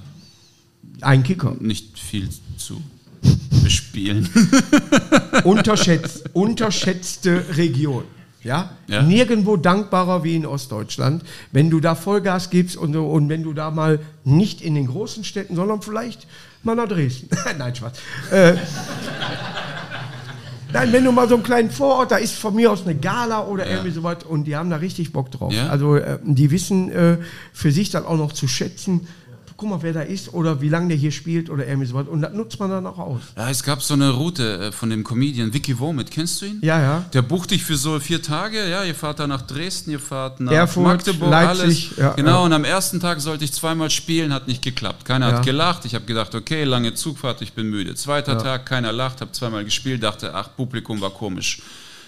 Ein 1.02 1.24
Kicker. 1.24 1.56
nicht 1.60 1.98
viel 2.00 2.30
zu 2.58 2.82
bespielen. 3.64 4.30
Unterschätzt, 5.44 6.30
unterschätzte 6.34 7.44
Region. 7.56 8.04
Ja? 8.44 8.72
Ja. 8.88 9.02
Nirgendwo 9.02 9.58
dankbarer 9.58 10.24
wie 10.24 10.36
in 10.36 10.46
Ostdeutschland, 10.46 11.24
wenn 11.52 11.70
du 11.70 11.80
da 11.80 11.94
Vollgas 11.96 12.50
gibst 12.50 12.78
und, 12.78 12.96
und 12.96 13.28
wenn 13.30 13.44
du 13.44 13.54
da 13.54 13.70
mal 13.70 14.00
nicht 14.24 14.62
in 14.62 14.76
den 14.76 14.88
großen 14.88 15.24
Städten, 15.26 15.56
sondern 15.56 15.82
vielleicht 15.82 16.26
mal 16.64 16.76
nach 16.76 16.88
Dresden. 16.88 17.30
Nein, 17.58 17.76
Spaß. 17.76 17.92
Äh, 18.32 18.54
Nein, 20.72 20.94
wenn 20.94 21.04
du 21.04 21.12
mal 21.12 21.28
so 21.28 21.34
einen 21.34 21.44
kleinen 21.44 21.72
Vorort, 21.72 22.12
da 22.12 22.18
ist 22.18 22.36
von 22.36 22.56
mir 22.56 22.72
aus 22.72 22.84
eine 22.84 22.96
Gala 22.96 23.44
oder 23.46 23.66
Ja. 23.66 23.72
irgendwie 23.72 23.92
sowas 23.92 24.18
und 24.24 24.44
die 24.46 24.56
haben 24.56 24.70
da 24.70 24.76
richtig 24.78 25.12
Bock 25.12 25.32
drauf. 25.32 25.52
Ja. 25.52 25.68
Also 25.68 25.96
äh, 25.96 26.20
die 26.24 26.52
wissen 26.52 26.92
äh, 26.92 27.18
für 27.54 27.72
sich 27.72 27.90
dann 27.90 28.06
auch 28.06 28.18
noch 28.18 28.34
zu 28.34 28.48
schätzen, 28.48 29.08
guck 29.60 29.70
mal, 29.70 29.82
wer 29.82 29.92
da 29.92 30.02
ist 30.02 30.34
oder 30.34 30.62
wie 30.62 30.70
lange 30.70 30.88
der 30.88 30.98
hier 30.98 31.12
spielt 31.12 31.50
oder 31.50 31.68
irgendwie 31.68 31.86
sowas. 31.88 32.08
Und 32.08 32.22
das 32.22 32.32
nutzt 32.32 32.58
man 32.62 32.70
dann 32.70 32.88
auch 32.88 32.98
aus. 32.98 33.22
Ja, 33.36 33.50
es 33.50 33.62
gab 33.62 33.84
so 33.84 33.94
eine 33.94 34.12
Route 34.12 34.68
äh, 34.68 34.72
von 34.72 34.90
dem 34.90 35.04
Comedian 35.04 35.54
Vicky 35.54 35.78
Womit. 35.78 36.12
Kennst 36.12 36.42
du 36.42 36.46
ihn? 36.46 36.60
Ja, 36.62 36.80
ja. 36.80 37.06
Der 37.14 37.22
bucht 37.22 37.52
dich 37.52 37.64
für 37.64 37.76
so 37.76 38.00
vier 38.00 38.22
Tage. 38.22 38.70
Ja, 38.70 38.86
ihr 38.86 38.96
fahrt 38.96 39.20
da 39.20 39.28
nach 39.28 39.42
Dresden, 39.42 39.92
ihr 39.92 40.00
fahrt 40.00 40.40
nach 40.40 40.54
Erfurt, 40.54 40.86
Magdeburg, 40.86 41.30
Leipzig, 41.30 41.92
alles. 41.92 41.98
ja, 41.98 42.14
genau. 42.14 42.32
ja. 42.40 42.46
Und 42.46 42.54
am 42.54 42.64
ersten 42.64 43.02
Tag 43.02 43.20
sollte 43.20 43.44
ich 43.44 43.52
zweimal 43.52 43.90
spielen, 43.90 44.34
hat 44.34 44.48
nicht 44.48 44.62
geklappt. 44.62 45.04
Keiner 45.04 45.30
Ja. 45.30 45.36
hat 45.38 45.46
gelacht. 45.46 45.84
Ich 45.84 45.94
habe 45.94 46.06
gedacht, 46.06 46.34
okay, 46.36 46.64
lange 46.64 46.94
Zugfahrt, 46.94 47.42
ich 47.42 47.52
bin 47.52 47.70
müde. 47.70 47.96
Zweiter 47.96 48.38
Tag, 48.38 48.66
keiner 48.66 48.94
lacht, 48.94 49.20
habe 49.20 49.34
zweimal 49.34 49.66
gespielt, 49.66 50.02
dachte, 50.04 50.34
ach, 50.34 50.50
Publikum 50.56 51.02
war 51.02 51.10
komisch. 51.10 51.62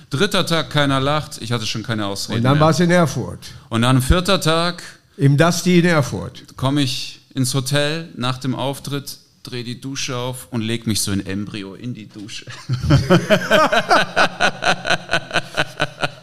Dritter 0.10 0.46
Tag, 0.46 0.70
keiner 0.70 1.00
lacht. 1.00 1.42
Ich 1.42 1.52
hatte 1.52 1.66
schon 1.66 1.84
keine 1.84 2.06
Ausreden 2.06 2.38
Und 2.40 2.44
dann 2.46 2.60
war 2.60 2.70
es 2.72 2.80
in 2.80 2.92
Erfurt. 2.92 3.40
Und 3.70 3.82
dann 3.82 4.02
vierter 4.02 4.40
Tag 4.40 4.82
Im 5.18 5.36
Dusty 5.38 5.80
in 5.80 5.86
Erfurt. 5.86 6.44
komme 6.58 6.82
ich 6.82 7.21
ins 7.34 7.54
Hotel 7.54 8.10
nach 8.16 8.38
dem 8.38 8.56
Auftritt, 8.56 9.18
drehe 9.44 9.64
die 9.64 9.82
Dusche 9.82 10.16
auf 10.18 10.48
und 10.52 10.62
leg 10.62 10.86
mich 10.88 11.02
so 11.02 11.12
in 11.12 11.26
Embryo 11.26 11.74
in 11.76 11.94
die 11.94 12.08
Dusche. 12.08 12.46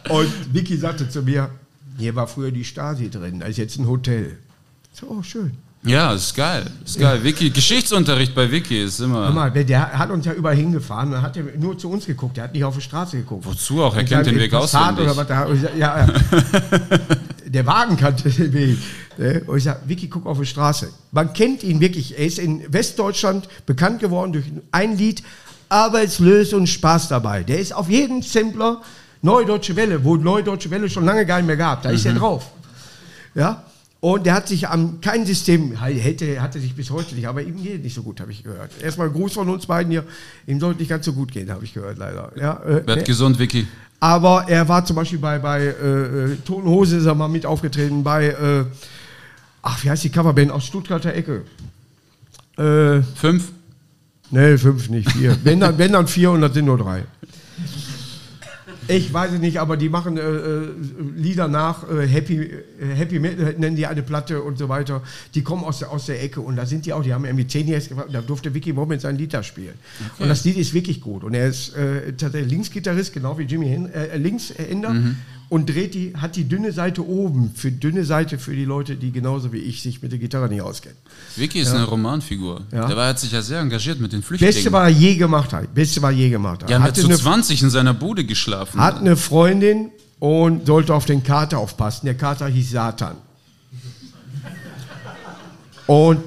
Und 0.09 0.53
Vicky 0.53 0.75
sagte 0.75 1.07
zu 1.07 1.21
mir, 1.21 1.51
hier 1.97 2.15
war 2.15 2.27
früher 2.27 2.51
die 2.51 2.63
Stasi 2.63 3.09
drin, 3.11 3.39
da 3.41 3.45
ist 3.45 3.57
jetzt 3.57 3.77
ein 3.77 3.87
Hotel. 3.87 4.37
So, 4.91 5.07
oh, 5.07 5.21
schön. 5.21 5.51
Ja, 5.83 6.13
ist 6.13 6.35
geil. 6.35 6.65
Ist 6.83 6.99
geil. 6.99 7.23
Vicky, 7.23 7.51
Geschichtsunterricht 7.51 8.35
bei 8.35 8.51
Vicky 8.51 8.83
ist 8.83 8.99
Hör 8.99 9.05
immer. 9.05 9.31
mal, 9.31 9.51
der- 9.51 9.97
hat 9.97 10.09
uns 10.09 10.25
ja 10.25 10.33
überall 10.33 10.55
hingefahren, 10.55 11.11
dann 11.11 11.21
hat 11.21 11.37
er 11.37 11.43
nur 11.57 11.77
zu 11.77 11.89
uns 11.89 12.05
geguckt, 12.05 12.35
der 12.37 12.45
hat 12.45 12.53
nicht 12.53 12.63
auf 12.65 12.75
die 12.75 12.81
Straße 12.81 13.17
geguckt. 13.17 13.45
Wozu 13.45 13.83
auch? 13.83 13.95
Er 13.95 14.03
kennt 14.03 14.25
den 14.25 14.35
Weg. 14.35 14.51
Oder 14.51 14.63
was 14.63 15.27
da, 15.27 15.43
und 15.45 15.61
sag, 15.61 15.77
ja, 15.77 15.99
ja. 15.99 16.07
der 17.45 17.65
Wagen 17.65 17.95
kannte 17.95 18.29
den 18.29 18.51
Weg. 18.51 18.77
Ne? 19.19 19.43
Und 19.45 19.57
ich 19.57 19.63
sage, 19.63 19.81
Vicky, 19.85 20.07
guck 20.07 20.25
auf 20.25 20.39
die 20.39 20.45
Straße. 20.45 20.89
Man 21.11 21.33
kennt 21.33 21.63
ihn 21.63 21.79
wirklich. 21.79 22.17
Er 22.17 22.25
ist 22.25 22.39
in 22.39 22.71
Westdeutschland 22.71 23.47
bekannt 23.65 23.99
geworden 23.99 24.33
durch 24.33 24.45
ein 24.71 24.97
Lied, 24.97 25.23
Arbeitslos 25.69 26.53
und 26.53 26.67
Spaß 26.67 27.09
dabei. 27.09 27.43
Der 27.43 27.59
ist 27.59 27.73
auf 27.73 27.89
jedem 27.89 28.21
Sampler 28.21 28.81
Neue 29.21 29.45
Deutsche 29.45 29.75
Welle, 29.75 30.03
wo 30.03 30.15
Neue 30.15 30.43
Deutsche 30.43 30.71
Welle 30.71 30.89
schon 30.89 31.05
lange 31.05 31.25
gar 31.25 31.37
nicht 31.37 31.47
mehr 31.47 31.57
gab. 31.57 31.83
Da 31.83 31.89
ist 31.89 32.05
er 32.05 32.13
drauf. 32.13 32.49
Ja. 33.35 33.63
Und 34.01 34.25
der 34.25 34.33
hat 34.33 34.47
sich 34.47 34.65
an 34.69 35.01
kein 35.01 35.25
System, 35.25 35.75
hätte, 35.77 36.41
hatte 36.41 36.57
sich 36.61 36.73
bis 36.73 36.89
heute 36.89 37.15
nicht, 37.15 37.27
aber 37.27 37.41
ihm 37.41 37.61
geht 37.61 37.83
nicht 37.83 37.93
so 37.93 38.01
gut, 38.01 38.21
habe 38.21 38.31
ich 38.31 38.43
gehört. 38.43 38.71
Erstmal 38.81 39.07
ein 39.07 39.13
Gruß 39.13 39.33
von 39.33 39.49
uns 39.49 39.65
beiden 39.65 39.91
hier. 39.91 40.05
Ihm 40.47 40.61
sollte 40.61 40.79
nicht 40.79 40.87
ganz 40.87 41.05
so 41.05 41.11
gut 41.11 41.33
gehen, 41.33 41.51
habe 41.51 41.65
ich 41.65 41.73
gehört, 41.73 41.97
leider. 41.97 42.31
Ja, 42.37 42.63
äh, 42.63 42.87
Werd 42.87 43.03
gesund, 43.03 43.37
Vicky. 43.37 43.67
aber 43.99 44.45
er 44.47 44.69
war 44.69 44.85
zum 44.85 44.95
Beispiel 44.95 45.19
bei, 45.19 45.37
bei 45.39 45.63
äh, 45.63 46.31
äh, 46.31 46.35
Toten 46.45 46.69
Hose 46.69 46.95
ist 46.95 47.07
er 47.07 47.15
mal 47.15 47.27
mit 47.27 47.45
aufgetreten, 47.45 48.01
bei, 48.01 48.27
äh, 48.27 48.65
ach, 49.61 49.83
wie 49.83 49.89
heißt 49.89 50.03
die 50.03 50.09
Coverband 50.09 50.51
aus 50.51 50.65
Stuttgarter 50.65 51.13
Ecke? 51.13 51.43
Äh, 52.57 53.01
Fünf? 53.15 53.51
ne, 54.31 54.57
fünf, 54.57 54.89
nicht 54.89 55.11
vier. 55.11 55.37
wenn, 55.43 55.59
dann, 55.59 55.77
wenn 55.77 55.91
dann 55.93 56.07
vier 56.07 56.31
und 56.31 56.41
das 56.41 56.53
sind 56.53 56.65
nur 56.65 56.77
drei. 56.77 57.03
Ich 58.87 59.13
weiß 59.13 59.33
es 59.33 59.39
nicht, 59.39 59.59
aber 59.59 59.77
die 59.77 59.87
machen 59.87 60.17
äh, 60.17 60.21
äh, 60.21 60.69
Lieder 61.15 61.47
nach, 61.47 61.87
äh, 61.87 62.07
Happy, 62.07 62.37
äh, 62.39 62.61
Happy 62.95 63.19
Metal 63.19 63.53
nennen 63.55 63.75
die 63.75 63.85
eine 63.85 64.01
Platte 64.01 64.41
und 64.41 64.57
so 64.57 64.67
weiter. 64.67 65.03
Die 65.35 65.43
kommen 65.43 65.63
aus 65.63 65.77
der, 65.77 65.91
aus 65.91 66.07
der 66.07 66.23
Ecke 66.23 66.41
und 66.41 66.55
da 66.55 66.65
sind 66.65 66.87
die 66.87 66.93
auch, 66.93 67.03
die 67.03 67.13
haben 67.13 67.23
irgendwie 67.23 67.45
zehn 67.45 67.67
Jahre 67.67 67.83
gefragt, 67.83 68.09
da 68.11 68.21
durfte 68.21 68.51
Vicky 68.51 68.73
Moment 68.73 69.01
sein 69.01 69.15
Lied 69.15 69.31
da 69.35 69.43
spielen. 69.43 69.75
Und 70.17 70.27
das 70.27 70.43
Lied 70.43 70.57
ist 70.57 70.73
wirklich 70.73 71.01
gut. 71.01 71.23
Und 71.23 71.35
er 71.35 71.49
ist 71.49 71.75
äh, 71.75 72.13
tatsächlich 72.13 72.51
Linksgitarrist, 72.51 73.13
genau 73.13 73.37
wie 73.37 73.43
Jimmy 73.43 73.67
Hen 73.67 73.93
äh, 73.93 74.17
Linkshänder 74.17 74.95
und 75.49 75.67
dreht 75.67 75.95
die, 75.95 76.13
hat 76.15 76.35
die 76.35 76.47
dünne 76.47 76.71
Seite 76.71 77.05
oben, 77.05 77.51
für 77.55 77.71
dünne 77.71 78.05
Seite 78.05 78.37
für 78.37 78.55
die 78.55 78.65
Leute, 78.65 78.95
die 78.95 79.11
genauso 79.11 79.51
wie 79.51 79.57
ich 79.57 79.81
sich 79.81 80.01
mit 80.01 80.11
der 80.11 80.19
Gitarre 80.19 80.47
nicht 80.47 80.61
auskennen. 80.61 80.97
Vicky 81.35 81.59
ist 81.59 81.73
eine 81.73 81.85
Romanfigur. 81.85 82.61
Ja. 82.71 82.87
Der 82.87 82.95
war, 82.95 83.07
hat 83.07 83.19
sich 83.19 83.31
ja 83.31 83.41
sehr 83.41 83.59
engagiert 83.59 83.99
mit 83.99 84.13
den 84.13 84.21
Flüchtlingen. 84.21 84.53
Beste, 84.53 84.71
was 84.71 84.83
er 84.83 84.89
je 84.89 85.15
gemacht 85.15 85.51
hat. 85.51 85.73
Beste, 85.73 86.01
was 86.03 86.11
er 86.11 86.17
je 86.17 86.29
gemacht 86.29 86.63
hat. 86.63 86.69
Ja 86.69 86.79
Hatte 86.79 87.01
zu 87.01 87.07
eine 87.07 87.17
20 87.17 87.63
in 87.63 87.69
seiner 87.71 87.95
Bude 87.95 88.25
geschlafen. 88.25 88.79
hat 88.79 88.99
eine 88.99 89.17
Freundin 89.17 89.89
und 90.19 90.67
sollte 90.67 90.93
auf 90.93 91.05
den 91.05 91.23
Kater 91.23 91.57
aufpassen. 91.57 92.05
Der 92.05 92.15
Kater 92.15 92.47
hieß 92.47 92.69
Satan. 92.69 93.15
Und 95.87 96.19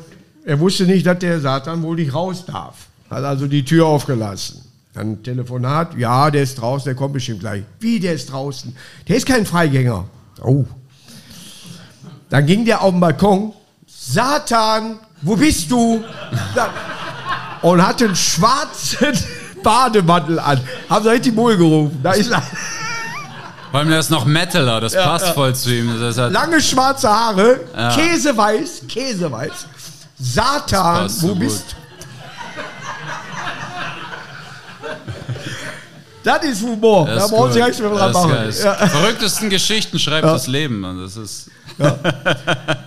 er 0.44 0.58
wusste 0.58 0.84
nicht, 0.86 1.06
dass 1.06 1.20
der 1.20 1.40
Satan 1.40 1.82
wohl 1.82 1.94
nicht 1.94 2.12
raus 2.12 2.44
darf. 2.44 2.88
Hat 3.08 3.22
also 3.22 3.46
die 3.46 3.64
Tür 3.64 3.86
aufgelassen. 3.86 4.71
Dann 4.94 5.22
Telefonat, 5.22 5.96
ja, 5.96 6.30
der 6.30 6.42
ist 6.42 6.60
draußen, 6.60 6.84
der 6.84 6.94
kommt 6.94 7.14
bestimmt 7.14 7.40
gleich. 7.40 7.64
Wie, 7.80 7.98
der 7.98 8.12
ist 8.12 8.30
draußen? 8.30 8.76
Der 9.08 9.16
ist 9.16 9.26
kein 9.26 9.46
Freigänger. 9.46 10.04
Oh. 10.42 10.64
Dann 12.28 12.44
ging 12.46 12.64
der 12.64 12.82
auf 12.82 12.90
den 12.90 13.00
Balkon. 13.00 13.54
Satan, 13.86 14.98
wo 15.22 15.36
bist 15.36 15.70
du? 15.70 16.02
Und 17.62 17.86
hatte 17.86 18.06
einen 18.06 18.16
schwarzen 18.16 19.16
Bademantel 19.62 20.38
an. 20.38 20.60
Haben 20.90 21.04
sie 21.04 21.10
richtig 21.10 21.36
wohl 21.36 21.56
gerufen. 21.56 22.00
Da 22.02 22.12
ist 22.12 22.30
er. 22.30 22.42
Vor 23.70 23.80
allem, 23.80 23.88
der 23.88 24.00
ist 24.00 24.10
noch 24.10 24.26
Metaler, 24.26 24.82
das 24.82 24.92
passt 24.92 25.28
voll 25.28 25.54
zu 25.54 25.74
ihm. 25.74 25.98
Hat, 25.98 26.32
Lange 26.32 26.60
schwarze 26.60 27.08
Haare, 27.08 27.60
Käseweiß, 27.94 28.82
Käseweiß. 28.86 29.66
Satan, 30.18 31.10
wo 31.20 31.34
bist 31.34 31.72
du? 31.72 31.81
Das 36.24 36.44
ist 36.44 36.62
Humor. 36.62 37.06
das 37.06 37.30
da 37.30 37.36
brauchen 37.36 37.52
Sie 37.52 37.58
gut. 37.58 37.68
nichts 37.68 37.82
mehr 37.82 37.90
dran 37.90 38.12
machen. 38.12 38.36
Ja. 38.62 38.74
Verrücktesten 38.74 39.50
Geschichten 39.50 39.98
schreibt 39.98 40.24
das 40.24 40.46
Leben. 40.46 40.82
Das 41.02 41.16
ist, 41.16 41.50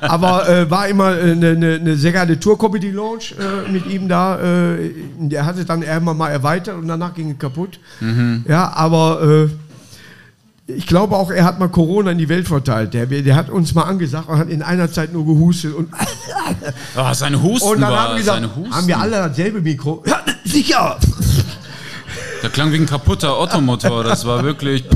Aber 0.02 0.48
äh, 0.48 0.70
war 0.70 0.88
immer 0.88 1.18
äh, 1.18 1.32
eine, 1.32 1.50
eine, 1.50 1.74
eine 1.76 1.96
sehr 1.96 2.12
geile 2.12 2.40
Tour-Comedy-Lounge 2.40 3.36
äh, 3.40 3.72
mit 3.72 3.86
ihm 3.88 4.08
da. 4.08 4.40
Äh, 4.76 4.92
der 5.18 5.46
hatte 5.46 5.66
dann 5.66 5.82
irgendwann 5.82 6.18
mal 6.18 6.30
erweitert 6.30 6.76
und 6.76 6.88
danach 6.88 7.14
ging 7.14 7.32
es 7.32 7.40
kaputt. 7.40 7.80
Mhm. 8.00 8.46
Ja, 8.48 8.72
aber 8.74 9.48
äh, 9.48 9.50
ich 10.68 10.88
glaube 10.88 11.16
auch, 11.16 11.30
er 11.32 11.44
hat 11.46 11.60
mal 11.60 11.70
Corona 11.70 12.12
in 12.12 12.18
die 12.18 12.30
Welt 12.30 12.48
verteilt. 12.48 12.94
Der, 12.94 13.06
der 13.06 13.36
hat 13.36 13.50
uns 13.50 13.74
mal 13.76 13.84
angesagt 13.84 14.30
und 14.30 14.38
hat 14.38 14.50
in 14.50 14.64
einer 14.64 14.92
Zeit 14.92 15.14
nur 15.14 15.26
gehustet. 15.26 15.74
Und, 15.76 15.90
oh, 16.98 17.14
sein 17.14 17.42
Husten 17.42 17.70
und 17.70 17.82
dann 17.82 17.92
war, 17.92 18.10
haben 18.10 18.18
gesagt, 18.18 18.42
seine 18.42 18.56
Husten. 18.56 18.74
haben 18.74 18.88
wir 18.88 19.00
alle 19.00 19.12
dasselbe 19.12 19.62
Mikro? 19.62 20.04
Ja, 20.08 20.22
sicher. 20.44 20.98
Der 22.46 22.52
klang 22.52 22.72
wie 22.72 22.76
ein 22.76 22.86
kaputter 22.86 23.40
Ottomotor. 23.40 24.04
Das 24.04 24.24
war 24.24 24.44
wirklich. 24.44 24.84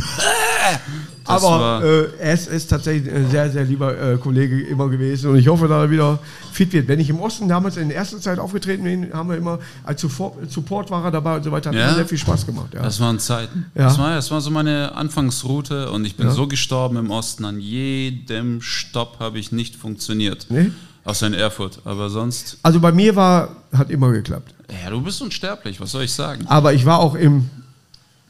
Das 1.26 1.44
aber 1.44 1.84
äh, 1.84 2.08
er 2.20 2.34
ist, 2.34 2.68
tatsächlich 2.70 3.14
ein 3.14 3.30
sehr, 3.30 3.52
sehr 3.52 3.64
lieber 3.64 3.96
äh, 3.96 4.18
Kollege 4.18 4.62
immer 4.62 4.90
gewesen 4.90 5.30
und 5.30 5.38
ich 5.38 5.48
hoffe, 5.48 5.68
dass 5.68 5.84
er 5.84 5.92
wieder 5.92 6.18
fit 6.52 6.74
wird. 6.74 6.88
Wenn 6.88 7.00
ich 7.00 7.08
im 7.08 7.20
Osten 7.20 7.48
damals 7.48 7.78
in 7.78 7.90
der 7.90 7.98
ersten 8.00 8.20
Zeit 8.20 8.40
aufgetreten 8.40 8.84
bin, 8.84 9.14
haben 9.14 9.30
wir 9.30 9.38
immer 9.38 9.60
als 9.84 10.02
Support, 10.02 10.90
war 10.90 11.06
er 11.06 11.12
dabei 11.12 11.36
und 11.38 11.44
so 11.44 11.52
weiter. 11.52 11.70
Hat 11.70 11.76
Ja? 11.76 11.90
mir 11.90 11.94
sehr 11.96 12.08
viel 12.08 12.18
Spaß 12.18 12.48
gemacht. 12.48 12.74
Ja. 12.74 12.82
Das 12.82 13.00
waren 13.00 13.20
Zeiten. 13.20 13.66
Ja. 13.76 13.84
Das, 13.84 14.00
war, 14.00 14.16
das 14.16 14.32
war 14.32 14.42
so 14.42 14.50
meine 14.50 14.96
Anfangsroute 14.96 15.92
und 15.92 16.04
ich 16.06 16.16
bin 16.16 16.32
so 16.32 16.48
gestorben 16.48 16.98
im 16.98 17.12
Osten. 17.12 17.46
An 17.46 17.60
jedem 17.60 18.62
Stopp 18.62 19.20
habe 19.20 19.38
ich 19.38 19.52
nicht 19.52 19.76
funktioniert. 19.76 20.48
Nee? 20.50 20.72
Außer 21.10 21.26
in 21.26 21.34
Erfurt. 21.34 21.80
Aber 21.86 22.10
sonst. 22.10 22.58
Also 22.62 22.80
bei 22.80 22.92
mir 22.92 23.16
war, 23.16 23.50
hat 23.76 23.90
immer 23.90 24.12
geklappt. 24.12 24.54
Ja, 24.84 24.92
du 24.92 25.02
bist 25.02 25.20
unsterblich, 25.22 25.82
was 25.82 25.92
soll 25.92 26.04
ich 26.04 26.14
sagen? 26.14 26.46
Aber 26.48 26.74
ich 26.74 26.86
war 26.86 27.00
auch 27.00 27.16
im, 27.16 27.50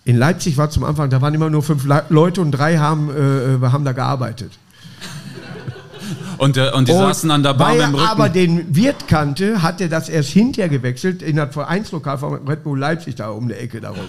in 0.06 0.18
Leipzig 0.18 0.56
war 0.58 0.70
zum 0.70 0.86
Anfang, 0.86 1.10
da 1.10 1.22
waren 1.22 1.34
immer 1.34 1.50
nur 1.50 1.62
fünf 1.62 1.84
Le 1.86 2.06
Leute 2.08 2.40
und 2.40 2.52
drei 2.52 2.78
haben, 2.78 3.10
äh, 3.10 3.68
haben 3.68 3.84
da 3.84 3.92
gearbeitet. 3.92 4.52
Und, 6.38 6.56
der, 6.56 6.74
und 6.74 6.88
die 6.88 6.94
Und 6.94 7.00
saßen 7.00 7.30
an 7.32 7.44
der 7.44 7.54
Bar 7.54 7.74
mit 7.74 7.82
dem 7.82 7.96
Rücken. 7.96 8.08
aber 8.08 8.30
den 8.30 8.74
Wirt 8.74 9.10
kannte, 9.10 9.62
hat 9.62 9.82
er 9.82 9.90
das 9.90 10.08
erst 10.08 10.30
hinterher 10.30 10.70
gewechselt 10.70 11.22
in 11.22 11.36
das 11.36 11.54
Vereinslokal 11.54 12.18
von 12.18 12.48
Red 12.48 12.64
Bull 12.64 12.80
Leipzig 12.80 13.16
da 13.16 13.32
um 13.32 13.50
die 13.50 13.56
Ecke 13.56 13.82
darum. 13.82 14.06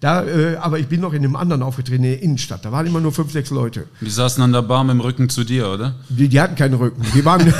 Da, 0.00 0.22
äh, 0.24 0.56
aber 0.56 0.78
ich 0.78 0.86
bin 0.88 1.00
noch 1.00 1.12
in 1.14 1.24
einem 1.24 1.34
anderen 1.36 1.62
aufgetreten, 1.62 2.04
in 2.04 2.10
der 2.10 2.22
Innenstadt. 2.22 2.64
Da 2.64 2.72
waren 2.72 2.86
immer 2.86 3.00
nur 3.00 3.12
fünf, 3.12 3.32
sechs 3.32 3.50
Leute. 3.50 3.86
die 4.00 4.10
saßen 4.10 4.42
an 4.42 4.52
der 4.52 4.60
Bar 4.62 4.84
mit 4.84 4.92
dem 4.94 5.00
Rücken 5.00 5.28
zu 5.30 5.44
dir, 5.44 5.68
oder? 5.70 5.94
Die, 6.10 6.28
die 6.28 6.40
hatten 6.40 6.56
keinen 6.56 6.74
Rücken. 6.74 7.02
Die 7.14 7.24
waren. 7.24 7.40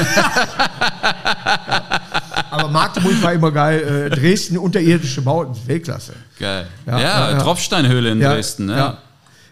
aber 2.50 2.68
Magdeburg 2.68 3.22
war 3.22 3.32
immer 3.32 3.50
geil. 3.50 4.10
Äh, 4.12 4.14
Dresden, 4.14 4.58
unterirdische 4.58 5.22
Bauten, 5.22 5.56
Weltklasse. 5.66 6.12
Geil. 6.38 6.66
Ja, 6.86 7.00
Ja, 7.00 7.30
ja. 7.32 7.38
Tropfsteinhöhle 7.38 8.10
in 8.12 8.20
Dresden, 8.20 8.66
ne? 8.66 8.96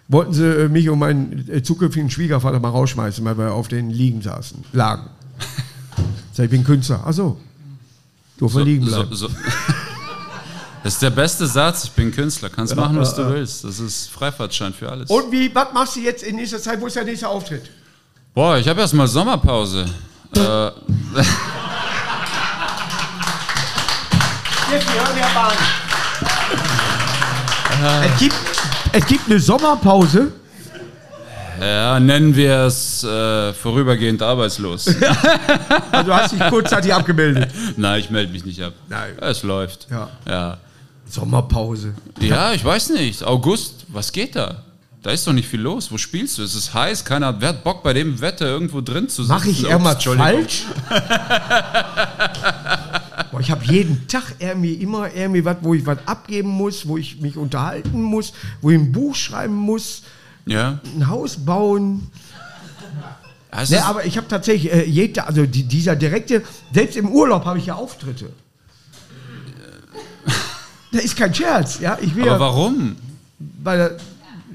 Wollten 0.08 0.34
sie 0.34 0.44
äh, 0.46 0.68
mich 0.68 0.90
und 0.90 0.98
meinen 0.98 1.48
äh, 1.50 1.62
zukünftigen 1.62 2.10
Schwiegervater 2.10 2.60
mal 2.60 2.68
rausschmeißen, 2.68 3.24
weil 3.24 3.38
wir 3.38 3.52
auf 3.54 3.68
den 3.68 3.88
Liegen 3.90 4.20
saßen, 4.20 4.64
lagen. 4.72 5.08
Ich 6.36 6.48
bin 6.50 6.64
Künstler. 6.64 7.02
Ach 7.06 7.12
so. 7.12 7.38
Durfte 8.38 8.60
So, 8.60 8.64
liegen 8.64 8.86
so, 8.86 8.96
bleiben. 8.96 9.14
so. 9.14 9.28
Das 10.82 10.94
ist 10.94 11.02
der 11.02 11.10
beste 11.10 11.46
Satz. 11.46 11.84
Ich 11.84 11.92
bin 11.92 12.10
Künstler. 12.12 12.50
Kannst 12.50 12.74
machen, 12.74 12.98
was 12.98 13.14
du 13.14 13.28
willst. 13.28 13.62
Das 13.64 13.78
ist 13.78 14.10
Freifahrtschein 14.10 14.74
für 14.74 14.90
alles. 14.90 15.08
Und 15.10 15.30
wie, 15.30 15.54
was 15.54 15.72
machst 15.72 15.94
du 15.96 16.00
jetzt 16.00 16.24
in 16.24 16.36
nächster 16.36 16.58
Zeit? 16.60 16.80
Wo 16.80 16.86
ist 16.86 16.96
der 16.96 17.04
nächste 17.04 17.28
Auftritt? 17.28 17.70
Boah, 18.34 18.56
ich 18.58 18.66
habe 18.66 18.80
erstmal 18.80 19.06
Sommerpause. 19.06 19.86
äh, 20.36 20.66
Jetzt, 24.72 24.86
wir 24.88 25.00
hören 25.00 25.18
ja 25.18 25.28
Bahn. 25.34 25.52
Es 28.10 28.18
gibt, 28.18 28.34
es 28.92 29.06
gibt 29.06 29.26
eine 29.28 29.38
Sommerpause. 29.38 30.32
ja, 31.60 32.00
nennen 32.00 32.34
wir 32.34 32.60
es 32.60 33.04
äh, 33.04 33.52
vorübergehend 33.52 34.22
arbeitslos. 34.22 34.86
Also 35.92 36.06
du 36.10 36.14
hast 36.14 36.32
dich 36.32 36.40
kurzzeitig 36.48 36.92
abgemeldet. 36.94 37.50
Nein, 37.76 38.00
ich 38.00 38.10
melde 38.10 38.32
mich 38.32 38.44
nicht 38.44 38.62
ab. 38.62 38.72
Nein. 38.88 39.16
Es 39.20 39.42
läuft. 39.42 39.86
Ja. 39.90 40.08
ja. 40.26 40.58
Sommerpause. 41.12 41.94
Ja, 42.20 42.52
ich 42.54 42.64
weiß 42.64 42.90
nicht. 42.90 43.22
August, 43.22 43.84
was 43.88 44.12
geht 44.12 44.34
da? 44.34 44.64
Da 45.02 45.10
ist 45.10 45.26
doch 45.26 45.32
nicht 45.32 45.48
viel 45.48 45.60
los. 45.60 45.90
Wo 45.92 45.98
spielst 45.98 46.38
du? 46.38 46.42
Es 46.42 46.54
ist 46.54 46.72
heiß, 46.72 47.04
keiner 47.04 47.26
hat 47.28 47.40
wer 47.40 47.50
hat 47.50 47.64
Bock 47.64 47.82
bei 47.82 47.92
dem 47.92 48.20
Wetter 48.20 48.46
irgendwo 48.46 48.80
drin 48.80 49.08
zu 49.08 49.22
sitzen. 49.24 49.34
Mache 49.34 49.50
ich 49.50 49.64
irgendwas 49.64 50.02
falsch? 50.04 50.64
Boah, 53.30 53.40
ich 53.40 53.50
habe 53.50 53.64
jeden 53.64 54.06
Tag 54.08 54.34
irgendwie 54.38 54.74
immer 54.74 55.12
irgendwie 55.12 55.44
was, 55.44 55.56
wo 55.62 55.74
ich 55.74 55.84
was 55.86 55.98
abgeben 56.06 56.48
muss, 56.50 56.86
wo 56.86 56.96
ich 56.96 57.20
mich 57.20 57.36
unterhalten 57.36 58.00
muss, 58.02 58.32
wo 58.60 58.70
ich 58.70 58.78
ein 58.78 58.92
Buch 58.92 59.14
schreiben 59.14 59.54
muss, 59.56 60.02
Ja. 60.46 60.78
ein 60.96 61.08
Haus 61.08 61.36
bauen. 61.36 62.10
Es 63.50 63.70
Ne, 63.70 63.76
ist- 63.78 63.84
aber 63.86 64.04
ich 64.06 64.16
habe 64.16 64.28
tatsächlich, 64.28 64.72
äh, 64.72 64.84
jeder, 64.86 65.26
also 65.26 65.44
die, 65.46 65.64
dieser 65.64 65.94
direkte, 65.96 66.42
selbst 66.72 66.96
im 66.96 67.08
Urlaub 67.10 67.44
habe 67.44 67.58
ich 67.58 67.66
ja 67.66 67.74
Auftritte. 67.74 68.30
Da 70.92 70.98
ist 70.98 71.16
kein 71.16 71.34
Scherz, 71.34 71.80
ja. 71.80 71.96
Ich 72.00 72.14
will 72.14 72.22
aber 72.24 72.32
ja, 72.32 72.40
warum? 72.40 72.96
weil 73.62 73.98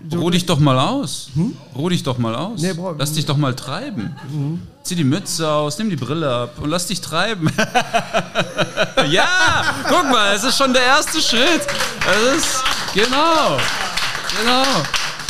so 0.09 0.19
Ruh 0.19 0.29
dich 0.29 0.45
doch 0.45 0.59
mal 0.59 0.79
aus. 0.79 1.29
Ruh 1.75 1.89
dich 1.89 2.03
doch 2.03 2.17
mal 2.17 2.33
aus. 2.35 2.61
Nee, 2.61 2.73
brauch- 2.73 2.95
lass 2.97 3.11
dich 3.13 3.25
doch 3.25 3.35
mal 3.35 3.53
treiben. 3.55 4.15
Zieh 4.83 4.95
die 4.95 5.03
Mütze 5.03 5.49
aus, 5.51 5.77
nimm 5.79 5.89
die 5.89 5.97
Brille 5.97 6.33
ab 6.33 6.53
und 6.61 6.69
lass 6.69 6.87
dich 6.87 7.01
treiben. 7.01 7.49
ja, 9.09 9.27
guck 9.89 10.09
mal, 10.09 10.33
es 10.33 10.43
ist 10.43 10.57
schon 10.57 10.71
der 10.73 10.83
erste 10.83 11.21
Schritt. 11.21 11.61
Es 12.09 12.37
ist, 12.37 12.63
genau, 12.93 13.57
genau. 14.39 14.63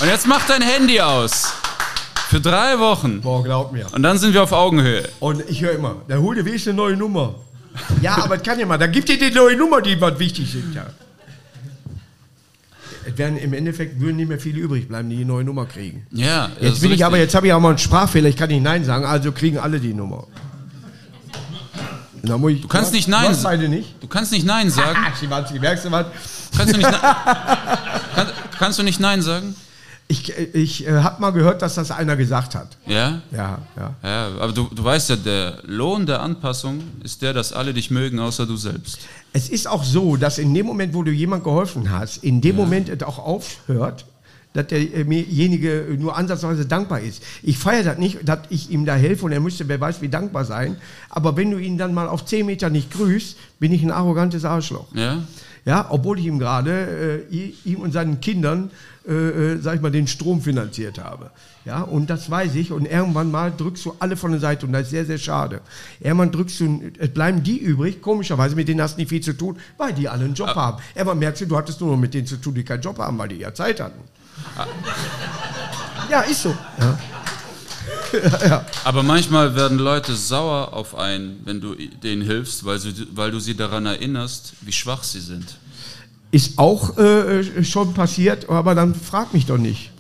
Und 0.02 0.08
jetzt 0.08 0.28
mach 0.28 0.46
dein 0.46 0.62
Handy 0.62 1.02
aus. 1.02 1.54
Für 2.30 2.42
drei 2.42 2.78
Wochen. 2.78 3.22
Boah, 3.22 3.42
glaub 3.44 3.72
mir. 3.72 3.88
Und 3.94 4.04
dann 4.04 4.18
sind 4.20 4.34
wir 4.34 4.44
auf 4.44 4.52
Augenhöhe. 4.52 5.08
Und 5.22 5.44
ich 5.50 5.62
höre 5.62 5.72
immer, 5.72 5.96
da 6.10 6.18
hol 6.18 6.36
dir 6.36 6.44
wenigstens 6.46 6.72
eine 6.72 6.78
neue 6.78 6.98
Nummer. 6.98 7.36
Ja, 8.02 8.18
aber 8.24 8.38
das 8.38 8.46
kann 8.46 8.60
ja 8.60 8.66
mal. 8.66 8.78
Da 8.78 8.88
gibt 8.88 9.08
dir 9.10 9.18
die 9.18 9.32
neue 9.32 9.56
Nummer, 9.56 9.82
die 9.82 10.00
was 10.00 10.18
wichtig 10.20 10.52
sind. 10.52 10.74
Ja. 10.74 10.86
Es 13.06 13.18
werden 13.18 13.38
im 13.38 13.54
Endeffekt 13.54 14.00
würden 14.00 14.18
nicht 14.18 14.28
mehr 14.28 14.40
viele 14.40 14.60
übrig 14.60 14.88
bleiben, 14.90 15.10
die 15.10 15.18
die 15.18 15.26
neue 15.26 15.44
Nummer 15.44 15.66
kriegen. 15.66 16.06
Ja, 16.12 16.50
Jetzt 16.60 16.74
ist 16.76 16.82
bin 16.82 16.92
ich 16.92 17.06
aber, 17.06 17.18
jetzt 17.18 17.34
habe 17.36 17.48
ich 17.48 17.54
auch 17.54 17.60
mal 17.62 17.70
einen 17.70 17.78
Sprachfehler, 17.78 18.28
ich 18.28 18.36
kann 18.36 18.50
nicht 18.50 18.64
Nein 18.64 18.84
sagen, 18.84 19.06
also 19.06 19.32
kriegen 19.32 19.58
alle 19.60 19.80
die 19.80 19.94
Nummer. 19.94 20.28
Du 22.24 22.38
Du 22.38 22.68
kannst 22.68 22.92
nicht 22.92 23.08
Nein 23.08 23.34
sagen. 23.34 23.70
nicht. 23.70 23.96
Du 24.04 24.08
kannst 24.08 24.32
nicht 24.34 24.46
Nein 24.46 24.70
sagen. 24.72 24.98
Ah, 25.02 25.16
Schimanski, 25.18 25.60
merkst 25.60 25.86
du 25.86 25.92
was? 25.92 26.08
Kannst 26.58 26.74
du 26.74 26.78
nicht, 26.78 26.92
Nein- 26.92 27.00
kann, 28.16 28.28
kannst 28.60 28.80
du 28.80 28.84
nicht 28.84 29.00
Nein 29.00 29.22
sagen? 29.22 29.56
Ich, 30.10 30.34
ich 30.54 30.88
äh, 30.88 31.02
habe 31.02 31.20
mal 31.20 31.32
gehört, 31.32 31.62
dass 31.62 31.76
das 31.76 31.92
einer 31.92 32.16
gesagt 32.16 32.56
hat. 32.56 32.78
Ja? 32.86 33.22
Ja, 33.32 33.60
ja. 33.76 33.96
Ja, 34.02 34.28
aber 34.40 34.54
du, 34.54 34.70
du 34.74 34.84
weißt 34.84 35.10
ja, 35.10 35.16
der 35.18 35.58
Lohn 35.66 36.06
der 36.06 36.22
Anpassung 36.22 36.82
ist 37.04 37.22
der, 37.22 37.34
dass 37.34 37.52
alle 37.52 37.74
dich 37.74 37.92
mögen, 37.92 38.20
außer 38.20 38.46
du 38.46 38.56
selbst. 38.56 39.00
Es 39.34 39.50
ist 39.50 39.68
auch 39.68 39.84
so, 39.84 40.16
dass 40.16 40.38
in 40.38 40.54
dem 40.54 40.66
Moment, 40.66 40.94
wo 40.94 41.04
du 41.04 41.12
jemand 41.12 41.44
geholfen 41.44 41.92
hast, 41.92 42.24
in 42.24 42.40
dem 42.40 42.56
Moment 42.56 42.88
es 42.88 43.04
auch 43.04 43.20
aufhört, 43.20 44.06
dass 44.54 44.68
derjenige 44.68 45.96
nur 46.00 46.18
ansatzweise 46.18 46.66
dankbar 46.66 47.02
ist. 47.02 47.22
Ich 47.44 47.58
feiere 47.58 47.84
das 47.84 47.98
nicht, 47.98 48.28
dass 48.28 48.40
ich 48.50 48.72
ihm 48.72 48.86
da 48.86 48.96
helfe 48.96 49.26
und 49.26 49.32
er 49.32 49.40
müsste, 49.40 49.68
wer 49.68 49.80
weiß, 49.80 50.02
wie 50.02 50.10
dankbar 50.10 50.46
sein. 50.46 50.78
Aber 51.10 51.36
wenn 51.36 51.52
du 51.52 51.58
ihn 51.58 51.78
dann 51.78 51.94
mal 51.94 52.08
auf 52.08 52.26
10 52.26 52.46
Meter 52.46 52.70
nicht 52.70 52.92
grüßt, 52.92 53.38
bin 53.60 53.72
ich 53.72 53.84
ein 53.84 53.92
arrogantes 53.92 54.46
Arschloch. 54.46 54.88
Ja? 54.96 55.24
Ja, 55.68 55.88
obwohl 55.90 56.18
ich 56.18 56.26
ihm 56.26 56.40
gerade, 56.40 57.26
äh, 57.30 57.54
ihm 57.66 57.82
und 57.82 57.92
seinen 57.92 58.22
Kindern, 58.22 58.72
äh, 59.06 59.12
äh, 59.12 59.58
sag 59.58 59.76
ich 59.76 59.82
mal, 59.82 59.92
den 59.92 60.08
Strom 60.08 60.42
finanziert 60.42 60.98
habe. 60.98 61.30
Ja, 61.66 61.82
und 61.82 62.10
das 62.10 62.32
weiß 62.32 62.56
ich. 62.56 62.72
Und 62.72 62.86
irgendwann 62.86 63.30
mal 63.32 63.52
drückst 63.52 63.84
du 63.84 63.94
alle 64.00 64.16
von 64.16 64.32
der 64.32 64.40
Seite 64.40 64.66
und 64.66 64.72
das 64.72 64.84
ist 64.84 64.92
sehr, 64.92 65.06
sehr 65.06 65.18
schade. 65.18 65.60
Irgendwann 66.00 66.32
drückst 66.32 66.62
du, 66.62 66.82
es 66.98 67.10
bleiben 67.10 67.44
die 67.44 67.58
übrig, 67.58 68.02
komischerweise, 68.02 68.56
mit 68.56 68.70
denen 68.70 68.82
hast 68.82 68.96
du 68.96 69.02
nicht 69.02 69.10
viel 69.10 69.20
zu 69.20 69.34
tun, 69.34 69.58
weil 69.78 69.92
die 69.92 70.08
alle 70.08 70.24
einen 70.24 70.36
Job 70.36 70.56
haben. 70.56 70.82
Irgendwann 70.96 71.20
merkst 71.20 71.42
du, 71.42 71.48
du 71.48 71.58
hattest 71.58 71.82
nur 71.82 71.92
noch 71.92 71.98
mit 71.98 72.14
denen 72.14 72.28
zu 72.28 72.38
tun, 72.38 72.56
die 72.56 72.64
keinen 72.64 72.82
Job 72.82 72.98
haben, 73.00 73.18
weil 73.18 73.28
die 73.28 73.36
ja 73.36 73.54
Zeit 73.54 73.82
hatten. 73.82 74.00
Ja, 76.10 76.22
ist 76.22 76.44
so. 76.44 76.56
Ja. 76.80 76.98
Aber 78.84 79.04
manchmal 79.04 79.56
werden 79.56 79.78
Leute 79.78 80.16
sauer 80.16 80.74
auf 80.74 80.96
einen, 80.98 81.42
wenn 81.46 81.62
du 81.62 81.76
denen 81.76 82.22
hilfst, 82.22 82.66
weil, 82.66 82.80
sie, 82.80 82.94
weil 83.14 83.32
du 83.32 83.40
sie 83.40 83.56
daran 83.56 83.86
erinnerst, 83.86 84.54
wie 84.62 84.72
schwach 84.72 85.04
sie 85.04 85.20
sind. 85.20 85.58
Ist 86.32 86.58
auch 86.58 86.98
äh, 86.98 87.64
schon 87.64 87.94
passiert, 87.94 88.50
aber 88.50 88.76
dann 88.76 88.94
frag 88.96 89.34
mich 89.34 89.46
doch 89.46 89.58
nicht. 89.58 89.92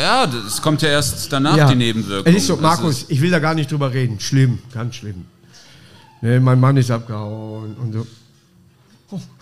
Ja, 0.00 0.26
das 0.26 0.62
kommt 0.62 0.82
ja 0.82 0.88
erst 0.88 1.32
danach, 1.32 1.56
Ja. 1.56 1.68
die 1.68 1.74
Nebenwirkung. 1.76 2.32
Es 2.32 2.42
ist 2.42 2.46
so, 2.48 2.56
Markus, 2.56 3.02
ist- 3.02 3.10
ich 3.10 3.20
will 3.20 3.30
da 3.30 3.38
gar 3.38 3.54
nicht 3.54 3.70
drüber 3.70 3.92
reden. 3.92 4.18
Schlimm, 4.20 4.58
ganz 4.72 4.96
schlimm. 4.96 5.26
Ne, 6.22 6.40
mein 6.40 6.58
Mann 6.58 6.76
ist 6.78 6.90
abgehauen 6.90 7.74
und 7.74 7.92
so. 7.92 8.06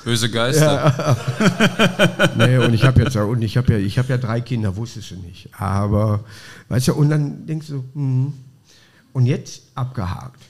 Böse 0.05 0.31
Geister. 0.31 1.17
Nee, 2.37 2.59
und 2.59 2.75
ich 2.75 2.85
habe 2.85 3.03
jetzt 3.03 3.17
und 3.17 3.43
ich 3.43 3.57
habe 3.57 3.73
ja, 3.73 3.79
ich 3.79 3.99
habe 3.99 4.09
ja 4.09 4.19
drei 4.19 4.41
Kinder, 4.41 4.77
wusstest 4.77 5.13
du 5.13 5.17
nicht. 5.17 5.49
Aber 5.59 6.25
weißt 6.69 6.89
du, 6.89 6.95
und 6.95 7.09
dann 7.11 7.47
denkst 7.47 7.69
du, 7.69 7.85
hm, 7.95 8.33
und 9.13 9.27
jetzt 9.27 9.63
abgehakt, 9.75 10.41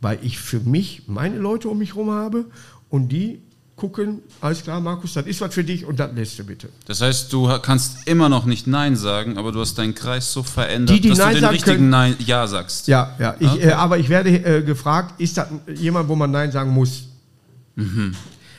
weil 0.00 0.18
ich 0.22 0.38
für 0.38 0.60
mich 0.60 1.02
meine 1.06 1.36
Leute 1.38 1.68
um 1.68 1.78
mich 1.78 1.90
herum 1.90 2.10
habe 2.10 2.44
und 2.88 3.08
die 3.08 3.40
gucken, 3.76 4.20
alles 4.40 4.62
klar, 4.62 4.80
Markus, 4.80 5.14
das 5.14 5.26
ist 5.26 5.40
was 5.40 5.52
für 5.52 5.64
dich 5.64 5.84
und 5.84 5.98
das 5.98 6.12
lässt 6.14 6.38
du 6.38 6.44
bitte. 6.44 6.68
Das 6.86 7.00
heißt, 7.00 7.32
du 7.32 7.48
kannst 7.60 8.06
immer 8.06 8.28
noch 8.28 8.44
nicht 8.44 8.66
Nein 8.68 8.94
sagen, 8.96 9.38
aber 9.38 9.50
du 9.50 9.60
hast 9.60 9.76
deinen 9.76 9.94
Kreis 9.94 10.32
so 10.32 10.42
verändert, 10.44 10.96
Die, 10.96 11.00
die 11.00 11.08
dass 11.08 11.18
Nein 11.18 11.34
du 11.34 11.40
den 11.40 11.48
richtigen 11.50 11.76
können- 11.78 11.90
Nein 11.90 12.14
Ja 12.24 12.46
sagst. 12.46 12.86
Ja, 12.86 13.16
ja. 13.18 13.34
Ich, 13.40 13.48
Okay. 13.50 13.68
äh, 13.68 13.72
aber 13.72 13.98
ich 13.98 14.08
werde 14.08 14.30
äh, 14.30 14.62
gefragt, 14.62 15.20
ist 15.20 15.36
das 15.36 15.48
jemand, 15.74 16.08
wo 16.08 16.14
man 16.14 16.30
Nein 16.30 16.52
sagen 16.52 16.70
muss? 16.70 17.04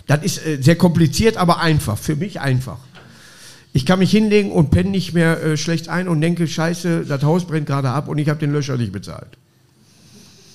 Das 0.08 0.24
ist 0.24 0.45
äh, 0.45 0.58
sehr 0.62 0.76
kompliziert, 0.76 1.38
aber 1.38 1.60
einfach. 1.62 1.97
Für 1.97 2.16
mich 2.16 2.39
einfach. 2.41 2.78
Ich 3.76 3.86
kann 3.86 3.99
mich 3.99 4.12
hinlegen 4.12 4.51
und 4.51 4.70
penne 4.70 4.89
nicht 4.91 5.14
mehr 5.14 5.41
äh, 5.43 5.58
schlecht 5.58 5.89
ein 5.89 6.08
und 6.08 6.22
denke, 6.22 6.47
scheiße, 6.47 7.06
das 7.08 7.24
Haus 7.24 7.45
brennt 7.45 7.66
gerade 7.68 7.89
ab 7.89 8.08
und 8.08 8.18
ich 8.20 8.30
habe 8.30 8.39
den 8.39 8.51
Löscher 8.51 8.78
nicht 8.78 8.91
bezahlt. 8.91 9.30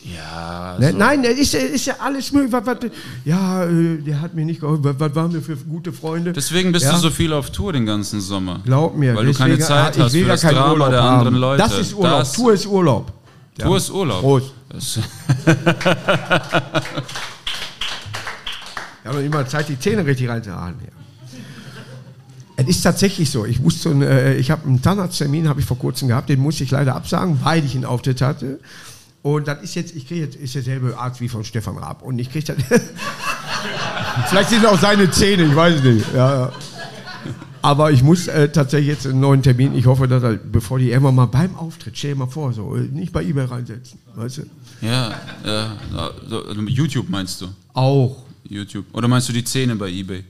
Ja, 0.05 0.77
Ne? 0.79 0.93
so. 0.93 0.97
Nein, 0.99 1.23
das 1.25 1.33
ist, 1.33 1.55
ist 1.55 1.87
ja 1.87 1.97
alles 1.99 2.31
möglich. 2.33 2.53
Was, 2.53 2.65
was, 2.65 2.77
ja, 3.25 3.65
äh, 3.65 3.97
der 3.99 4.21
hat 4.21 4.35
mir 4.35 4.45
nicht 4.45 4.61
geholfen. 4.61 4.85
Was, 4.85 4.95
was 5.01 5.15
waren 5.15 5.33
wir 5.33 5.43
für 5.43 5.57
gute 5.57 5.93
Freunde? 5.93 6.33
Deswegen 6.33 6.71
bist 6.71 6.85
ja? 6.85 6.93
du 6.93 6.99
so 6.99 7.11
viel 7.11 7.33
auf 7.33 7.51
Tour 7.51 7.73
den 7.73 7.85
ganzen 7.85 8.21
Sommer. 8.21 8.61
Glaub 8.65 8.97
mir. 8.97 9.17
Weil 9.17 9.27
du 9.27 9.33
keine 9.35 9.57
deswegen- 9.57 9.67
Zeit 9.69 9.99
ah, 9.99 10.05
hast 10.05 10.09
ich 10.09 10.13
will 10.15 10.23
für 10.23 10.29
das 10.29 10.41
Drama 10.43 10.71
Urlaub 10.73 10.91
der 10.91 11.03
haben. 11.03 11.19
anderen 11.19 11.37
Leute. 11.37 11.63
Das 11.63 11.79
ist 11.79 11.95
Urlaub. 11.95 12.19
Das- 12.21 12.33
Tour 12.33 12.53
ist 12.53 12.67
Urlaub. 12.67 13.13
Tour 13.59 13.77
ist 13.77 13.91
Urlaub. 13.91 14.21
Prost. 14.21 14.53
Das, 19.05 19.13
Wir 19.13 19.19
haben 19.19 19.27
immer 19.27 19.47
Zeit, 19.47 19.69
die 19.69 19.79
Zähne 19.79 20.05
richtig 20.05 20.29
reinzuhauen. 20.29 20.75
Es 22.57 22.67
ist 22.67 22.83
tatsächlich 22.83 23.31
so. 23.31 23.45
Ich 23.45 23.61
musste, 23.61 23.91
äh, 23.91 24.37
ich 24.37 24.51
habe 24.51 24.67
einen 24.67 24.83
Zahnarzttermin, 24.83 25.49
habe 25.49 25.61
ich 25.61 25.67
vor 25.67 25.79
kurzem 25.79 26.09
gehabt, 26.09 26.29
den 26.29 26.41
musste 26.41 26.65
ich 26.65 26.73
leider 26.73 26.97
absagen, 26.97 27.39
weil 27.45 27.65
ich 27.65 27.75
einen 27.77 27.85
Auftritt 27.85 28.21
hatte. 28.21 28.59
Und 29.23 29.47
das 29.47 29.63
ist 29.63 29.75
jetzt, 29.77 29.95
ich 29.95 30.09
kriege 30.09 30.23
jetzt, 30.23 30.37
ist 30.37 30.55
derselbe 30.55 30.99
Arzt 30.99 31.21
wie 31.21 31.29
von 31.29 31.45
Stefan 31.45 31.77
Raab. 31.77 32.03
Und 32.03 32.19
ich 32.19 32.33
kriege 32.33 32.47
dann, 32.47 32.57
vielleicht 34.29 34.51
sind 34.51 34.65
es 34.65 34.69
auch 34.69 34.81
seine 34.81 35.11
Zähne, 35.11 35.45
ich 35.45 35.55
weiß 35.55 35.77
es 35.77 35.83
nicht. 35.83 36.15
Ja. 36.15 36.53
Aber 37.63 37.91
ich 37.91 38.03
muss 38.03 38.29
äh, 38.29 38.49
tatsächlich 38.49 38.89
jetzt 38.89 39.07
einen 39.07 39.21
neuen 39.21 39.43
Termin. 39.43 39.77
Ich 39.77 39.87
hoffe, 39.87 40.09
dass 40.09 40.23
er, 40.23 40.35
bevor 40.35 40.79
die 40.79 40.91
immer 40.91 41.13
mal 41.13 41.27
beim 41.27 41.55
Auftritt, 41.57 41.97
stell 41.99 42.13
dir 42.13 42.17
mal 42.17 42.27
vor, 42.27 42.53
so, 42.53 42.77
äh, 42.77 42.81
nicht 42.81 43.13
bei 43.13 43.23
eBay 43.23 43.47
reinsetzen, 43.47 43.99
weißt 44.15 44.39
du? 44.39 44.43
ja, 44.81 45.15
ja. 45.45 45.77
So, 46.29 46.43
YouTube 46.67 47.09
meinst 47.09 47.41
du? 47.41 47.49
Auch. 47.75 48.28
YouTube. 48.49 48.87
Oder 48.93 49.09
meinst 49.09 49.29
du 49.29 49.33
die 49.33 49.45
Zähne 49.45 49.77
bei 49.77 49.89
eBay? 49.91 50.25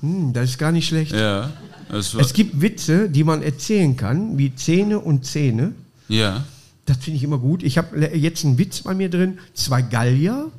Hm, 0.00 0.32
das 0.32 0.50
ist 0.50 0.58
gar 0.58 0.72
nicht 0.72 0.86
schlecht. 0.88 1.12
Ja. 1.12 1.50
Es 1.92 2.32
gibt 2.32 2.60
Witze, 2.60 3.08
die 3.08 3.24
man 3.24 3.42
erzählen 3.42 3.96
kann, 3.96 4.38
wie 4.38 4.54
Zähne 4.54 4.98
und 5.00 5.24
Zähne. 5.26 5.72
ja. 6.08 6.44
Das 6.86 6.96
finde 6.98 7.18
ich 7.18 7.22
immer 7.22 7.38
gut. 7.38 7.62
Ich 7.62 7.78
habe 7.78 7.96
jetzt 8.16 8.44
einen 8.44 8.58
Witz 8.58 8.80
bei 8.80 8.94
mir 8.94 9.08
drin. 9.08 9.38
Zwei 9.54 9.80
Gallier 9.80 10.50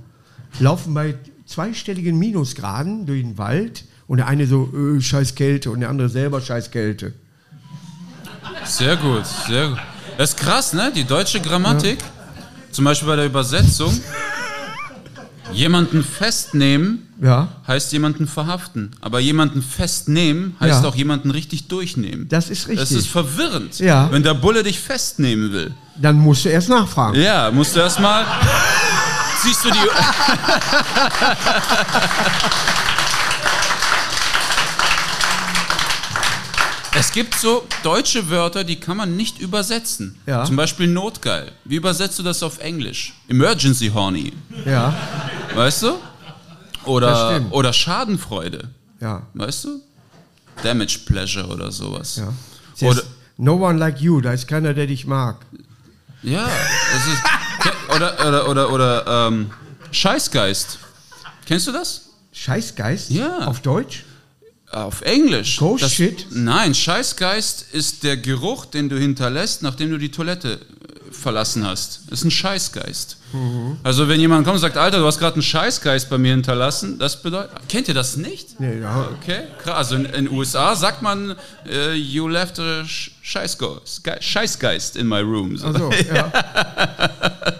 laufen 0.59 0.93
bei 0.93 1.15
zweistelligen 1.45 2.17
Minusgraden 2.17 3.05
durch 3.05 3.21
den 3.21 3.37
Wald 3.37 3.83
und 4.07 4.17
der 4.17 4.27
eine 4.27 4.47
so, 4.47 4.71
äh, 4.73 5.01
scheiß 5.01 5.35
Kälte 5.35 5.71
und 5.71 5.81
der 5.81 5.89
andere 5.89 6.07
selber 6.07 6.39
scheiß 6.39 6.71
Kälte. 6.71 7.13
Sehr 8.63 8.95
gut, 8.95 9.25
sehr 9.25 9.69
gut. 9.69 9.79
Das 10.17 10.29
ist 10.29 10.37
krass, 10.37 10.71
ne? 10.71 10.91
Die 10.95 11.03
deutsche 11.03 11.41
Grammatik, 11.41 11.97
zum 12.71 12.85
Beispiel 12.85 13.07
bei 13.09 13.15
der 13.17 13.25
Übersetzung, 13.25 13.91
jemanden 15.53 16.03
festnehmen 16.03 17.07
Ja, 17.21 17.49
heißt 17.67 17.91
jemanden 17.93 18.27
verhaften. 18.27 18.91
Aber 19.01 19.19
jemanden 19.19 19.61
festnehmen 19.61 20.55
heißt 20.59 20.83
Ja. 20.83 20.89
auch 20.89 20.95
jemanden 20.95 21.31
richtig 21.31 21.67
durchnehmen. 21.67 22.27
das 22.29 22.49
ist 22.49 22.67
richtig. 22.67 22.89
Das 22.89 22.91
ist 22.91 23.07
verwirrend. 23.07 23.79
Ja. 23.79 24.11
Wenn 24.11 24.23
der 24.23 24.33
Bulle 24.33 24.63
dich 24.63 24.79
festnehmen 24.79 25.51
will. 25.51 25.73
Dann 25.95 26.17
musst 26.17 26.45
du 26.45 26.49
erst 26.49 26.69
nachfragen. 26.69 27.19
Ja, 27.21 27.51
musst 27.51 27.75
du 27.75 27.79
erstmal. 27.79 28.25
Siehst 29.43 29.63
du 29.65 29.71
die. 29.71 29.77
Es 37.01 37.11
gibt 37.11 37.33
so 37.33 37.67
deutsche 37.81 38.29
Wörter, 38.29 38.63
die 38.63 38.79
kann 38.79 38.95
man 38.95 39.17
nicht 39.17 39.39
übersetzen. 39.39 40.19
Ja. 40.27 40.45
Zum 40.45 40.55
Beispiel 40.55 40.85
notgeil. 40.85 41.51
Wie 41.65 41.77
übersetzt 41.77 42.19
du 42.19 42.21
das 42.23 42.43
auf 42.43 42.59
Englisch? 42.59 43.15
Emergency 43.27 43.89
horny. 43.91 44.31
Ja, 44.67 44.93
Weißt 45.55 45.81
du? 45.81 45.97
Oder, 46.85 47.41
oder 47.49 47.73
Schadenfreude. 47.73 48.69
ja, 48.99 49.23
Weißt 49.33 49.63
du? 49.63 49.81
Damage 50.61 50.99
pleasure 51.07 51.47
oder 51.47 51.71
sowas. 51.71 52.17
ja. 52.17 52.87
Oder, 52.87 53.01
no 53.37 53.55
one 53.55 53.79
like 53.79 53.99
you, 53.99 54.21
da 54.21 54.33
ist 54.33 54.47
keiner, 54.47 54.75
der 54.75 54.85
dich 54.85 55.07
mag. 55.07 55.37
Ja, 56.21 56.47
das 56.93 57.07
ist. 57.07 57.95
Oder, 57.95 58.27
oder, 58.27 58.47
oder, 58.47 58.71
oder 58.71 59.27
ähm, 59.27 59.49
Scheißgeist. 59.89 60.77
Kennst 61.47 61.65
du 61.65 61.71
das? 61.71 62.09
Scheißgeist? 62.31 63.09
Ja. 63.09 63.39
Auf 63.47 63.61
Deutsch? 63.61 64.03
Auf 64.71 65.01
Englisch. 65.01 65.57
Ghost 65.57 65.83
das, 65.83 65.93
shit? 65.93 66.27
Nein, 66.31 66.73
Scheißgeist 66.73 67.65
ist 67.73 68.03
der 68.03 68.17
Geruch, 68.17 68.65
den 68.65 68.87
du 68.89 68.97
hinterlässt, 68.97 69.61
nachdem 69.63 69.89
du 69.91 69.97
die 69.97 70.11
Toilette 70.11 70.53
äh, 70.53 71.11
verlassen 71.13 71.65
hast. 71.67 72.01
Das 72.09 72.19
ist 72.19 72.25
ein 72.25 72.31
Scheißgeist. 72.31 73.17
Also 73.83 74.09
wenn 74.09 74.19
jemand 74.19 74.43
kommt 74.43 74.55
und 74.55 74.61
sagt, 74.61 74.75
Alter, 74.75 74.99
du 74.99 75.05
hast 75.05 75.17
gerade 75.17 75.35
einen 75.35 75.41
Scheißgeist 75.41 76.09
bei 76.09 76.17
mir 76.17 76.31
hinterlassen, 76.31 76.99
das 76.99 77.21
bedeutet, 77.21 77.51
kennt 77.69 77.87
ihr 77.87 77.93
das 77.93 78.17
nicht? 78.17 78.59
Nee, 78.59 78.79
ja. 78.81 79.07
Okay, 79.21 79.43
krass. 79.63 79.75
Also 79.77 79.95
in 79.95 80.03
den 80.03 80.29
USA 80.29 80.75
sagt 80.75 81.01
man, 81.01 81.35
äh, 81.65 81.93
you 81.93 82.27
left 82.27 82.59
a 82.59 82.83
Scheißgeist, 82.85 84.03
Ge- 84.03 84.17
Scheißgeist 84.21 84.97
in 84.97 85.07
my 85.07 85.19
room. 85.21 85.55
So. 85.55 85.67
Also, 85.67 85.89
ja. 86.13 86.29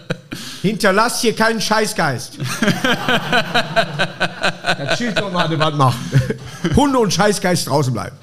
Hinterlass 0.61 1.21
hier 1.21 1.35
keinen 1.35 1.59
Scheißgeist. 1.61 2.37
das 4.77 4.97
Schild 4.97 5.17
soll 5.17 5.31
mal 5.31 5.49
was 5.59 5.73
machen. 5.75 5.99
Hunde 6.75 6.99
und 6.99 7.11
Scheißgeist 7.13 7.67
draußen 7.67 7.91
bleiben. 7.93 8.15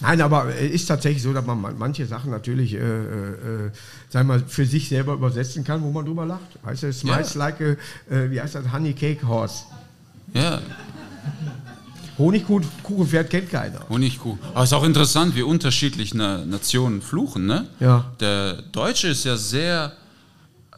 Nein, 0.00 0.20
aber 0.20 0.46
es 0.54 0.70
ist 0.72 0.86
tatsächlich 0.86 1.22
so, 1.22 1.32
dass 1.32 1.44
man 1.44 1.60
man- 1.60 1.76
manche 1.78 2.06
Sachen 2.06 2.30
natürlich, 2.30 2.74
äh, 2.74 2.78
äh, 2.78 3.70
sagen 4.08 4.28
wir 4.28 4.34
mal, 4.38 4.42
für 4.46 4.64
sich 4.66 4.88
selber 4.88 5.14
übersetzen 5.14 5.64
kann, 5.64 5.82
wo 5.82 5.90
man 5.90 6.04
drüber 6.04 6.26
lacht. 6.26 6.58
Weißt 6.62 6.84
du, 6.84 6.92
smiles 6.92 7.34
Ja. 7.34 7.38
like 7.40 7.60
a, 7.60 8.14
äh, 8.14 8.30
wie 8.30 8.40
heißt 8.40 8.54
das, 8.54 8.70
Honey 8.72 8.92
Cake 8.92 9.26
Horse. 9.26 9.64
Ja, 10.34 10.60
Honigkuchenpferd 12.18 13.28
kennt 13.28 13.50
keiner. 13.50 13.80
Honigkuh. 13.90 14.38
Aber 14.54 14.62
es 14.64 14.70
ist 14.70 14.72
auch 14.72 14.84
interessant, 14.84 15.34
wie 15.36 15.42
unterschiedlich 15.42 16.14
Na 16.14 16.44
Nationen 16.46 17.02
fluchen, 17.02 17.44
ne? 17.46 17.66
Ja. 17.78 18.06
Der 18.20 18.62
Deutsche 18.72 19.08
ist 19.08 19.24
ja 19.24 19.36
sehr 19.36 19.92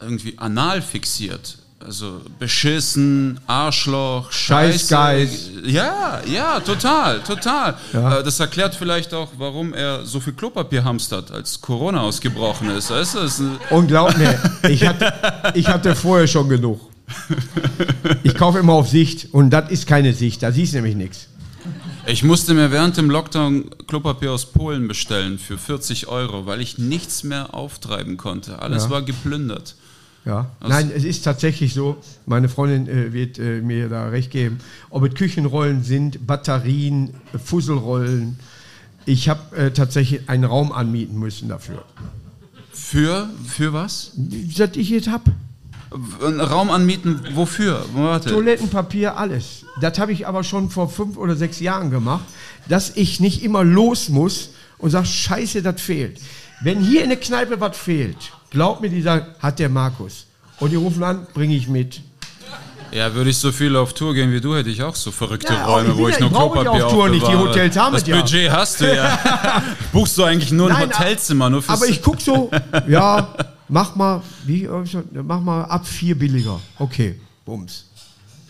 irgendwie 0.00 0.34
anal 0.38 0.82
fixiert. 0.82 1.58
Also 1.80 2.20
beschissen, 2.40 3.38
Arschloch, 3.46 4.32
Scheiße. 4.32 4.78
Scheißgeist. 4.80 5.50
Ja, 5.64 6.20
ja, 6.26 6.58
total, 6.58 7.20
total. 7.20 7.76
Ja. 7.92 8.18
Äh, 8.18 8.24
Das 8.24 8.40
erklärt 8.40 8.74
vielleicht 8.74 9.14
auch, 9.14 9.28
warum 9.38 9.72
er 9.72 10.04
so 10.04 10.18
viel 10.18 10.32
Klopapier 10.32 10.82
hamstert, 10.82 11.30
als 11.30 11.60
Corona 11.60 12.00
ausgebrochen 12.00 12.68
ist. 12.70 12.90
Weißt 12.90 13.14
du, 13.14 13.58
Und 13.70 13.86
glaub 13.86 14.16
mir, 14.18 14.38
ich 14.68 14.84
hatte, 14.86 15.12
ich 15.54 15.68
hatte 15.68 15.94
vorher 15.94 16.26
schon 16.26 16.48
genug. 16.48 16.80
Ich 18.24 18.34
kaufe 18.34 18.58
immer 18.58 18.72
auf 18.74 18.88
Sicht 18.88 19.28
und 19.32 19.50
das 19.50 19.70
ist 19.70 19.86
keine 19.86 20.12
Sicht, 20.14 20.42
da 20.42 20.50
siehst 20.52 20.72
du 20.72 20.78
nämlich 20.78 20.96
nichts. 20.96 21.28
Ich 22.06 22.22
musste 22.24 22.54
mir 22.54 22.70
während 22.72 22.96
dem 22.96 23.08
Lockdown 23.10 23.70
Klopapier 23.86 24.32
aus 24.32 24.46
Polen 24.46 24.88
bestellen 24.88 25.38
für 25.38 25.58
40 25.58 26.08
Euro, 26.08 26.44
weil 26.46 26.60
ich 26.60 26.78
nichts 26.78 27.22
mehr 27.22 27.54
auftreiben 27.54 28.16
konnte. 28.16 28.60
Alles 28.60 28.84
Ja. 28.84 28.90
war 28.90 29.02
geplündert. 29.02 29.74
Ja. 30.28 30.50
Nein, 30.60 30.92
es 30.94 31.04
ist 31.04 31.24
tatsächlich 31.24 31.72
so, 31.72 31.96
meine 32.26 32.50
Freundin 32.50 32.86
äh, 32.86 33.14
wird 33.14 33.38
äh, 33.38 33.62
mir 33.62 33.88
da 33.88 34.08
recht 34.08 34.30
geben, 34.30 34.58
ob 34.90 35.02
es 35.04 35.14
Küchenrollen 35.14 35.82
sind, 35.82 36.26
Batterien, 36.26 37.14
Fusselrollen. 37.42 38.38
Ich 39.06 39.30
habe 39.30 39.56
äh, 39.56 39.70
tatsächlich 39.70 40.28
einen 40.28 40.44
Raum 40.44 40.70
anmieten 40.70 41.18
müssen 41.18 41.48
dafür. 41.48 41.82
Für, 42.70 43.30
für 43.46 43.72
was? 43.72 44.12
Das 44.16 44.76
ich 44.76 44.90
jetzt 44.90 45.08
habe. 45.08 45.32
Raum 46.20 46.68
anmieten, 46.68 47.22
wofür? 47.32 47.86
Warte. 47.94 48.28
Toilettenpapier, 48.28 49.16
alles. 49.16 49.64
Das 49.80 49.98
habe 49.98 50.12
ich 50.12 50.26
aber 50.26 50.44
schon 50.44 50.68
vor 50.68 50.90
fünf 50.90 51.16
oder 51.16 51.36
sechs 51.36 51.58
Jahren 51.58 51.90
gemacht, 51.90 52.26
dass 52.68 52.94
ich 52.96 53.18
nicht 53.18 53.42
immer 53.42 53.64
los 53.64 54.10
muss 54.10 54.50
und 54.76 54.90
sage, 54.90 55.06
scheiße, 55.06 55.62
das 55.62 55.80
fehlt. 55.80 56.20
Wenn 56.60 56.80
hier 56.80 57.02
in 57.02 57.08
der 57.08 57.18
Kneipe 57.18 57.58
was 57.60 57.78
fehlt, 57.78 58.32
glaub 58.50 58.80
mir, 58.80 58.88
die 58.88 59.02
sagen, 59.02 59.26
hat 59.40 59.58
der 59.58 59.68
Markus. 59.68 60.26
Und 60.60 60.70
die 60.70 60.76
rufen 60.76 61.02
an, 61.02 61.26
bringe 61.34 61.54
ich 61.54 61.68
mit. 61.68 62.00
Ja, 62.90 63.12
würde 63.14 63.30
ich 63.30 63.36
so 63.36 63.52
viel 63.52 63.76
auf 63.76 63.92
Tour 63.92 64.14
gehen 64.14 64.32
wie 64.32 64.40
du, 64.40 64.54
hätte 64.54 64.70
ich 64.70 64.82
auch 64.82 64.94
so 64.94 65.10
verrückte 65.10 65.52
Ja, 65.52 65.66
Räume, 65.66 65.90
ich 65.90 65.96
wo 65.96 66.08
ich 66.08 66.18
nur 66.18 66.30
ich 66.30 66.34
die 66.34 66.40
Klopapier 66.40 66.86
auf 66.86 66.92
Tour 66.92 67.08
nicht, 67.10 67.26
die. 67.26 67.34
Hotels 67.34 67.76
haben 67.76 67.92
Das 67.92 68.06
ja. 68.06 68.16
Budget 68.16 68.50
hast 68.50 68.80
du 68.80 68.96
ja. 68.96 69.62
Buchst 69.92 70.16
du 70.16 70.24
eigentlich 70.24 70.50
nur 70.52 70.70
ein 70.70 70.88
Nein, 70.88 70.90
Hotelzimmer, 70.90 71.50
nur 71.50 71.62
Aber 71.66 71.86
ich 71.86 72.00
guck 72.02 72.20
so, 72.20 72.50
ja, 72.88 73.34
mach 73.68 73.94
mal, 73.94 74.22
wie, 74.46 74.64
äh, 74.64 74.84
mach 75.22 75.40
mal 75.40 75.64
ab 75.64 75.86
vier 75.86 76.18
billiger. 76.18 76.60
Okay, 76.78 77.20
bums. 77.44 77.87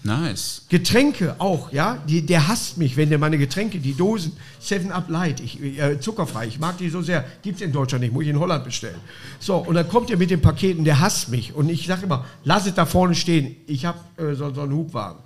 Nice. 0.04 0.62
Getränke 0.68 1.36
auch, 1.38 1.72
ja. 1.72 1.98
Die, 2.08 2.24
der 2.24 2.48
hasst 2.48 2.78
mich, 2.78 2.96
wenn 2.96 3.08
der 3.08 3.18
meine 3.18 3.36
Getränke, 3.36 3.78
die 3.78 3.94
Dosen, 3.94 4.32
7 4.60 4.92
Up 4.92 5.08
Light, 5.10 5.40
ich, 5.40 5.60
äh, 5.60 6.00
zuckerfrei, 6.00 6.46
ich 6.46 6.58
mag 6.58 6.78
die 6.78 6.88
so 6.88 7.02
sehr. 7.02 7.24
Gibt's 7.42 7.60
in 7.60 7.72
Deutschland 7.72 8.02
nicht, 8.02 8.12
muss 8.12 8.22
ich 8.22 8.30
in 8.30 8.38
Holland 8.38 8.64
bestellen. 8.64 9.00
So, 9.40 9.56
und 9.56 9.74
dann 9.74 9.88
kommt 9.88 10.10
er 10.10 10.16
mit 10.16 10.30
den 10.30 10.40
Paketen, 10.40 10.84
der 10.84 11.00
hasst 11.00 11.28
mich. 11.28 11.54
Und 11.54 11.68
ich 11.68 11.86
sage 11.86 12.04
immer, 12.04 12.24
lass 12.44 12.66
es 12.66 12.74
da 12.74 12.86
vorne 12.86 13.14
stehen. 13.14 13.56
Ich 13.66 13.84
habe 13.84 13.98
äh, 14.16 14.34
so, 14.34 14.52
so 14.54 14.62
einen 14.62 14.72
Hubwagen. 14.72 15.18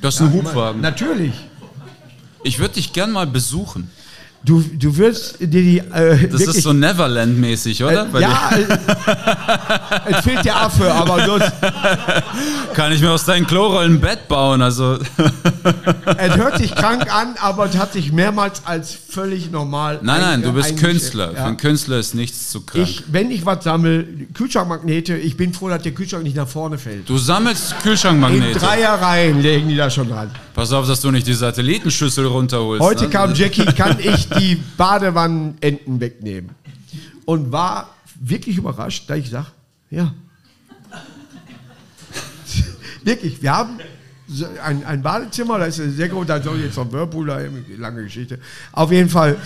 Das 0.00 0.14
ist 0.14 0.20
ein 0.22 0.32
Hubwagen. 0.32 0.80
Natürlich. 0.80 1.34
Ich 2.42 2.58
würde 2.58 2.74
dich 2.74 2.92
gern 2.92 3.10
mal 3.10 3.26
besuchen. 3.26 3.90
Du, 4.42 4.62
du 4.62 4.96
wirst 4.96 5.38
dir 5.40 5.46
die. 5.48 5.78
Äh, 5.78 6.28
Das 6.28 6.40
ist 6.40 6.62
so 6.62 6.72
Neverland-mäßig, 6.72 7.84
oder? 7.84 8.06
Bei 8.06 8.20
ja, 8.20 8.50
äh, 8.52 10.10
es 10.12 10.20
fehlt 10.24 10.44
der 10.46 10.56
Affe, 10.62 10.90
aber 10.90 11.26
sonst. 11.26 11.52
kann 12.74 12.90
ich 12.92 13.02
mir 13.02 13.10
aus 13.10 13.26
deinen 13.26 13.46
Klorollen 13.46 13.94
ein 13.96 14.00
Bett 14.00 14.28
bauen. 14.28 14.62
Also 14.62 14.98
Es 16.16 16.36
hört 16.36 16.56
sich 16.56 16.74
krank 16.74 17.14
an, 17.14 17.34
aber 17.38 17.66
es 17.66 17.76
hat 17.76 17.92
sich 17.92 18.12
mehrmals 18.12 18.62
als 18.64 18.94
völlig 18.94 19.50
normal. 19.50 19.98
nein, 20.02 20.20
nein, 20.22 20.42
du 20.42 20.52
bist. 20.52 20.78
Künstler. 20.78 21.30
Für 21.32 21.36
Ja. 21.36 21.44
einen 21.46 21.56
Künstler 21.58 21.98
ist 21.98 22.14
nichts 22.14 22.50
zu 22.50 22.62
krank. 22.62 22.88
Ich, 22.88 23.04
wenn 23.12 23.30
ich 23.30 23.44
was 23.44 23.64
sammle, 23.64 24.04
Kühlschrankmagnete, 24.32 25.16
ich 25.16 25.36
bin 25.36 25.52
froh, 25.52 25.68
dass 25.68 25.82
der 25.82 25.92
Kühlschrank 25.92 26.22
nicht 26.24 26.36
nach 26.36 26.48
vorne 26.48 26.78
fällt. 26.78 27.06
du 27.08 27.18
sammelst 27.18 27.72
In 27.72 27.82
Kühlschrankmagnete. 27.82 28.58
Dreierreihen 28.58 29.42
legen 29.42 29.68
die 29.68 29.76
da 29.76 29.90
schon 29.90 30.08
dran. 30.08 30.30
Pass 30.54 30.72
auf, 30.72 30.86
dass 30.86 31.00
du 31.00 31.10
nicht 31.10 31.26
die 31.26 31.34
Satellitenschüssel 31.34 32.26
runterholst. 32.26 32.82
Heute 32.82 33.04
ne? 33.04 33.10
kam 33.10 33.34
Jackie, 33.34 33.64
kann 33.66 33.98
ich 34.00 34.29
die 34.38 34.56
Badewannenenten 34.76 36.00
wegnehmen. 36.00 36.50
Und 37.24 37.52
war 37.52 37.94
wirklich 38.20 38.56
überrascht, 38.56 39.04
da 39.08 39.14
ich 39.14 39.30
sage, 39.30 39.48
ja. 39.90 40.12
wirklich, 43.04 43.42
wir 43.42 43.56
haben 43.56 43.78
ein, 44.64 44.84
ein 44.84 45.02
Badezimmer, 45.02 45.58
da 45.58 45.66
ist 45.66 45.76
sehr 45.76 46.08
groß, 46.08 46.26
da 46.26 46.42
soll 46.42 46.60
jetzt 46.60 46.76
noch 46.76 46.86
ein 46.86 46.92
Whirlpool, 46.92 47.26
da 47.26 47.40
lange 47.78 48.04
Geschichte. 48.04 48.38
Auf 48.72 48.92
jeden 48.92 49.08
Fall 49.08 49.36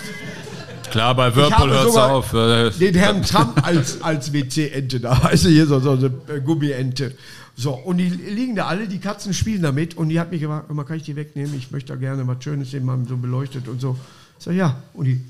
Klar, 0.90 1.14
bei 1.16 1.34
Whirlpool 1.34 1.70
hört's 1.70 1.92
sogar 1.92 2.12
auf. 2.12 2.30
Den 2.30 2.94
Herrn 2.94 3.22
Trump 3.22 3.66
als, 3.66 4.00
als 4.00 4.32
WC-Ente 4.32 5.00
da. 5.00 5.12
Also 5.24 5.48
hier 5.48 5.66
so, 5.66 5.80
so 5.80 5.92
eine 5.92 6.40
Gummiente. 6.40 7.14
So, 7.56 7.72
und 7.72 7.98
die 7.98 8.08
liegen 8.08 8.56
da 8.56 8.66
alle, 8.66 8.86
die 8.86 8.98
Katzen 8.98 9.34
spielen 9.34 9.62
damit 9.62 9.96
und 9.96 10.08
die 10.08 10.18
hat 10.18 10.30
mich 10.30 10.40
gefragt, 10.40 10.70
immer 10.70 10.84
kann 10.84 10.96
ich 10.96 11.04
die 11.04 11.16
wegnehmen? 11.16 11.54
Ich 11.56 11.70
möchte 11.70 11.92
da 11.92 11.98
gerne 11.98 12.26
was 12.26 12.42
Schönes 12.42 12.70
sehen, 12.70 12.84
mal 12.84 12.98
so 13.08 13.16
beleuchtet 13.16 13.68
und 13.68 13.80
so. 13.80 13.96
Ich 14.44 14.46
sag, 14.46 14.54
ja. 14.56 14.76
Und 14.92 15.06
die. 15.06 15.20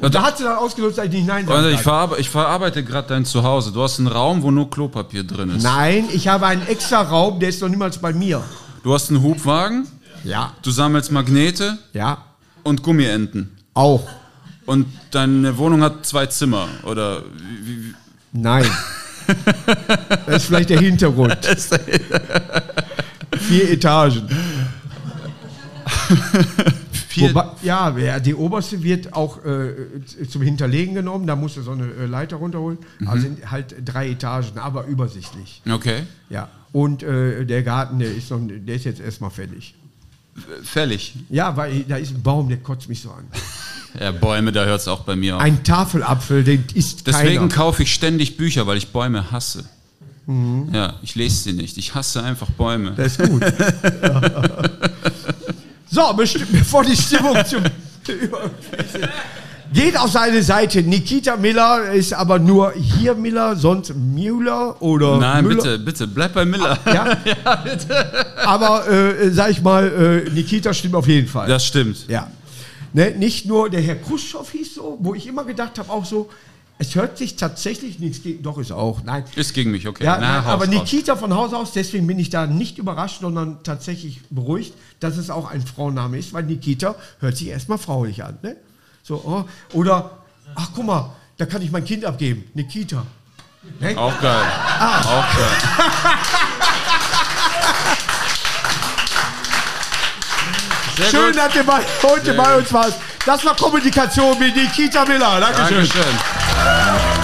Und 0.00 0.14
da 0.14 0.22
hat 0.22 0.38
sie 0.38 0.44
dann 0.44 0.56
ausgenutzt, 0.56 0.96
dass 0.98 1.06
ich 1.06 1.10
nicht 1.10 1.26
Nein 1.26 1.44
sagen 1.48 1.66
ich, 1.70 1.74
kann. 1.74 1.82
verarbe 1.82 2.16
ich 2.20 2.30
verarbeite 2.30 2.84
gerade 2.84 3.08
dein 3.08 3.24
Zuhause. 3.24 3.72
Du 3.72 3.82
hast 3.82 3.98
einen 3.98 4.06
Raum, 4.06 4.42
wo 4.44 4.52
nur 4.52 4.70
Klopapier 4.70 5.24
drin 5.24 5.50
ist. 5.50 5.64
Nein, 5.64 6.04
ich 6.12 6.28
habe 6.28 6.46
einen 6.46 6.64
extra 6.68 7.02
Raum, 7.02 7.40
der 7.40 7.48
ist 7.48 7.60
noch 7.60 7.68
niemals 7.68 7.98
bei 7.98 8.12
mir. 8.12 8.44
Du 8.84 8.94
hast 8.94 9.10
einen 9.10 9.20
Hubwagen, 9.20 9.88
Ja. 10.22 10.52
du 10.62 10.70
sammelst 10.70 11.10
Magnete 11.10 11.76
Ja. 11.92 12.18
und 12.62 12.84
Gummienten. 12.84 13.56
Auch. 13.74 14.06
Und 14.64 14.86
deine 15.10 15.58
Wohnung 15.58 15.82
hat 15.82 16.06
zwei 16.06 16.26
Zimmer. 16.26 16.68
Oder 16.84 17.22
wie, 17.64 17.88
wie, 17.88 17.94
Nein. 18.32 18.70
Das 20.26 20.36
ist 20.36 20.44
vielleicht 20.46 20.70
der 20.70 20.78
Hintergrund. 20.80 21.36
Vier 23.40 23.70
Etagen. 23.72 24.26
Wobei, 27.16 27.46
ja, 27.62 28.20
die 28.20 28.34
oberste 28.34 28.82
wird 28.82 29.12
auch 29.12 29.44
äh, 29.44 29.74
zum 30.28 30.42
Hinterlegen 30.42 30.94
genommen. 30.94 31.26
Da 31.26 31.36
musst 31.36 31.56
du 31.56 31.62
so 31.62 31.72
eine 31.72 31.90
äh, 31.92 32.06
Leiter 32.06 32.36
runterholen. 32.36 32.78
Also 33.06 33.22
sind 33.22 33.50
halt 33.50 33.74
drei 33.84 34.10
Etagen, 34.10 34.58
aber 34.58 34.86
übersichtlich. 34.86 35.62
Okay. 35.68 36.02
Ja. 36.30 36.48
Und 36.72 37.02
äh, 37.02 37.44
der 37.44 37.62
Garten, 37.62 37.98
der 37.98 38.14
ist, 38.14 38.30
noch, 38.30 38.40
der 38.40 38.74
ist 38.74 38.84
jetzt 38.84 39.00
erstmal 39.00 39.30
fällig. 39.30 39.74
Fällig. 40.62 41.16
Ja, 41.30 41.56
weil 41.56 41.80
da 41.88 41.96
ist 41.96 42.12
ein 42.12 42.22
Baum, 42.22 42.48
der 42.48 42.58
kotzt 42.58 42.88
mich 42.88 43.00
so 43.00 43.10
an. 43.10 43.24
Ja, 43.98 44.12
Bäume, 44.12 44.52
da 44.52 44.66
hört 44.66 44.82
es 44.82 44.86
auch 44.86 45.00
bei 45.00 45.16
mir 45.16 45.36
auf. 45.36 45.42
Ein 45.42 45.64
Tafelapfel, 45.64 46.44
den 46.44 46.62
isst 46.74 47.06
Deswegen 47.06 47.36
keiner. 47.36 47.48
kaufe 47.48 47.82
ich 47.82 47.94
ständig 47.94 48.36
Bücher, 48.36 48.66
weil 48.66 48.76
ich 48.76 48.88
Bäume 48.92 49.32
hasse. 49.32 49.64
Mhm. 50.26 50.68
Ja, 50.74 50.96
ich 51.02 51.14
lese 51.14 51.44
sie 51.44 51.52
nicht. 51.54 51.78
Ich 51.78 51.94
hasse 51.94 52.22
einfach 52.22 52.50
Bäume. 52.50 52.92
Das 52.92 53.16
ist 53.16 53.28
gut. 53.28 53.42
so, 55.90 56.12
bevor 56.14 56.84
die 56.84 56.96
Stimmung 56.96 57.36
zum 57.46 57.64
Geht 59.72 59.98
auf 59.98 60.10
seine 60.10 60.42
Seite. 60.42 60.82
Nikita 60.82 61.36
Miller 61.36 61.92
ist 61.92 62.14
aber 62.14 62.38
nur 62.38 62.72
hier 62.72 63.14
Miller, 63.14 63.54
sonst 63.54 63.94
Müller 63.94 64.80
oder 64.80 65.18
Nein, 65.18 65.44
Müller. 65.44 65.56
bitte, 65.56 65.78
bitte, 65.78 66.06
bleib 66.06 66.32
bei 66.32 66.46
Miller. 66.46 66.78
Ja? 66.86 67.18
Aber 68.46 68.88
äh, 68.88 69.30
sag 69.30 69.50
ich 69.50 69.60
mal, 69.60 70.24
äh, 70.26 70.30
Nikita 70.30 70.72
stimmt 70.72 70.94
auf 70.94 71.06
jeden 71.06 71.28
Fall. 71.28 71.48
Das 71.48 71.66
stimmt. 71.66 72.08
Ja. 72.08 72.30
Ne, 72.94 73.10
nicht 73.10 73.44
nur 73.44 73.68
der 73.68 73.82
Herr 73.82 73.96
Khrushchev 73.96 74.50
hieß 74.50 74.76
so, 74.76 74.96
wo 75.00 75.14
ich 75.14 75.26
immer 75.26 75.44
gedacht 75.44 75.78
habe, 75.78 75.90
auch 75.90 76.06
so, 76.06 76.30
es 76.80 76.94
hört 76.94 77.18
sich 77.18 77.34
tatsächlich 77.34 77.98
nichts 77.98 78.22
gegen, 78.22 78.40
doch 78.42 78.56
ist 78.56 78.70
auch, 78.70 79.02
nein. 79.02 79.24
Ist 79.34 79.52
gegen 79.52 79.72
mich, 79.72 79.88
okay. 79.88 80.04
Ja, 80.04 80.16
Na, 80.20 80.34
nein, 80.34 80.44
Haus, 80.44 80.52
aber 80.52 80.66
Nikita 80.68 81.16
von 81.16 81.34
Haus 81.34 81.52
aus, 81.52 81.72
deswegen 81.72 82.06
bin 82.06 82.20
ich 82.20 82.30
da 82.30 82.46
nicht 82.46 82.78
überrascht, 82.78 83.20
sondern 83.20 83.64
tatsächlich 83.64 84.20
beruhigt, 84.30 84.74
dass 85.00 85.16
es 85.16 85.28
auch 85.28 85.50
ein 85.50 85.66
Frauenname 85.66 86.18
ist, 86.18 86.32
weil 86.32 86.44
Nikita 86.44 86.94
hört 87.18 87.36
sich 87.36 87.48
erstmal 87.48 87.78
fraulich 87.78 88.22
an. 88.22 88.38
Ne? 88.42 88.56
So, 89.02 89.16
oh, 89.16 89.44
oder, 89.76 90.18
ach 90.54 90.70
guck 90.72 90.86
mal, 90.86 91.16
da 91.36 91.46
kann 91.46 91.62
ich 91.62 91.72
mein 91.72 91.84
Kind 91.84 92.04
abgeben, 92.04 92.44
Nikita. 92.54 93.04
Ne? 93.80 93.98
Auch 93.98 94.20
geil. 94.20 94.46
Ah. 94.78 95.00
Auch 95.00 95.36
geil. 95.36 95.56
Schön, 101.10 101.34
dass 101.34 101.54
ihr 101.54 101.64
bei, 101.64 101.80
heute 102.02 102.24
Sehr 102.24 102.34
bei 102.34 102.56
uns 102.56 102.72
wart. 102.72 102.94
Das 103.26 103.44
war 103.44 103.54
Kommunikation 103.56 104.38
mit 104.38 104.54
Nikita 104.54 105.04
Miller. 105.04 105.40
Dankeschön. 105.40 105.76
Dankeschön. 105.76 106.37
Thank 106.60 107.12
you. 107.12 107.17